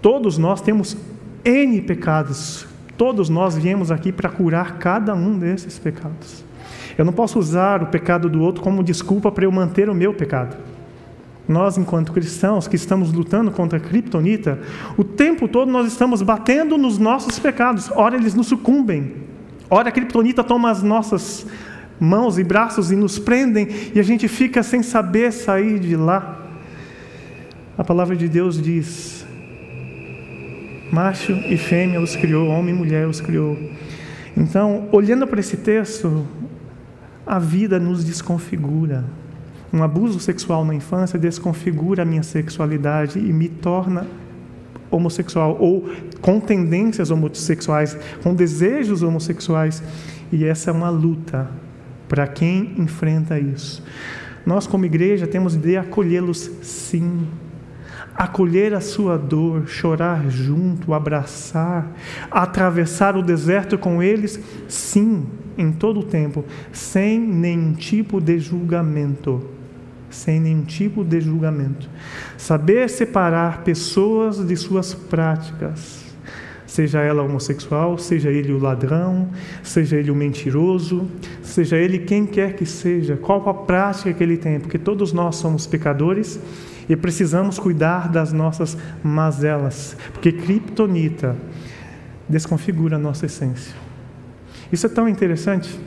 Todos 0.00 0.38
nós 0.38 0.62
temos 0.62 0.96
N 1.44 1.82
pecados 1.82 2.66
Todos 2.96 3.28
nós 3.28 3.56
viemos 3.56 3.90
aqui 3.90 4.10
para 4.10 4.28
curar 4.28 4.78
cada 4.78 5.14
um 5.14 5.38
desses 5.38 5.78
pecados. 5.78 6.44
Eu 6.96 7.04
não 7.04 7.12
posso 7.12 7.38
usar 7.38 7.82
o 7.82 7.86
pecado 7.86 8.28
do 8.28 8.40
outro 8.40 8.62
como 8.62 8.82
desculpa 8.82 9.30
para 9.30 9.44
eu 9.44 9.52
manter 9.52 9.88
o 9.88 9.94
meu 9.94 10.14
pecado. 10.14 10.56
Nós, 11.48 11.78
enquanto 11.78 12.12
cristãos 12.12 12.66
que 12.66 12.74
estamos 12.74 13.12
lutando 13.12 13.50
contra 13.50 13.78
a 13.78 13.80
criptonita, 13.80 14.58
o 14.96 15.04
tempo 15.04 15.46
todo 15.46 15.70
nós 15.70 15.86
estamos 15.86 16.22
batendo 16.22 16.76
nos 16.76 16.98
nossos 16.98 17.38
pecados. 17.38 17.90
Ora, 17.94 18.16
eles 18.16 18.34
nos 18.34 18.48
sucumbem. 18.48 19.14
Ora, 19.70 19.90
a 19.90 19.92
criptonita 19.92 20.42
toma 20.42 20.70
as 20.70 20.82
nossas 20.82 21.46
mãos 22.00 22.38
e 22.38 22.44
braços 22.44 22.90
e 22.90 22.96
nos 22.96 23.18
prendem 23.18 23.68
e 23.94 24.00
a 24.00 24.02
gente 24.02 24.26
fica 24.28 24.62
sem 24.62 24.82
saber 24.82 25.32
sair 25.32 25.78
de 25.78 25.96
lá. 25.96 26.42
A 27.78 27.84
palavra 27.84 28.16
de 28.16 28.28
Deus 28.28 28.60
diz: 28.60 29.15
Macho 30.90 31.32
e 31.32 31.56
fêmea 31.56 32.00
os 32.00 32.14
criou, 32.14 32.48
homem 32.48 32.74
e 32.74 32.78
mulher 32.78 33.06
os 33.06 33.20
criou. 33.20 33.58
Então, 34.36 34.88
olhando 34.92 35.26
para 35.26 35.40
esse 35.40 35.56
texto, 35.56 36.26
a 37.26 37.38
vida 37.38 37.78
nos 37.80 38.04
desconfigura. 38.04 39.04
Um 39.72 39.82
abuso 39.82 40.20
sexual 40.20 40.64
na 40.64 40.74
infância 40.74 41.18
desconfigura 41.18 42.02
a 42.02 42.06
minha 42.06 42.22
sexualidade 42.22 43.18
e 43.18 43.32
me 43.32 43.48
torna 43.48 44.06
homossexual 44.90 45.56
ou 45.58 45.88
com 46.20 46.38
tendências 46.38 47.10
homossexuais, 47.10 47.98
com 48.22 48.34
desejos 48.34 49.02
homossexuais. 49.02 49.82
E 50.30 50.44
essa 50.44 50.70
é 50.70 50.72
uma 50.72 50.90
luta 50.90 51.50
para 52.08 52.26
quem 52.26 52.74
enfrenta 52.78 53.38
isso. 53.38 53.82
Nós, 54.44 54.66
como 54.66 54.84
igreja, 54.84 55.26
temos 55.26 55.56
de 55.56 55.76
acolhê-los 55.76 56.50
sim 56.62 57.26
acolher 58.16 58.72
a 58.74 58.80
sua 58.80 59.18
dor, 59.18 59.66
chorar 59.66 60.28
junto, 60.30 60.94
abraçar, 60.94 61.92
atravessar 62.30 63.16
o 63.16 63.22
deserto 63.22 63.76
com 63.76 64.02
eles, 64.02 64.40
sim, 64.68 65.26
em 65.56 65.70
todo 65.70 66.00
o 66.00 66.04
tempo, 66.04 66.44
sem 66.72 67.18
nenhum 67.20 67.72
tipo 67.72 68.20
de 68.20 68.38
julgamento. 68.38 69.50
Sem 70.08 70.40
nenhum 70.40 70.62
tipo 70.62 71.04
de 71.04 71.20
julgamento. 71.20 71.90
Saber 72.38 72.88
separar 72.88 73.62
pessoas 73.62 74.38
de 74.38 74.56
suas 74.56 74.94
práticas, 74.94 76.04
seja 76.66 77.00
ela 77.00 77.22
homossexual, 77.22 77.98
seja 77.98 78.30
ele 78.30 78.52
o 78.52 78.58
ladrão, 78.58 79.28
seja 79.62 79.96
ele 79.96 80.10
o 80.10 80.14
mentiroso, 80.14 81.06
seja 81.42 81.76
ele 81.76 81.98
quem 81.98 82.24
quer 82.24 82.54
que 82.54 82.64
seja, 82.64 83.16
qual 83.16 83.46
a 83.48 83.54
prática 83.54 84.12
que 84.12 84.22
ele 84.22 84.36
tem, 84.36 84.60
porque 84.60 84.78
todos 84.78 85.12
nós 85.12 85.36
somos 85.36 85.66
pecadores 85.66 86.40
e 86.88 86.96
precisamos 86.96 87.58
cuidar 87.58 88.08
das 88.08 88.32
nossas 88.32 88.76
mazelas, 89.02 89.96
porque 90.12 90.32
criptonita 90.32 91.36
desconfigura 92.28 92.96
a 92.96 92.98
nossa 92.98 93.26
essência. 93.26 93.74
Isso 94.70 94.86
é 94.86 94.88
tão 94.88 95.08
interessante 95.08 95.78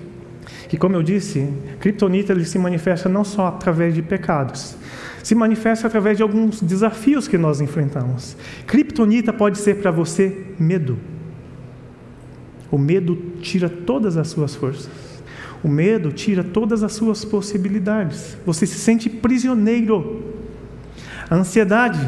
que, 0.68 0.78
como 0.78 0.95
eu 0.95 1.04
disse, 1.04 1.52
criptonita 1.80 2.34
ele 2.34 2.45
se 2.45 2.60
manifesta 2.60 3.10
não 3.10 3.24
só 3.24 3.47
através 3.47 3.93
de 3.93 4.02
pecados, 4.02 4.76
se 5.24 5.36
manifesta 5.36 5.88
através 5.88 6.18
de 6.18 6.24
alguns 6.24 6.62
desafios 6.62 7.28
que 7.28 7.38
nós 7.38 7.60
enfrentamos. 7.60 8.38
Criptonita 8.66 9.34
pode 9.34 9.58
ser 9.58 9.76
para 9.82 9.91
você 9.91 10.45
medo. 10.58 10.97
O 12.72 12.78
medo 12.78 13.18
tira 13.41 13.68
todas 13.68 14.16
as 14.16 14.28
suas 14.30 14.56
forças. 14.56 14.89
O 15.64 15.68
medo 15.68 16.12
tira 16.12 16.43
todas 16.43 16.84
as 16.84 16.93
suas 16.93 17.26
possibilidades. 17.26 18.38
Você 18.45 18.66
se 18.66 18.78
sente 18.78 19.10
prisioneiro 19.10 20.39
a 21.30 21.36
ansiedade. 21.36 22.00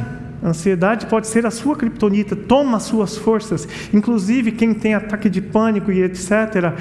A 0.43 0.49
ansiedade 0.49 1.05
pode 1.05 1.27
ser 1.27 1.45
a 1.45 1.51
sua 1.51 1.75
criptonita, 1.75 2.35
toma 2.35 2.77
as 2.77 2.83
suas 2.83 3.15
forças. 3.15 3.67
Inclusive, 3.93 4.51
quem 4.51 4.73
tem 4.73 4.95
ataque 4.95 5.29
de 5.29 5.41
pânico 5.41 5.91
e 5.91 6.01
etc., 6.01 6.73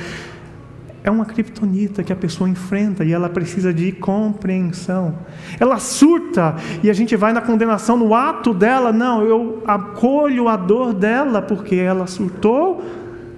é 1.03 1.11
uma 1.11 1.25
criptonita 1.25 2.03
que 2.03 2.13
a 2.13 2.17
pessoa 2.17 2.49
enfrenta 2.49 3.05
e 3.05 3.13
ela 3.13 3.29
precisa 3.29 3.73
de 3.73 3.91
compreensão. 3.93 5.15
Ela 5.59 5.79
surta 5.79 6.57
e 6.83 6.91
a 6.91 6.93
gente 6.93 7.17
vai 7.17 7.33
na 7.33 7.41
condenação 7.41 7.97
no 7.97 8.15
ato 8.15 8.53
dela. 8.53 8.93
Não, 8.93 9.23
eu 9.23 9.63
acolho 9.67 10.49
a 10.49 10.57
dor 10.57 10.93
dela 10.93 11.41
porque 11.41 11.77
ela 11.77 12.07
surtou 12.07 12.85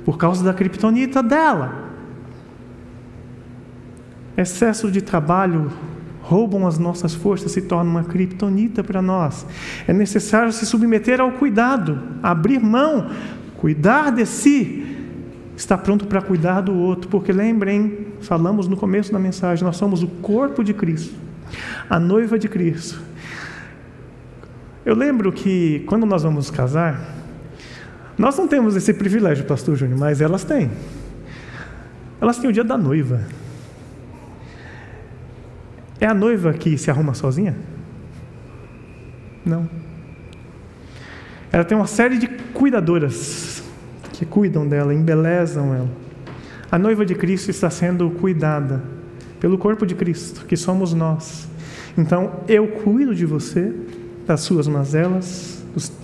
por 0.05 0.19
causa 0.19 0.43
da 0.43 0.53
criptonita 0.53 1.23
dela. 1.23 1.91
Excesso 4.37 4.91
de 4.91 5.01
trabalho 5.01 5.71
roubam 6.23 6.67
as 6.67 6.79
nossas 6.79 7.15
forças, 7.15 7.53
se 7.53 7.63
torna 7.63 7.91
uma 7.91 8.05
criptonita 8.05 8.83
para 8.83 9.03
nós. 9.03 9.45
É 9.87 9.93
necessário 9.93 10.53
se 10.53 10.65
submeter 10.65 11.21
ao 11.21 11.33
cuidado, 11.33 12.01
abrir 12.23 12.61
mão, 12.61 13.11
cuidar 13.59 14.11
de 14.11 14.25
si, 14.25 14.87
estar 15.57 15.79
pronto 15.79 16.07
para 16.07 16.23
cuidar 16.23 16.61
do 16.61 16.75
outro, 16.75 17.11
porque 17.11 17.33
lembrem, 17.33 18.07
falamos 18.21 18.69
no 18.69 18.77
começo 18.77 19.13
da 19.13 19.19
mensagem, 19.19 19.65
nós 19.65 19.77
somos 19.77 20.03
o 20.03 20.09
corpo 20.09 20.63
de 20.63 20.73
Cristo, 20.73 21.15
a 21.91 21.99
noiva 21.99 22.39
de 22.39 22.49
Cristo. 22.49 23.01
Eu 24.85 24.95
lembro 24.95 25.33
que 25.33 25.85
quando 25.87 26.07
nós 26.07 26.23
vamos 26.23 26.51
casar, 26.51 27.01
nós 28.17 28.37
não 28.37 28.47
temos 28.47 28.77
esse 28.77 28.93
privilégio, 28.95 29.45
pastor 29.45 29.77
Júnior, 29.77 29.99
mas 29.99 30.21
elas 30.21 30.45
têm. 30.45 30.71
Elas 32.21 32.39
têm 32.39 32.49
o 32.49 32.53
dia 32.53 32.65
da 32.65 32.79
noiva. 32.79 33.21
É 36.03 36.07
a 36.07 36.13
noiva 36.13 36.53
que 36.53 36.77
se 36.77 36.91
arruma 36.91 37.15
sozinha? 37.15 37.55
Não. 39.47 39.71
Ela 41.53 41.63
tem 41.63 41.79
uma 41.79 41.87
série 41.87 42.19
de 42.19 42.27
cuidadoras 42.27 43.63
que 44.13 44.27
cuidam 44.27 44.67
dela, 44.67 44.93
embelezam 44.93 45.73
ela. 45.73 45.89
A 46.73 46.77
noiva 46.77 47.07
de 47.07 47.15
Cristo 47.15 47.53
está 47.53 47.71
sendo 47.71 48.11
cuidada 48.11 48.83
pelo 49.39 49.57
corpo 49.57 49.87
de 49.87 49.95
Cristo, 49.95 50.45
que 50.45 50.57
somos 50.57 50.93
nós. 50.93 51.47
Então, 51.97 52.41
eu 52.49 52.67
cuido 52.67 53.15
de 53.15 53.25
você, 53.25 53.73
das 54.27 54.41
suas 54.41 54.67
mazelas, 54.67 55.52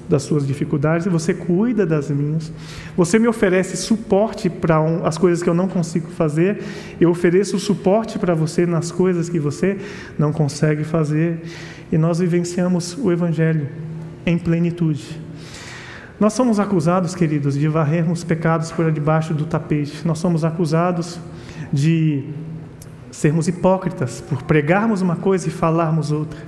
das 0.08 0.22
suas 0.22 0.46
dificuldades 0.46 1.06
você 1.06 1.34
cuida 1.34 1.84
das 1.84 2.10
minhas. 2.10 2.50
Você 2.96 3.18
me 3.18 3.28
oferece 3.28 3.76
suporte 3.76 4.48
para 4.48 4.80
um, 4.80 5.04
as 5.04 5.18
coisas 5.18 5.42
que 5.42 5.48
eu 5.48 5.54
não 5.54 5.68
consigo 5.68 6.08
fazer, 6.10 6.62
eu 7.00 7.10
ofereço 7.10 7.58
suporte 7.58 8.18
para 8.18 8.34
você 8.34 8.66
nas 8.66 8.90
coisas 8.90 9.28
que 9.28 9.38
você 9.38 9.76
não 10.18 10.32
consegue 10.32 10.84
fazer. 10.84 11.42
E 11.90 11.98
nós 11.98 12.18
vivenciamos 12.18 12.96
o 12.98 13.12
Evangelho 13.12 13.68
em 14.24 14.38
plenitude. 14.38 15.20
Nós 16.20 16.32
somos 16.32 16.58
acusados, 16.58 17.14
queridos, 17.14 17.54
de 17.54 17.68
varrermos 17.68 18.24
pecados 18.24 18.72
por 18.72 18.90
debaixo 18.90 19.32
do 19.32 19.44
tapete. 19.44 20.04
Nós 20.04 20.18
somos 20.18 20.44
acusados 20.44 21.18
de 21.72 22.24
sermos 23.10 23.48
hipócritas, 23.48 24.20
por 24.20 24.42
pregarmos 24.42 25.00
uma 25.00 25.16
coisa 25.16 25.48
e 25.48 25.50
falarmos 25.50 26.10
outra. 26.10 26.38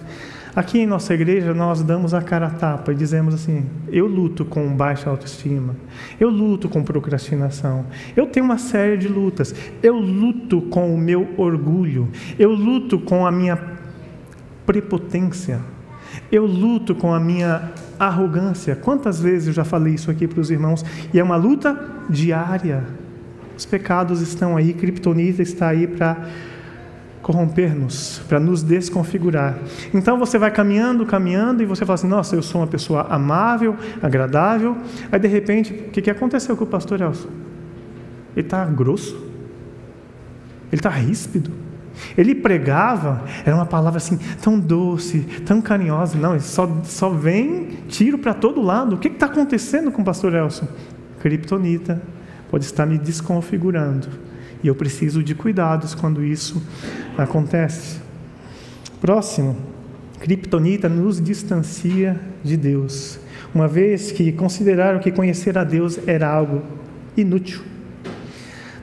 Aqui 0.54 0.80
em 0.80 0.86
nossa 0.86 1.14
igreja, 1.14 1.54
nós 1.54 1.82
damos 1.82 2.12
a 2.12 2.20
cara 2.20 2.48
a 2.48 2.50
tapa 2.50 2.92
e 2.92 2.94
dizemos 2.94 3.34
assim: 3.34 3.66
eu 3.88 4.06
luto 4.06 4.44
com 4.44 4.68
baixa 4.74 5.08
autoestima, 5.08 5.76
eu 6.18 6.28
luto 6.28 6.68
com 6.68 6.82
procrastinação, 6.82 7.86
eu 8.16 8.26
tenho 8.26 8.46
uma 8.46 8.58
série 8.58 8.96
de 8.96 9.06
lutas, 9.06 9.54
eu 9.82 9.94
luto 9.94 10.60
com 10.62 10.92
o 10.92 10.98
meu 10.98 11.28
orgulho, 11.36 12.08
eu 12.38 12.50
luto 12.50 12.98
com 12.98 13.24
a 13.24 13.30
minha 13.30 13.58
prepotência, 14.66 15.60
eu 16.32 16.44
luto 16.46 16.96
com 16.96 17.14
a 17.14 17.20
minha 17.20 17.70
arrogância. 17.98 18.74
Quantas 18.74 19.20
vezes 19.20 19.48
eu 19.48 19.54
já 19.54 19.64
falei 19.64 19.94
isso 19.94 20.10
aqui 20.10 20.26
para 20.26 20.40
os 20.40 20.50
irmãos? 20.50 20.84
E 21.14 21.20
é 21.20 21.22
uma 21.22 21.36
luta 21.36 21.78
diária. 22.08 22.84
Os 23.56 23.66
pecados 23.66 24.20
estão 24.20 24.56
aí, 24.56 24.72
Kryptonita 24.72 25.42
está 25.42 25.68
aí 25.68 25.86
para 25.86 26.28
corromper-nos, 27.30 28.20
para 28.28 28.40
nos 28.40 28.60
desconfigurar. 28.62 29.56
Então 29.94 30.18
você 30.18 30.36
vai 30.36 30.50
caminhando, 30.50 31.06
caminhando, 31.06 31.62
e 31.62 31.66
você 31.66 31.86
fala 31.86 31.94
assim: 31.94 32.08
Nossa, 32.08 32.34
eu 32.34 32.42
sou 32.42 32.60
uma 32.60 32.66
pessoa 32.66 33.02
amável, 33.02 33.76
agradável. 34.02 34.76
Aí 35.12 35.18
de 35.18 35.28
repente, 35.28 35.72
o 35.72 35.90
que, 35.90 36.02
que 36.02 36.10
aconteceu 36.10 36.56
com 36.56 36.64
o 36.64 36.66
pastor 36.66 37.00
Elson? 37.00 37.28
Ele 38.36 38.46
está 38.46 38.64
grosso, 38.64 39.14
ele 40.72 40.80
está 40.80 40.90
ríspido. 40.90 41.52
Ele 42.16 42.34
pregava, 42.34 43.24
era 43.44 43.54
uma 43.54 43.66
palavra 43.66 43.98
assim, 43.98 44.18
tão 44.42 44.58
doce, 44.58 45.20
tão 45.44 45.60
carinhosa. 45.60 46.16
Não, 46.16 46.32
ele 46.32 46.40
só, 46.40 46.68
só 46.84 47.10
vem 47.10 47.78
tiro 47.88 48.18
para 48.18 48.32
todo 48.32 48.60
lado. 48.60 48.96
O 48.96 48.98
que 48.98 49.08
está 49.08 49.26
acontecendo 49.26 49.92
com 49.92 50.02
o 50.02 50.04
pastor 50.04 50.34
Elson? 50.34 50.66
Kryptonita 51.20 52.00
pode 52.50 52.64
estar 52.64 52.86
me 52.86 52.96
desconfigurando. 52.96 54.08
E 54.62 54.68
eu 54.68 54.74
preciso 54.74 55.22
de 55.22 55.34
cuidados 55.34 55.94
quando 55.94 56.24
isso 56.24 56.62
acontece. 57.16 58.00
Próximo, 59.00 59.56
Kryptonita 60.20 60.88
nos 60.88 61.20
distancia 61.20 62.20
de 62.44 62.56
Deus, 62.56 63.18
uma 63.54 63.66
vez 63.66 64.12
que 64.12 64.30
consideraram 64.32 65.00
que 65.00 65.10
conhecer 65.10 65.56
a 65.56 65.64
Deus 65.64 65.98
era 66.06 66.28
algo 66.28 66.62
inútil. 67.16 67.60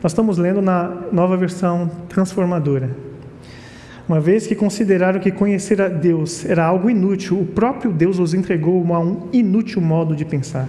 Nós 0.01 0.11
estamos 0.11 0.38
lendo 0.38 0.61
na 0.61 1.03
nova 1.11 1.38
versão 1.38 1.89
transformadora. 2.09 2.89
Uma 4.09 4.19
vez 4.19 4.47
que 4.47 4.55
consideraram 4.55 5.19
que 5.19 5.32
conhecer 5.32 5.82
a 5.82 5.89
Deus 5.89 6.45
era 6.45 6.65
algo 6.65 6.89
inútil, 6.89 7.41
o 7.41 7.45
próprio 7.45 7.91
Deus 7.91 8.19
os 8.19 8.34
entregou 8.34 8.93
a 8.93 8.99
um 8.99 9.28
inútil 9.34 9.82
modo 9.82 10.15
de 10.15 10.23
pensar 10.23 10.67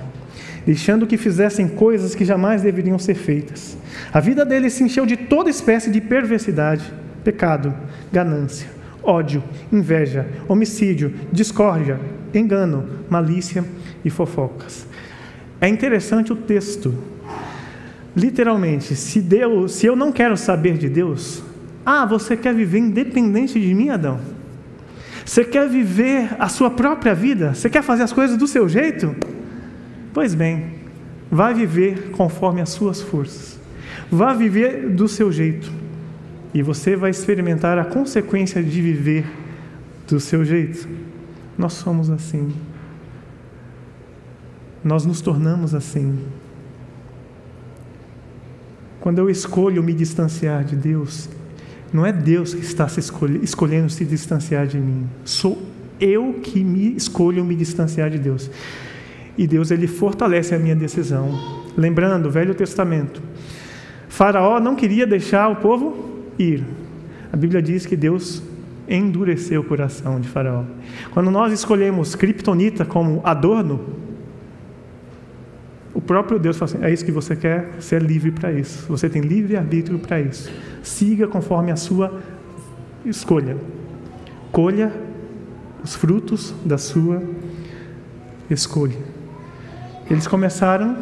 deixando 0.68 1.06
que 1.06 1.16
fizessem 1.16 1.66
coisas 1.66 2.14
que 2.14 2.26
jamais 2.26 2.60
deveriam 2.60 2.98
ser 2.98 3.14
feitas. 3.14 3.74
A 4.12 4.20
vida 4.20 4.44
deles 4.44 4.74
se 4.74 4.84
encheu 4.84 5.06
de 5.06 5.16
toda 5.16 5.48
espécie 5.48 5.90
de 5.90 5.98
perversidade, 5.98 6.92
pecado, 7.24 7.72
ganância, 8.12 8.68
ódio, 9.02 9.42
inveja, 9.72 10.28
homicídio, 10.46 11.14
discórdia, 11.32 11.98
engano, 12.34 12.86
malícia 13.08 13.64
e 14.04 14.10
fofocas. 14.10 14.86
É 15.58 15.66
interessante 15.66 16.34
o 16.34 16.36
texto. 16.36 16.94
Literalmente, 18.14 18.94
se 18.94 19.22
Deus, 19.22 19.72
se 19.72 19.86
eu 19.86 19.96
não 19.96 20.12
quero 20.12 20.36
saber 20.36 20.76
de 20.76 20.90
Deus, 20.90 21.42
ah, 21.86 22.04
você 22.04 22.36
quer 22.36 22.52
viver 22.52 22.80
independente 22.80 23.58
de 23.58 23.72
mim, 23.72 23.88
Adão? 23.88 24.20
Você 25.24 25.46
quer 25.46 25.66
viver 25.66 26.28
a 26.38 26.50
sua 26.50 26.70
própria 26.70 27.14
vida? 27.14 27.54
Você 27.54 27.70
quer 27.70 27.82
fazer 27.82 28.02
as 28.02 28.12
coisas 28.12 28.36
do 28.36 28.46
seu 28.46 28.68
jeito? 28.68 29.16
Pois 30.18 30.34
bem, 30.34 30.72
vá 31.30 31.52
viver 31.52 32.10
conforme 32.10 32.60
as 32.60 32.70
suas 32.70 33.00
forças. 33.00 33.56
Vá 34.10 34.34
viver 34.34 34.90
do 34.90 35.06
seu 35.06 35.30
jeito. 35.30 35.70
E 36.52 36.60
você 36.60 36.96
vai 36.96 37.10
experimentar 37.10 37.78
a 37.78 37.84
consequência 37.84 38.60
de 38.60 38.82
viver 38.82 39.24
do 40.08 40.18
seu 40.18 40.44
jeito. 40.44 40.88
Nós 41.56 41.74
somos 41.74 42.10
assim. 42.10 42.52
Nós 44.82 45.06
nos 45.06 45.20
tornamos 45.20 45.72
assim. 45.72 46.18
Quando 48.98 49.20
eu 49.20 49.30
escolho 49.30 49.84
me 49.84 49.94
distanciar 49.94 50.64
de 50.64 50.74
Deus, 50.74 51.28
não 51.92 52.04
é 52.04 52.12
Deus 52.12 52.54
que 52.54 52.64
está 52.64 52.88
se 52.88 52.98
escolhendo 52.98 53.88
se 53.88 54.04
distanciar 54.04 54.66
de 54.66 54.80
mim. 54.80 55.08
Sou 55.24 55.62
eu 56.00 56.40
que 56.42 56.64
me 56.64 56.96
escolho 56.96 57.44
me 57.44 57.54
distanciar 57.54 58.10
de 58.10 58.18
Deus 58.18 58.50
e 59.38 59.46
Deus 59.46 59.70
ele 59.70 59.86
fortalece 59.86 60.52
a 60.52 60.58
minha 60.58 60.74
decisão. 60.74 61.30
Lembrando, 61.76 62.26
o 62.26 62.30
Velho 62.30 62.54
Testamento, 62.56 63.22
Faraó 64.08 64.58
não 64.58 64.74
queria 64.74 65.06
deixar 65.06 65.48
o 65.48 65.56
povo 65.56 66.26
ir. 66.36 66.64
A 67.32 67.36
Bíblia 67.36 67.62
diz 67.62 67.86
que 67.86 67.96
Deus 67.96 68.42
endureceu 68.88 69.60
o 69.60 69.64
coração 69.64 70.20
de 70.20 70.28
Faraó. 70.28 70.64
Quando 71.12 71.30
nós 71.30 71.52
escolhemos 71.52 72.16
Kryptonita 72.16 72.84
como 72.84 73.20
adorno, 73.22 73.80
o 75.94 76.00
próprio 76.00 76.38
Deus 76.38 76.56
fala 76.56 76.72
assim: 76.72 76.84
é 76.84 76.92
isso 76.92 77.04
que 77.04 77.12
você 77.12 77.36
quer? 77.36 77.70
Você 77.78 77.94
é 77.94 77.98
livre 77.98 78.32
para 78.32 78.52
isso. 78.52 78.86
Você 78.88 79.08
tem 79.08 79.22
livre 79.22 79.56
arbítrio 79.56 80.00
para 80.00 80.20
isso. 80.20 80.50
Siga 80.82 81.28
conforme 81.28 81.70
a 81.70 81.76
sua 81.76 82.20
escolha. 83.04 83.56
Colha 84.50 84.92
os 85.84 85.94
frutos 85.94 86.54
da 86.64 86.78
sua 86.78 87.22
escolha. 88.50 89.07
Eles 90.10 90.26
começaram 90.26 90.96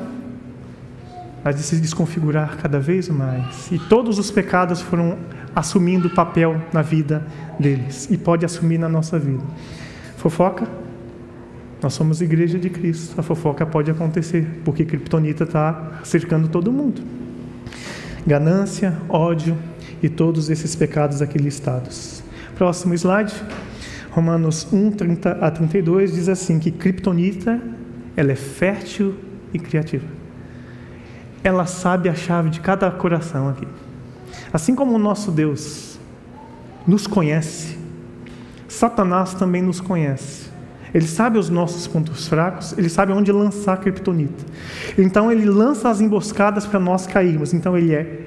a 1.45 1.53
se 1.53 1.77
desconfigurar 1.77 2.57
cada 2.57 2.81
vez 2.81 3.09
mais. 3.09 3.71
E 3.71 3.79
todos 3.79 4.19
os 4.19 4.31
pecados 4.31 4.81
foram 4.81 5.17
assumindo 5.55 6.11
papel 6.11 6.61
na 6.73 6.83
vida 6.83 7.25
deles. 7.59 8.09
E 8.11 8.19
pode 8.19 8.45
assumir 8.45 8.79
na 8.79 8.89
nossa 8.89 9.19
vida. 9.19 9.45
Fofoca? 10.17 10.67
Nós 11.81 11.95
somos 11.95 12.21
igreja 12.21 12.59
de 12.59 12.69
Cristo. 12.69 13.19
A 13.21 13.23
fofoca 13.23 13.65
pode 13.65 13.91
acontecer, 13.91 14.61
porque 14.65 14.85
Kryptonita 14.85 15.45
está 15.45 16.01
cercando 16.03 16.49
todo 16.49 16.73
mundo. 16.73 17.01
Ganância, 18.27 18.97
ódio 19.09 19.57
e 20.03 20.09
todos 20.09 20.51
esses 20.51 20.75
pecados 20.75 21.23
aqui 21.23 21.39
listados. 21.39 22.25
Próximo 22.57 22.93
slide. 22.95 23.33
Romanos 24.11 24.67
1, 24.73 24.93
30 24.93 25.31
a 25.33 25.51
32 25.51 26.13
diz 26.13 26.29
assim: 26.29 26.59
que 26.59 26.73
Kryptonita 26.73 27.61
ela 28.17 28.33
é 28.33 28.37
fértil 28.37 29.15
e 29.53 29.59
criativa. 29.59 30.07
Ela 31.45 31.67
sabe 31.67 32.09
a 32.09 32.15
chave 32.15 32.51
de 32.51 32.61
cada 32.61 32.91
coração 32.91 33.49
aqui. 33.49 33.67
Assim 34.53 34.75
como 34.75 34.95
o 34.95 34.99
nosso 34.99 35.31
Deus 35.31 35.99
nos 36.87 37.07
conhece, 37.07 37.77
Satanás 38.69 39.35
também 39.35 39.63
nos 39.63 39.81
conhece. 39.81 40.47
Ele 40.95 41.07
sabe 41.07 41.39
os 41.39 41.51
nossos 41.51 41.87
pontos 41.87 42.27
fracos, 42.27 42.77
ele 42.79 42.89
sabe 42.89 43.13
onde 43.13 43.31
lançar 43.31 43.75
a 43.75 43.77
criptonita. 43.77 44.45
Então 44.97 45.31
ele 45.31 45.45
lança 45.45 45.91
as 45.91 46.01
emboscadas 46.01 46.65
para 46.65 46.81
nós 46.81 47.07
cairmos. 47.07 47.53
Então 47.53 47.77
ele 47.77 47.95
é, 47.95 48.27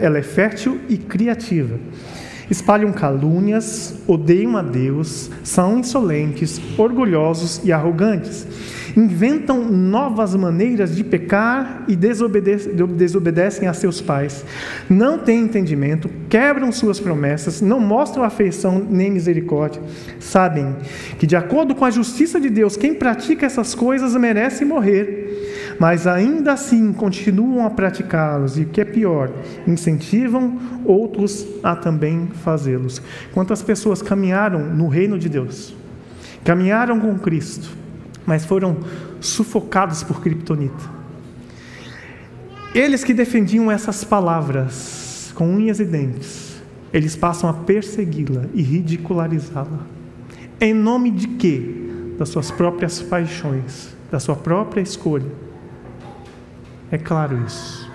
ela 0.00 0.18
é 0.18 0.22
fértil 0.22 0.80
e 0.88 0.96
criativa 0.96 1.78
espalham 2.50 2.92
calúnias, 2.92 3.94
odeiam 4.08 4.56
a 4.56 4.62
Deus, 4.62 5.30
são 5.44 5.78
insolentes, 5.78 6.60
orgulhosos 6.76 7.60
e 7.64 7.72
arrogantes. 7.72 8.46
Inventam 8.96 9.64
novas 9.64 10.34
maneiras 10.34 10.94
de 10.94 11.04
pecar 11.04 11.84
e 11.88 11.96
desobedecem, 11.96 13.68
a 13.68 13.72
seus 13.72 14.00
pais. 14.00 14.44
Não 14.88 15.18
têm 15.18 15.44
entendimento, 15.44 16.10
quebram 16.28 16.72
suas 16.72 16.98
promessas, 17.00 17.60
não 17.60 17.80
mostram 17.80 18.24
afeição 18.24 18.84
nem 18.88 19.10
misericórdia. 19.10 19.82
Sabem 20.18 20.76
que, 21.18 21.26
de 21.26 21.36
acordo 21.36 21.74
com 21.74 21.84
a 21.84 21.90
justiça 21.90 22.40
de 22.40 22.50
Deus, 22.50 22.76
quem 22.76 22.94
pratica 22.94 23.46
essas 23.46 23.74
coisas 23.74 24.14
merece 24.16 24.64
morrer 24.64 25.30
mas 25.80 26.06
ainda 26.06 26.52
assim 26.52 26.92
continuam 26.92 27.64
a 27.64 27.70
praticá-los 27.70 28.58
e 28.58 28.62
o 28.64 28.66
que 28.66 28.82
é 28.82 28.84
pior, 28.84 29.30
incentivam 29.66 30.58
outros 30.84 31.46
a 31.62 31.74
também 31.74 32.28
fazê-los. 32.44 33.00
Quantas 33.32 33.62
pessoas 33.62 34.02
caminharam 34.02 34.62
no 34.62 34.88
reino 34.88 35.18
de 35.18 35.30
Deus, 35.30 35.74
caminharam 36.44 37.00
com 37.00 37.18
Cristo, 37.18 37.79
mas 38.30 38.46
foram 38.46 38.78
sufocados 39.20 40.02
por 40.02 40.22
criptonita. 40.22 41.00
Eles 42.74 43.04
que 43.04 43.12
defendiam 43.12 43.70
essas 43.70 44.04
palavras 44.04 45.32
com 45.34 45.52
unhas 45.52 45.80
e 45.80 45.84
dentes, 45.84 46.62
eles 46.92 47.14
passam 47.14 47.50
a 47.50 47.52
persegui-la 47.52 48.44
e 48.54 48.62
ridicularizá-la. 48.62 49.80
Em 50.60 50.72
nome 50.72 51.10
de 51.10 51.26
quê? 51.26 51.80
das 52.20 52.28
suas 52.28 52.50
próprias 52.50 53.00
paixões, 53.00 53.96
da 54.10 54.20
sua 54.20 54.36
própria 54.36 54.82
escolha. 54.82 55.32
É 56.90 56.98
claro 56.98 57.42
isso. 57.46 57.90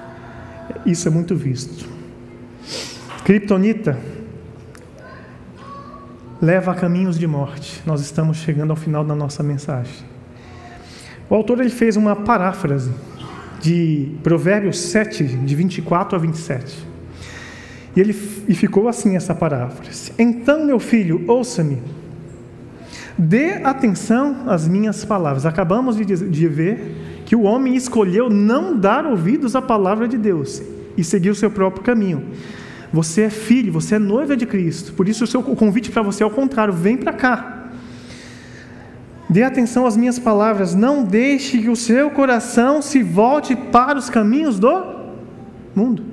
Isso 0.83 1.07
é 1.07 1.11
muito 1.11 1.35
visto. 1.35 1.87
Kryptonita 3.23 3.99
leva 6.41 6.71
a 6.71 6.75
caminhos 6.75 7.19
de 7.19 7.27
morte. 7.27 7.83
Nós 7.85 8.01
estamos 8.01 8.37
chegando 8.37 8.71
ao 8.71 8.75
final 8.75 9.05
da 9.05 9.13
nossa 9.13 9.43
mensagem. 9.43 10.14
O 11.29 11.35
autor 11.35 11.59
ele 11.59 11.69
fez 11.69 11.97
uma 11.97 12.15
paráfrase 12.15 12.91
de 13.61 14.11
Provérbios 14.21 14.79
7, 14.79 15.23
de 15.23 15.55
24 15.55 16.15
a 16.15 16.19
27. 16.19 16.85
E, 17.95 17.99
ele, 17.99 18.15
e 18.47 18.53
ficou 18.53 18.87
assim 18.87 19.15
essa 19.15 19.33
paráfrase: 19.33 20.11
Então, 20.19 20.65
meu 20.65 20.79
filho, 20.79 21.23
ouça-me, 21.27 21.81
dê 23.17 23.53
atenção 23.63 24.43
às 24.47 24.67
minhas 24.67 25.03
palavras. 25.03 25.45
Acabamos 25.45 25.95
de, 25.95 26.05
de 26.05 26.47
ver 26.47 27.23
que 27.25 27.35
o 27.35 27.43
homem 27.43 27.75
escolheu 27.75 28.29
não 28.29 28.77
dar 28.77 29.05
ouvidos 29.05 29.55
à 29.55 29.61
palavra 29.61 30.07
de 30.07 30.17
Deus 30.17 30.61
e 30.95 31.03
seguir 31.03 31.31
o 31.31 31.35
seu 31.35 31.49
próprio 31.49 31.83
caminho. 31.83 32.23
Você 32.93 33.23
é 33.23 33.29
filho, 33.29 33.73
você 33.73 33.95
é 33.95 33.99
noiva 33.99 34.37
de 34.37 34.45
Cristo. 34.45 34.93
Por 34.93 35.09
isso 35.09 35.23
o, 35.23 35.27
seu, 35.27 35.39
o 35.39 35.55
convite 35.55 35.91
para 35.91 36.01
você 36.01 36.21
é 36.21 36.25
o 36.25 36.29
contrário: 36.29 36.73
vem 36.73 36.97
para 36.97 37.13
cá. 37.13 37.64
Dê 39.29 39.43
atenção 39.43 39.85
às 39.87 39.97
minhas 39.97 40.19
palavras, 40.19 40.75
não 40.75 41.03
deixe 41.03 41.57
que 41.57 41.69
o 41.69 41.75
seu 41.75 42.11
coração 42.11 42.81
se 42.81 43.01
volte 43.01 43.55
para 43.55 43.97
os 43.97 44.09
caminhos 44.09 44.59
do 44.59 44.95
mundo. 45.75 46.03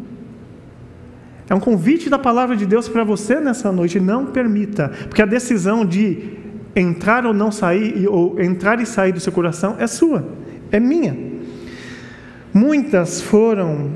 É 1.49 1.55
um 1.55 1.61
convite 1.61 2.09
da 2.09 2.19
palavra 2.19 2.57
de 2.57 2.65
Deus 2.65 2.89
para 2.89 3.05
você 3.05 3.39
nessa 3.39 3.71
noite, 3.71 4.01
não 4.01 4.27
permita, 4.27 4.89
porque 5.09 5.21
a 5.21 5.27
decisão 5.27 5.85
de 5.85 6.39
entrar 6.75 7.27
ou 7.27 7.35
não 7.35 7.53
sair, 7.53 8.09
ou 8.09 8.41
entrar 8.41 8.81
e 8.81 8.87
sair 8.87 9.13
do 9.13 9.21
seu 9.21 9.33
coração 9.33 9.77
é 9.79 9.87
sua, 9.87 10.27
é 10.71 10.81
minha. 10.81 11.15
Muitas 12.55 13.21
foram, 13.21 13.91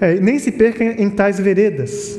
é, 0.00 0.18
nem 0.18 0.38
se 0.38 0.50
perca 0.52 0.82
em 0.82 1.10
tais 1.10 1.38
veredas, 1.38 2.18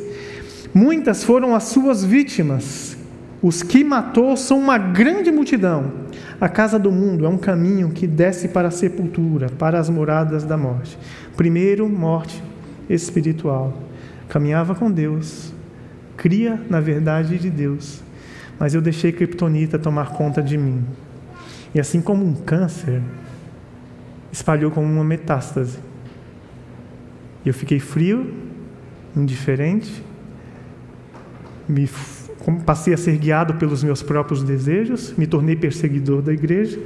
muitas 0.71 1.23
foram 1.23 1.55
as 1.55 1.63
suas 1.63 2.03
vítimas, 2.03 2.94
os 3.41 3.61
que 3.61 3.83
matou 3.83 4.35
são 4.35 4.57
uma 4.59 4.77
grande 4.77 5.31
multidão 5.31 6.05
a 6.39 6.49
casa 6.49 6.77
do 6.77 6.91
mundo 6.91 7.25
é 7.25 7.29
um 7.29 7.37
caminho 7.37 7.91
que 7.91 8.05
desce 8.05 8.49
para 8.49 8.67
a 8.67 8.71
sepultura, 8.71 9.49
para 9.49 9.79
as 9.79 9.89
moradas 9.89 10.43
da 10.43 10.57
morte. 10.57 10.97
Primeiro, 11.35 11.87
morte 11.87 12.43
espiritual. 12.89 13.73
Caminhava 14.27 14.75
com 14.75 14.91
Deus, 14.91 15.53
cria 16.17 16.59
na 16.69 16.81
verdade 16.81 17.37
de 17.37 17.49
Deus, 17.49 18.01
mas 18.59 18.73
eu 18.73 18.81
deixei 18.81 19.11
Kryptonita 19.11 19.79
tomar 19.79 20.11
conta 20.11 20.41
de 20.41 20.57
mim. 20.57 20.83
E 21.73 21.79
assim 21.79 22.01
como 22.01 22.25
um 22.25 22.33
câncer, 22.33 23.01
espalhou 24.31 24.71
como 24.71 24.87
uma 24.87 25.03
metástase. 25.03 25.79
Eu 27.45 27.53
fiquei 27.53 27.79
frio, 27.79 28.33
indiferente, 29.15 30.03
me 31.67 31.87
passei 32.53 32.93
a 32.93 32.97
ser 32.97 33.17
guiado 33.17 33.55
pelos 33.55 33.83
meus 33.83 34.03
próprios 34.03 34.43
desejos, 34.43 35.13
me 35.17 35.25
tornei 35.25 35.55
perseguidor 35.55 36.21
da 36.21 36.31
igreja. 36.31 36.79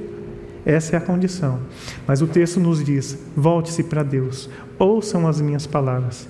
Essa 0.66 0.96
é 0.96 0.98
a 0.98 1.02
condição. 1.02 1.60
Mas 2.08 2.22
o 2.22 2.28
texto 2.28 2.60
nos 2.60 2.84
diz: 2.84 3.18
volte-se 3.36 3.84
para 3.84 4.04
Deus, 4.04 4.50
ouçam 4.78 5.28
as 5.28 5.42
minhas 5.42 5.68
palavras. 5.68 6.28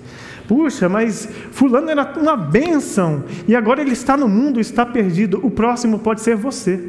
Puxa, 0.48 0.90
mas 0.90 1.30
Fulano 1.52 1.92
era 1.92 2.14
uma 2.18 2.36
bênção 2.36 3.24
e 3.48 3.56
agora 3.56 3.82
ele 3.82 3.92
está 3.92 4.18
no 4.18 4.28
mundo, 4.28 4.60
está 4.60 4.84
perdido. 4.84 5.40
O 5.46 5.52
próximo 5.52 6.00
pode 6.00 6.22
ser 6.22 6.36
você. 6.36 6.80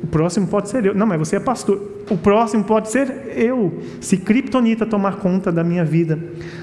O 0.00 0.06
próximo 0.06 0.46
pode 0.46 0.68
ser 0.68 0.86
eu. 0.86 0.94
Não, 0.94 1.04
mas 1.04 1.18
você 1.18 1.34
é 1.34 1.40
pastor. 1.40 1.82
O 2.08 2.16
próximo 2.16 2.62
pode 2.62 2.90
ser 2.90 3.32
eu. 3.36 3.82
Se 4.00 4.16
Kryptonita 4.18 4.86
tomar 4.86 5.16
conta 5.16 5.50
da 5.50 5.64
minha 5.64 5.84
vida, 5.84 6.16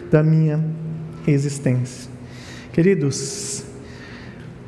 da 0.10 0.24
minha 0.24 0.64
existência. 1.28 2.10
Queridos, 2.72 3.65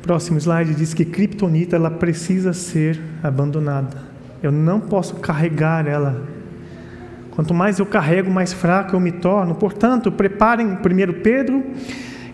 Próximo 0.02 0.38
slide 0.38 0.74
diz 0.74 0.94
que 0.94 1.04
Kryptonita 1.04 1.76
ela 1.76 1.90
precisa 1.90 2.52
ser 2.52 3.00
abandonada. 3.22 3.96
Eu 4.42 4.52
não 4.52 4.80
posso 4.80 5.16
carregar 5.16 5.86
ela. 5.86 6.22
Quanto 7.32 7.52
mais 7.52 7.78
eu 7.78 7.86
carrego, 7.86 8.30
mais 8.30 8.52
fraco 8.52 8.96
eu 8.96 9.00
me 9.00 9.12
torno. 9.12 9.54
Portanto, 9.54 10.10
preparem 10.10 10.66
1 10.66 10.78
Pedro, 11.22 11.62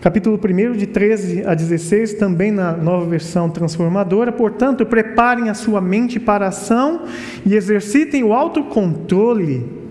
capítulo 0.01 0.39
1, 0.43 0.73
de 0.73 0.87
13 0.87 1.43
a 1.45 1.53
16, 1.53 2.13
também 2.13 2.51
na 2.51 2.71
nova 2.71 3.05
versão 3.05 3.49
transformadora. 3.49 4.31
Portanto, 4.31 4.85
preparem 4.85 5.49
a 5.49 5.53
sua 5.53 5.81
mente 5.81 6.19
para 6.19 6.45
a 6.45 6.49
ação 6.49 7.05
e 7.45 7.55
exercitem 7.55 8.23
o 8.23 8.33
autocontrole. 8.33 9.83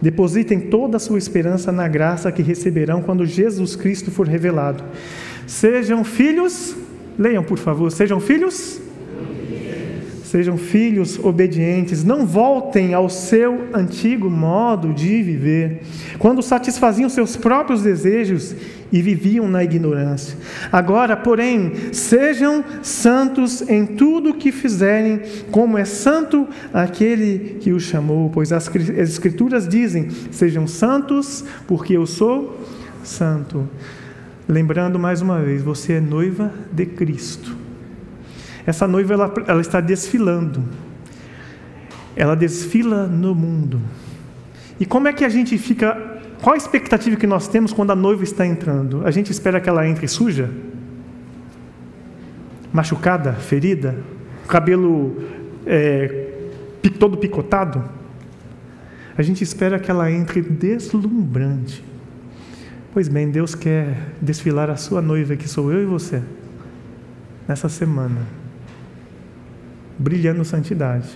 Depositem 0.00 0.60
toda 0.60 0.96
a 0.96 1.00
sua 1.00 1.18
esperança 1.18 1.70
na 1.70 1.86
graça 1.86 2.32
que 2.32 2.42
receberão 2.42 3.02
quando 3.02 3.24
Jesus 3.24 3.76
Cristo 3.76 4.10
for 4.10 4.26
revelado. 4.26 4.82
Sejam 5.46 6.02
filhos 6.02 6.76
Leiam, 7.18 7.42
por 7.42 7.58
favor. 7.58 7.90
Sejam 7.90 8.20
filhos? 8.20 8.80
Sejam 10.32 10.56
filhos 10.56 11.18
obedientes, 11.22 12.02
não 12.02 12.24
voltem 12.24 12.94
ao 12.94 13.10
seu 13.10 13.68
antigo 13.74 14.30
modo 14.30 14.94
de 14.94 15.22
viver, 15.22 15.82
quando 16.18 16.40
satisfaziam 16.40 17.10
seus 17.10 17.36
próprios 17.36 17.82
desejos 17.82 18.56
e 18.90 19.02
viviam 19.02 19.46
na 19.46 19.62
ignorância. 19.62 20.34
Agora, 20.72 21.18
porém, 21.18 21.92
sejam 21.92 22.64
santos 22.82 23.60
em 23.68 23.84
tudo 23.84 24.30
o 24.30 24.34
que 24.34 24.50
fizerem, 24.50 25.20
como 25.50 25.76
é 25.76 25.84
santo 25.84 26.48
aquele 26.72 27.58
que 27.60 27.70
os 27.70 27.82
chamou, 27.82 28.30
pois 28.30 28.52
as 28.52 28.74
Escrituras 28.74 29.68
dizem: 29.68 30.08
sejam 30.30 30.66
santos, 30.66 31.44
porque 31.66 31.94
eu 31.94 32.06
sou 32.06 32.58
santo. 33.04 33.68
Lembrando 34.52 34.98
mais 34.98 35.22
uma 35.22 35.40
vez, 35.40 35.62
você 35.62 35.94
é 35.94 36.00
noiva 36.00 36.52
de 36.70 36.84
Cristo. 36.84 37.56
Essa 38.66 38.86
noiva 38.86 39.14
ela, 39.14 39.34
ela 39.46 39.60
está 39.62 39.80
desfilando. 39.80 40.62
Ela 42.14 42.36
desfila 42.36 43.06
no 43.06 43.34
mundo. 43.34 43.80
E 44.78 44.84
como 44.84 45.08
é 45.08 45.12
que 45.14 45.24
a 45.24 45.28
gente 45.30 45.56
fica? 45.56 46.20
Qual 46.42 46.52
a 46.52 46.58
expectativa 46.58 47.16
que 47.16 47.26
nós 47.26 47.48
temos 47.48 47.72
quando 47.72 47.92
a 47.92 47.96
noiva 47.96 48.24
está 48.24 48.46
entrando? 48.46 49.06
A 49.06 49.10
gente 49.10 49.32
espera 49.32 49.58
que 49.58 49.70
ela 49.70 49.88
entre 49.88 50.06
suja, 50.06 50.50
machucada, 52.70 53.32
ferida, 53.32 53.96
cabelo 54.46 55.16
é, 55.64 56.26
todo 56.98 57.16
picotado. 57.16 57.82
A 59.16 59.22
gente 59.22 59.42
espera 59.42 59.78
que 59.78 59.90
ela 59.90 60.12
entre 60.12 60.42
deslumbrante. 60.42 61.91
Pois 62.92 63.08
bem, 63.08 63.30
Deus 63.30 63.54
quer 63.54 63.96
desfilar 64.20 64.68
a 64.68 64.76
sua 64.76 65.00
noiva, 65.00 65.34
que 65.34 65.48
sou 65.48 65.72
eu 65.72 65.82
e 65.82 65.86
você, 65.86 66.22
nessa 67.48 67.66
semana, 67.66 68.20
brilhando 69.98 70.44
santidade. 70.44 71.08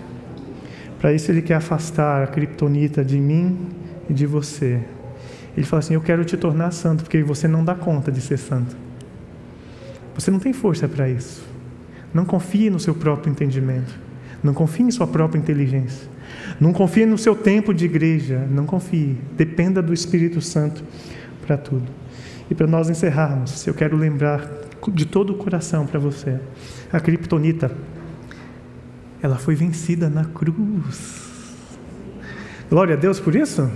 Para 0.98 1.12
isso, 1.12 1.30
Ele 1.30 1.42
quer 1.42 1.56
afastar 1.56 2.22
a 2.22 2.26
criptonita 2.28 3.04
de 3.04 3.18
mim 3.18 3.68
e 4.08 4.14
de 4.14 4.24
você. 4.24 4.80
Ele 5.54 5.66
fala 5.66 5.80
assim: 5.80 5.92
Eu 5.92 6.00
quero 6.00 6.24
te 6.24 6.34
tornar 6.38 6.70
santo, 6.70 7.02
porque 7.02 7.22
você 7.22 7.46
não 7.46 7.62
dá 7.62 7.74
conta 7.74 8.10
de 8.10 8.22
ser 8.22 8.38
santo. 8.38 8.74
Você 10.14 10.30
não 10.30 10.38
tem 10.38 10.54
força 10.54 10.88
para 10.88 11.10
isso. 11.10 11.44
Não 12.14 12.24
confie 12.24 12.70
no 12.70 12.80
seu 12.80 12.94
próprio 12.94 13.30
entendimento. 13.30 13.94
Não 14.42 14.54
confie 14.54 14.84
em 14.84 14.90
sua 14.90 15.06
própria 15.06 15.38
inteligência. 15.38 16.08
Não 16.58 16.72
confie 16.72 17.04
no 17.04 17.18
seu 17.18 17.36
tempo 17.36 17.74
de 17.74 17.84
igreja. 17.84 18.48
Não 18.50 18.64
confie. 18.64 19.18
Dependa 19.36 19.82
do 19.82 19.92
Espírito 19.92 20.40
Santo 20.40 20.82
para 21.46 21.56
tudo. 21.56 21.86
E 22.50 22.54
para 22.54 22.66
nós 22.66 22.90
encerrarmos, 22.90 23.66
eu 23.66 23.74
quero 23.74 23.96
lembrar 23.96 24.48
de 24.88 25.04
todo 25.06 25.30
o 25.30 25.36
coração 25.36 25.86
para 25.86 25.98
você. 25.98 26.38
A 26.92 27.00
criptonita, 27.00 27.70
ela 29.22 29.36
foi 29.36 29.54
vencida 29.54 30.08
na 30.08 30.24
cruz. 30.24 31.24
Glória 32.68 32.94
a 32.94 32.98
Deus 32.98 33.18
por 33.20 33.34
isso. 33.34 33.70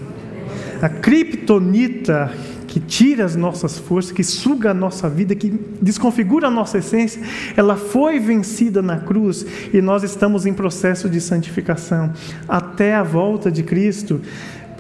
A 0.83 0.89
criptonita 0.89 2.33
que 2.71 2.79
tira 2.79 3.25
as 3.25 3.35
nossas 3.35 3.79
forças, 3.79 4.13
que 4.13 4.23
suga 4.23 4.71
a 4.71 4.75
nossa 4.75 5.09
vida, 5.09 5.35
que 5.35 5.51
desconfigura 5.83 6.47
a 6.47 6.51
nossa 6.51 6.79
essência, 6.79 7.21
ela 7.57 7.75
foi 7.75 8.21
vencida 8.21 8.81
na 8.81 8.97
cruz 8.97 9.45
e 9.75 9.83
nós 9.83 10.05
estamos 10.05 10.47
em 10.47 10.55
processo 10.55 11.11
de 11.11 11.21
santificação 11.21 12.13
até 12.49 12.95
a 12.95 13.03
volta 13.03 13.51
de 13.51 13.65
Cristo. 13.65 14.21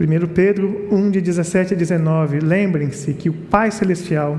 1 0.01 0.28
Pedro 0.28 0.88
1, 0.90 1.11
de 1.11 1.20
17 1.20 1.74
a 1.74 1.76
19. 1.76 2.40
Lembrem-se 2.40 3.12
que 3.12 3.28
o 3.28 3.34
Pai 3.34 3.70
Celestial, 3.70 4.38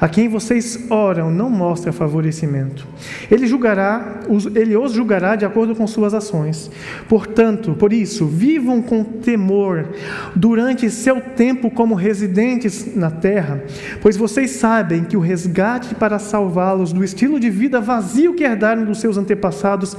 a 0.00 0.08
quem 0.08 0.26
vocês 0.26 0.86
oram, 0.88 1.30
não 1.30 1.50
mostra 1.50 1.92
favorecimento. 1.92 2.86
Ele 3.30 3.46
julgará, 3.46 4.20
ele 4.54 4.74
os 4.74 4.92
julgará 4.92 5.36
de 5.36 5.44
acordo 5.44 5.76
com 5.76 5.86
suas 5.86 6.14
ações. 6.14 6.70
Portanto, 7.10 7.74
por 7.74 7.92
isso, 7.92 8.26
vivam 8.26 8.80
com 8.80 9.04
temor 9.04 9.86
durante 10.34 10.88
seu 10.88 11.20
tempo 11.20 11.70
como 11.70 11.94
residentes 11.94 12.96
na 12.96 13.10
terra, 13.10 13.62
pois 14.00 14.16
vocês 14.16 14.52
sabem 14.52 15.04
que 15.04 15.16
o 15.16 15.20
resgate 15.20 15.94
para 15.94 16.18
salvá-los 16.18 16.90
do 16.90 17.04
estilo 17.04 17.38
de 17.38 17.50
vida 17.50 17.82
vazio 17.82 18.32
que 18.32 18.44
herdaram 18.44 18.84
dos 18.84 18.98
seus 18.98 19.18
antepassados 19.18 19.94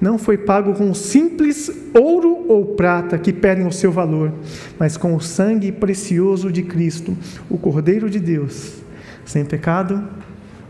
não 0.00 0.16
foi 0.18 0.38
pago 0.38 0.74
com 0.74 0.94
simples 0.94 1.70
ouro 1.92 2.46
ou 2.48 2.74
prata 2.76 3.18
que 3.18 3.32
perdem 3.32 3.66
o 3.66 3.72
seu 3.72 3.90
valor, 3.90 4.32
mas 4.78 4.96
com 4.96 5.14
o 5.14 5.20
sangue 5.20 5.72
precioso 5.72 6.52
de 6.52 6.62
Cristo, 6.62 7.16
o 7.50 7.58
Cordeiro 7.58 8.08
de 8.08 8.20
Deus, 8.20 8.76
sem 9.24 9.44
pecado 9.44 10.08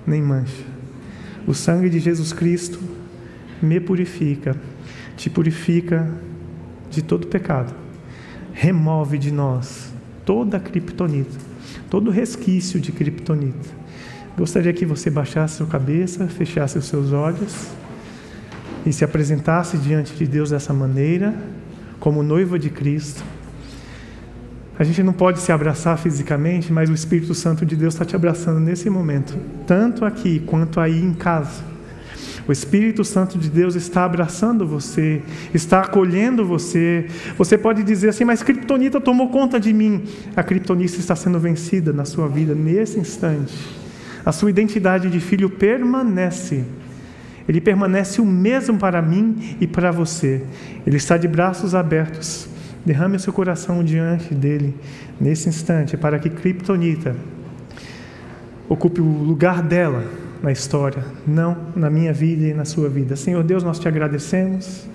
nem 0.07 0.23
mancha. 0.23 0.65
O 1.47 1.55
sangue 1.55 1.91
de 1.91 1.99
Jesus 1.99 2.33
Cristo 2.33 2.79
me 3.61 3.79
purifica, 3.81 4.57
te 5.17 5.29
purifica 5.29 6.11
de 6.91 7.03
todo 7.03 7.27
pecado, 7.27 7.75
remove 8.53 9.19
de 9.19 9.31
nós 9.31 9.93
toda 10.25 10.57
a 10.57 10.61
criptonita, 10.61 11.37
todo 11.91 12.11
resquício 12.11 12.81
de 12.81 12.93
criptonita. 12.93 13.77
Gostaria 14.37 14.73
que 14.73 14.87
você 14.87 15.11
baixasse 15.11 15.57
sua 15.57 15.67
cabeça, 15.67 16.29
fechasse 16.29 16.79
os 16.79 16.87
seus 16.87 17.13
olhos 17.13 17.69
e 18.85 18.93
se 18.93 19.05
apresentasse 19.05 19.77
diante 19.77 20.15
de 20.15 20.27
Deus 20.27 20.51
dessa 20.51 20.73
maneira, 20.73 21.35
como 21.99 22.23
noiva 22.23 22.59
de 22.59 22.71
Cristo. 22.71 23.23
A 24.79 24.85
gente 24.85 25.03
não 25.03 25.13
pode 25.13 25.41
se 25.41 25.51
abraçar 25.51 25.99
fisicamente, 25.99 26.73
mas 26.73 26.89
o 26.89 26.95
Espírito 26.95 27.35
Santo 27.35 27.67
de 27.67 27.75
Deus 27.75 27.95
está 27.95 28.05
te 28.05 28.15
abraçando 28.15 28.61
nesse 28.61 28.89
momento, 28.89 29.37
tanto 29.67 30.05
aqui 30.05 30.41
quanto 30.47 30.79
aí 30.79 31.03
em 31.03 31.13
casa. 31.13 31.65
O 32.47 32.53
Espírito 32.53 33.05
Santo 33.05 33.37
de 33.37 33.51
Deus 33.51 33.75
está 33.75 34.05
abraçando 34.05 34.67
você, 34.67 35.21
está 35.53 35.81
acolhendo 35.81 36.47
você. 36.47 37.07
Você 37.37 37.59
pode 37.59 37.83
dizer 37.83 38.09
assim, 38.09 38.25
mas 38.25 38.43
Kryptonita 38.43 39.01
tomou 39.01 39.29
conta 39.29 39.61
de 39.61 39.71
mim. 39.71 40.05
A 40.35 40.43
Kryptonita 40.43 40.97
está 40.97 41.15
sendo 41.15 41.39
vencida 41.39 41.93
na 41.93 42.07
sua 42.07 42.27
vida 42.27 42.55
nesse 42.55 42.99
instante. 42.99 43.55
A 44.25 44.33
sua 44.33 44.49
identidade 44.49 45.11
de 45.11 45.21
filho 45.21 45.51
permanece 45.51 46.65
ele 47.49 47.61
permanece 47.61 48.21
o 48.21 48.27
mesmo 48.27 48.79
para 48.79 49.01
mim 49.01 49.57
e 49.59 49.67
para 49.67 49.91
você. 49.91 50.45
Ele 50.87 50.99
está 50.99 51.17
de 51.17 51.27
braços 51.27 51.75
abertos. 51.75 52.47
Derrame 52.85 53.17
o 53.17 53.21
seu 53.21 53.33
coração 53.33 53.83
diante 53.83 54.35
dele 54.35 54.75
nesse 55.21 55.49
instante, 55.49 55.97
para 55.97 56.19
que 56.19 56.29
Kryptonita 56.29 57.17
ocupe 58.69 59.01
o 59.01 59.05
lugar 59.05 59.63
dela 59.63 60.05
na 60.43 60.53
história, 60.53 61.03
não 61.27 61.57
na 61.75 61.91
minha 61.91 62.13
vida 62.13 62.45
e 62.45 62.55
na 62.55 62.65
sua 62.65 62.89
vida. 62.89 63.17
Senhor 63.17 63.43
Deus, 63.43 63.63
nós 63.63 63.79
te 63.79 63.89
agradecemos 63.89 64.87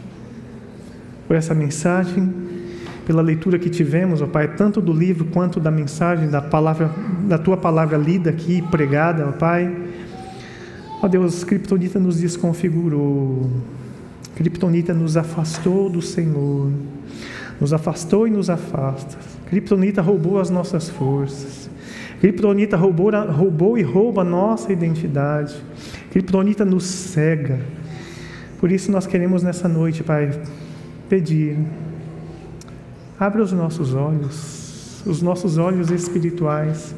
por 1.27 1.35
essa 1.35 1.53
mensagem, 1.53 2.33
pela 3.05 3.21
leitura 3.21 3.59
que 3.59 3.69
tivemos, 3.69 4.21
ó 4.21 4.27
Pai, 4.27 4.55
tanto 4.55 4.79
do 4.79 4.93
livro 4.93 5.25
quanto 5.25 5.59
da 5.59 5.71
mensagem, 5.71 6.29
da 6.29 6.41
palavra, 6.41 6.89
da 7.27 7.37
tua 7.37 7.57
palavra 7.57 7.97
lida 7.97 8.29
aqui, 8.29 8.61
pregada, 8.61 9.27
ó 9.27 9.31
Pai. 9.31 9.82
Ó 11.03 11.07
Deus, 11.09 11.43
Kryptonita 11.43 11.99
nos 11.99 12.21
desconfigurou. 12.21 13.51
Kryptonita 14.37 14.93
nos 14.93 15.17
afastou 15.17 15.89
do 15.89 16.01
Senhor. 16.01 16.71
Nos 17.59 17.73
afastou 17.73 18.25
e 18.25 18.31
nos 18.31 18.49
afasta. 18.49 19.17
Kryptonita 19.47 20.01
roubou 20.01 20.39
as 20.39 20.49
nossas 20.49 20.87
forças. 20.87 21.69
Kryptonita 22.21 22.77
roubou, 22.77 23.11
roubou 23.29 23.77
e 23.77 23.81
rouba 23.81 24.21
a 24.21 24.23
nossa 24.23 24.71
identidade. 24.71 25.53
Kryptonita 26.09 26.63
nos 26.63 26.85
cega. 26.85 27.59
Por 28.57 28.71
isso 28.71 28.89
nós 28.89 29.05
queremos 29.05 29.43
nessa 29.43 29.67
noite, 29.67 30.03
Pai, 30.03 30.31
pedir. 31.09 31.57
Abra 33.19 33.43
os 33.43 33.51
nossos 33.51 33.93
olhos, 33.93 35.03
os 35.05 35.21
nossos 35.21 35.57
olhos 35.57 35.91
espirituais 35.91 36.95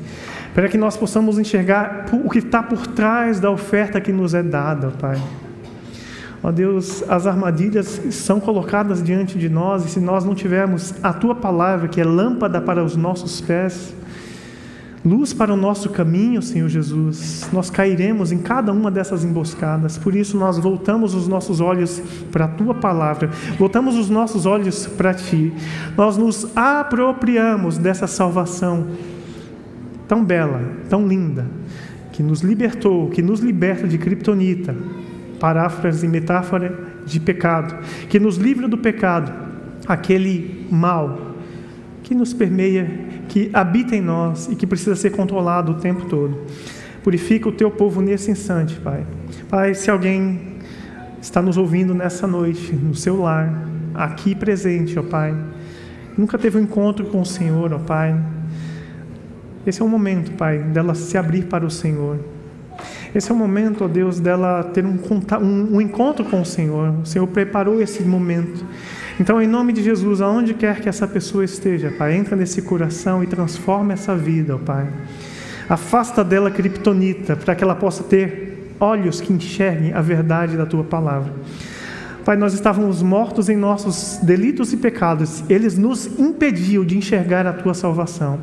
para 0.56 0.70
que 0.70 0.78
nós 0.78 0.96
possamos 0.96 1.38
enxergar 1.38 2.06
o 2.14 2.30
que 2.30 2.40
está 2.40 2.64
por 2.64 2.88
trás 2.88 3.42
da 3.42 3.52
oferta 3.52 4.00
que 4.00 4.14
nos 4.14 4.34
é 4.34 4.42
dada, 4.42 4.88
Pai. 4.88 5.22
Ó 6.42 6.50
Deus, 6.50 7.04
as 7.10 7.28
armadilhas 7.28 8.00
são 8.12 8.40
colocadas 8.40 9.04
diante 9.04 9.38
de 9.38 9.50
nós 9.50 9.84
e 9.84 9.90
se 9.90 10.00
nós 10.00 10.24
não 10.24 10.34
tivermos 10.34 10.94
a 11.04 11.12
Tua 11.12 11.36
palavra, 11.36 11.90
que 11.90 12.00
é 12.00 12.06
lâmpada 12.06 12.62
para 12.62 12.82
os 12.82 12.96
nossos 12.96 13.42
pés, 13.42 13.94
luz 15.04 15.34
para 15.34 15.54
o 15.54 15.58
nosso 15.58 15.90
caminho, 15.90 16.42
Senhor 16.42 16.70
Jesus, 16.70 17.50
nós 17.52 17.70
cairemos 17.70 18.32
em 18.32 18.38
cada 18.38 18.72
uma 18.72 18.90
dessas 18.90 19.26
emboscadas. 19.26 19.98
Por 19.98 20.16
isso 20.16 20.38
nós 20.38 20.58
voltamos 20.58 21.14
os 21.14 21.28
nossos 21.28 21.60
olhos 21.60 22.02
para 22.32 22.46
a 22.46 22.48
tua 22.48 22.74
palavra, 22.74 23.30
voltamos 23.60 23.98
os 23.98 24.10
nossos 24.10 24.46
olhos 24.46 24.88
para 24.88 25.14
ti. 25.14 25.52
Nós 25.98 26.16
nos 26.16 26.48
apropriamos 26.56 27.78
dessa 27.78 28.08
salvação 28.08 28.88
tão 30.08 30.24
bela, 30.24 30.62
tão 30.90 31.08
linda, 31.08 31.46
que 32.12 32.24
nos 32.24 32.42
libertou, 32.42 33.10
que 33.10 33.22
nos 33.22 33.40
liberta 33.40 33.88
de 33.88 33.98
criptonita, 33.98 34.76
paráfrase 35.40 36.06
e 36.06 36.10
metáfora 36.10 36.78
de 37.06 37.20
pecado, 37.20 37.76
que 38.10 38.20
nos 38.20 38.38
livra 38.38 38.68
do 38.68 38.78
pecado, 38.78 39.32
aquele 39.88 40.66
mal 40.72 41.36
que 42.04 42.16
nos 42.16 42.34
permeia, 42.34 42.88
que 43.28 43.50
habita 43.52 43.96
em 43.96 44.02
nós 44.02 44.48
e 44.48 44.56
que 44.56 44.68
precisa 44.68 44.96
ser 44.96 45.10
controlado 45.12 45.74
o 45.74 45.76
tempo 45.76 46.06
todo. 46.06 46.40
Purifica 47.04 47.50
o 47.50 47.52
teu 47.52 47.70
povo 47.70 48.02
nesse 48.02 48.32
instante, 48.32 48.80
Pai. 48.80 49.06
Pai, 49.50 49.74
se 49.74 49.92
alguém 49.92 50.56
está 51.22 51.42
nos 51.42 51.58
ouvindo 51.58 51.94
nessa 51.94 52.28
noite, 52.28 52.74
no 52.74 52.96
seu 52.96 53.22
lar, 53.22 53.68
aqui 53.94 54.36
presente, 54.36 54.98
ó 54.98 55.04
Pai, 55.04 55.36
nunca 56.18 56.38
teve 56.38 56.58
um 56.58 56.62
encontro 56.62 57.06
com 57.06 57.22
o 57.22 57.26
Senhor, 57.26 57.74
ó 57.74 57.80
Pai, 57.80 58.16
esse 59.66 59.82
é 59.82 59.86
o 59.86 59.88
momento, 59.88 60.32
Pai, 60.34 60.60
dela 60.60 60.94
se 60.94 61.18
abrir 61.18 61.46
para 61.46 61.66
o 61.66 61.72
Senhor. 61.72 62.20
Esse 63.16 63.32
é 63.32 63.34
o 63.34 63.38
momento, 63.38 63.84
ó 63.84 63.88
Deus, 63.88 64.20
dela 64.20 64.64
ter 64.64 64.86
um, 64.86 65.00
um, 65.42 65.76
um 65.76 65.82
encontro 65.82 66.24
com 66.26 66.42
o 66.42 66.46
Senhor. 66.46 66.94
O 67.02 67.06
Senhor 67.06 67.26
preparou 67.28 67.82
esse 67.82 68.04
momento. 68.04 68.64
Então, 69.20 69.42
em 69.42 69.48
nome 69.48 69.72
de 69.74 69.82
Jesus, 69.82 70.22
aonde 70.22 70.54
quer 70.54 70.82
que 70.82 70.90
essa 70.90 71.08
pessoa 71.08 71.44
esteja, 71.44 71.92
Pai, 71.98 72.16
entra 72.16 72.36
nesse 72.36 72.62
coração 72.62 73.24
e 73.24 73.28
transforma 73.28 73.94
essa 73.94 74.16
vida, 74.16 74.56
ó 74.56 74.60
Pai. 74.60 74.88
Afasta 75.68 76.24
dela 76.24 76.50
a 76.50 76.52
criptonita, 76.52 77.36
para 77.36 77.56
que 77.56 77.64
ela 77.64 77.76
possa 77.76 78.04
ter 78.04 78.76
olhos 78.80 79.22
que 79.22 79.32
enxerguem 79.34 79.94
a 79.94 80.02
verdade 80.02 80.58
da 80.58 80.66
Tua 80.66 80.84
palavra. 80.84 81.34
Pai, 82.24 82.36
nós 82.36 82.54
estávamos 82.54 83.02
mortos 83.02 83.50
em 83.50 83.56
nossos 83.56 84.20
delitos 84.22 84.74
e 84.74 84.78
pecados, 84.78 85.44
eles 85.50 85.78
nos 85.78 86.06
impediam 86.20 86.84
de 86.84 86.98
enxergar 86.98 87.48
a 87.48 87.54
Tua 87.54 87.74
salvação 87.74 88.40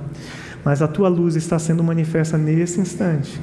mas 0.64 0.82
a 0.82 0.88
tua 0.88 1.08
luz 1.08 1.36
está 1.36 1.58
sendo 1.58 1.82
manifesta 1.82 2.38
nesse 2.38 2.80
instante. 2.80 3.40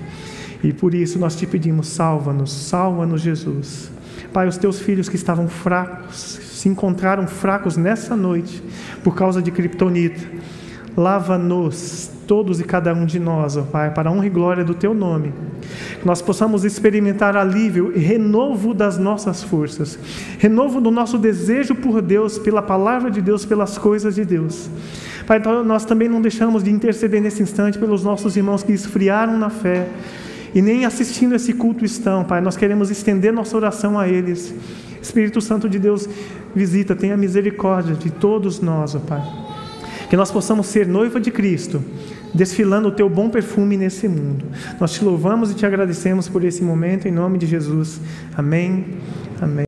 E 0.63 0.73
por 0.73 0.93
isso 0.93 1.19
nós 1.19 1.35
te 1.35 1.45
pedimos: 1.45 1.87
salva-nos, 1.87 2.51
salva-nos, 2.51 3.21
Jesus. 3.21 3.91
Pai, 4.33 4.47
os 4.47 4.57
teus 4.57 4.79
filhos 4.79 5.09
que 5.09 5.15
estavam 5.15 5.47
fracos, 5.47 6.15
se 6.15 6.69
encontraram 6.69 7.25
fracos 7.27 7.77
nessa 7.77 8.15
noite 8.15 8.63
por 9.03 9.15
causa 9.15 9.41
de 9.41 9.51
criptonita. 9.51 10.19
Lava-nos, 10.95 12.11
todos 12.27 12.59
e 12.59 12.63
cada 12.63 12.93
um 12.93 13.05
de 13.05 13.19
nós, 13.19 13.55
ó 13.55 13.61
Pai, 13.61 13.93
para 13.93 14.09
a 14.09 14.13
honra 14.13 14.27
e 14.27 14.29
glória 14.29 14.63
do 14.63 14.73
Teu 14.73 14.93
nome. 14.93 15.33
Que 15.99 16.05
nós 16.05 16.21
possamos 16.21 16.65
experimentar 16.65 17.37
alívio 17.37 17.93
e 17.95 17.99
renovo 17.99 18.73
das 18.73 18.97
nossas 18.97 19.41
forças, 19.41 19.97
renovo 20.37 20.81
do 20.81 20.91
nosso 20.91 21.17
desejo 21.17 21.73
por 21.73 22.01
Deus, 22.01 22.37
pela 22.37 22.61
palavra 22.61 23.09
de 23.09 23.21
Deus, 23.21 23.45
pelas 23.45 23.77
coisas 23.77 24.15
de 24.15 24.25
Deus. 24.25 24.69
Pai, 25.29 25.37
então 25.37 25.63
nós 25.63 25.85
também 25.85 26.09
não 26.09 26.19
deixamos 26.19 26.63
de 26.63 26.71
interceder 26.71 27.21
nesse 27.21 27.43
instante 27.43 27.77
pelos 27.77 28.03
nossos 28.03 28.35
irmãos 28.35 28.63
que 28.63 28.71
esfriaram 28.71 29.37
na 29.37 29.51
fé 29.51 29.87
e 30.55 30.59
nem 30.59 30.85
assistindo 30.85 31.35
esse 31.35 31.53
culto 31.53 31.85
estão, 31.85 32.23
Pai. 32.23 32.41
Nós 32.41 32.57
queremos 32.57 32.89
estender 32.89 33.31
nossa 33.31 33.55
oração 33.55 33.99
a 33.99 34.07
eles. 34.07 34.55
Espírito 34.99 35.39
Santo 35.39 35.69
de 35.69 35.77
Deus, 35.77 36.09
visita, 36.55 36.95
tenha 36.95 37.15
misericórdia 37.15 37.93
de 37.93 38.09
todos 38.09 38.59
nós, 38.59 38.95
ó 38.95 38.99
Pai. 38.99 39.21
Que 40.09 40.17
nós 40.17 40.31
possamos 40.31 40.65
ser 40.65 40.87
noiva 40.87 41.19
de 41.19 41.29
Cristo, 41.29 41.79
desfilando 42.33 42.87
o 42.87 42.91
teu 42.91 43.07
bom 43.07 43.29
perfume 43.29 43.77
nesse 43.77 44.07
mundo. 44.07 44.45
Nós 44.79 44.93
te 44.93 45.05
louvamos 45.05 45.51
e 45.51 45.53
te 45.53 45.63
agradecemos 45.63 46.27
por 46.27 46.43
esse 46.43 46.63
momento, 46.63 47.07
em 47.07 47.11
nome 47.11 47.37
de 47.37 47.45
Jesus. 47.45 48.01
Amém. 48.35 48.97
Amém. 49.39 49.65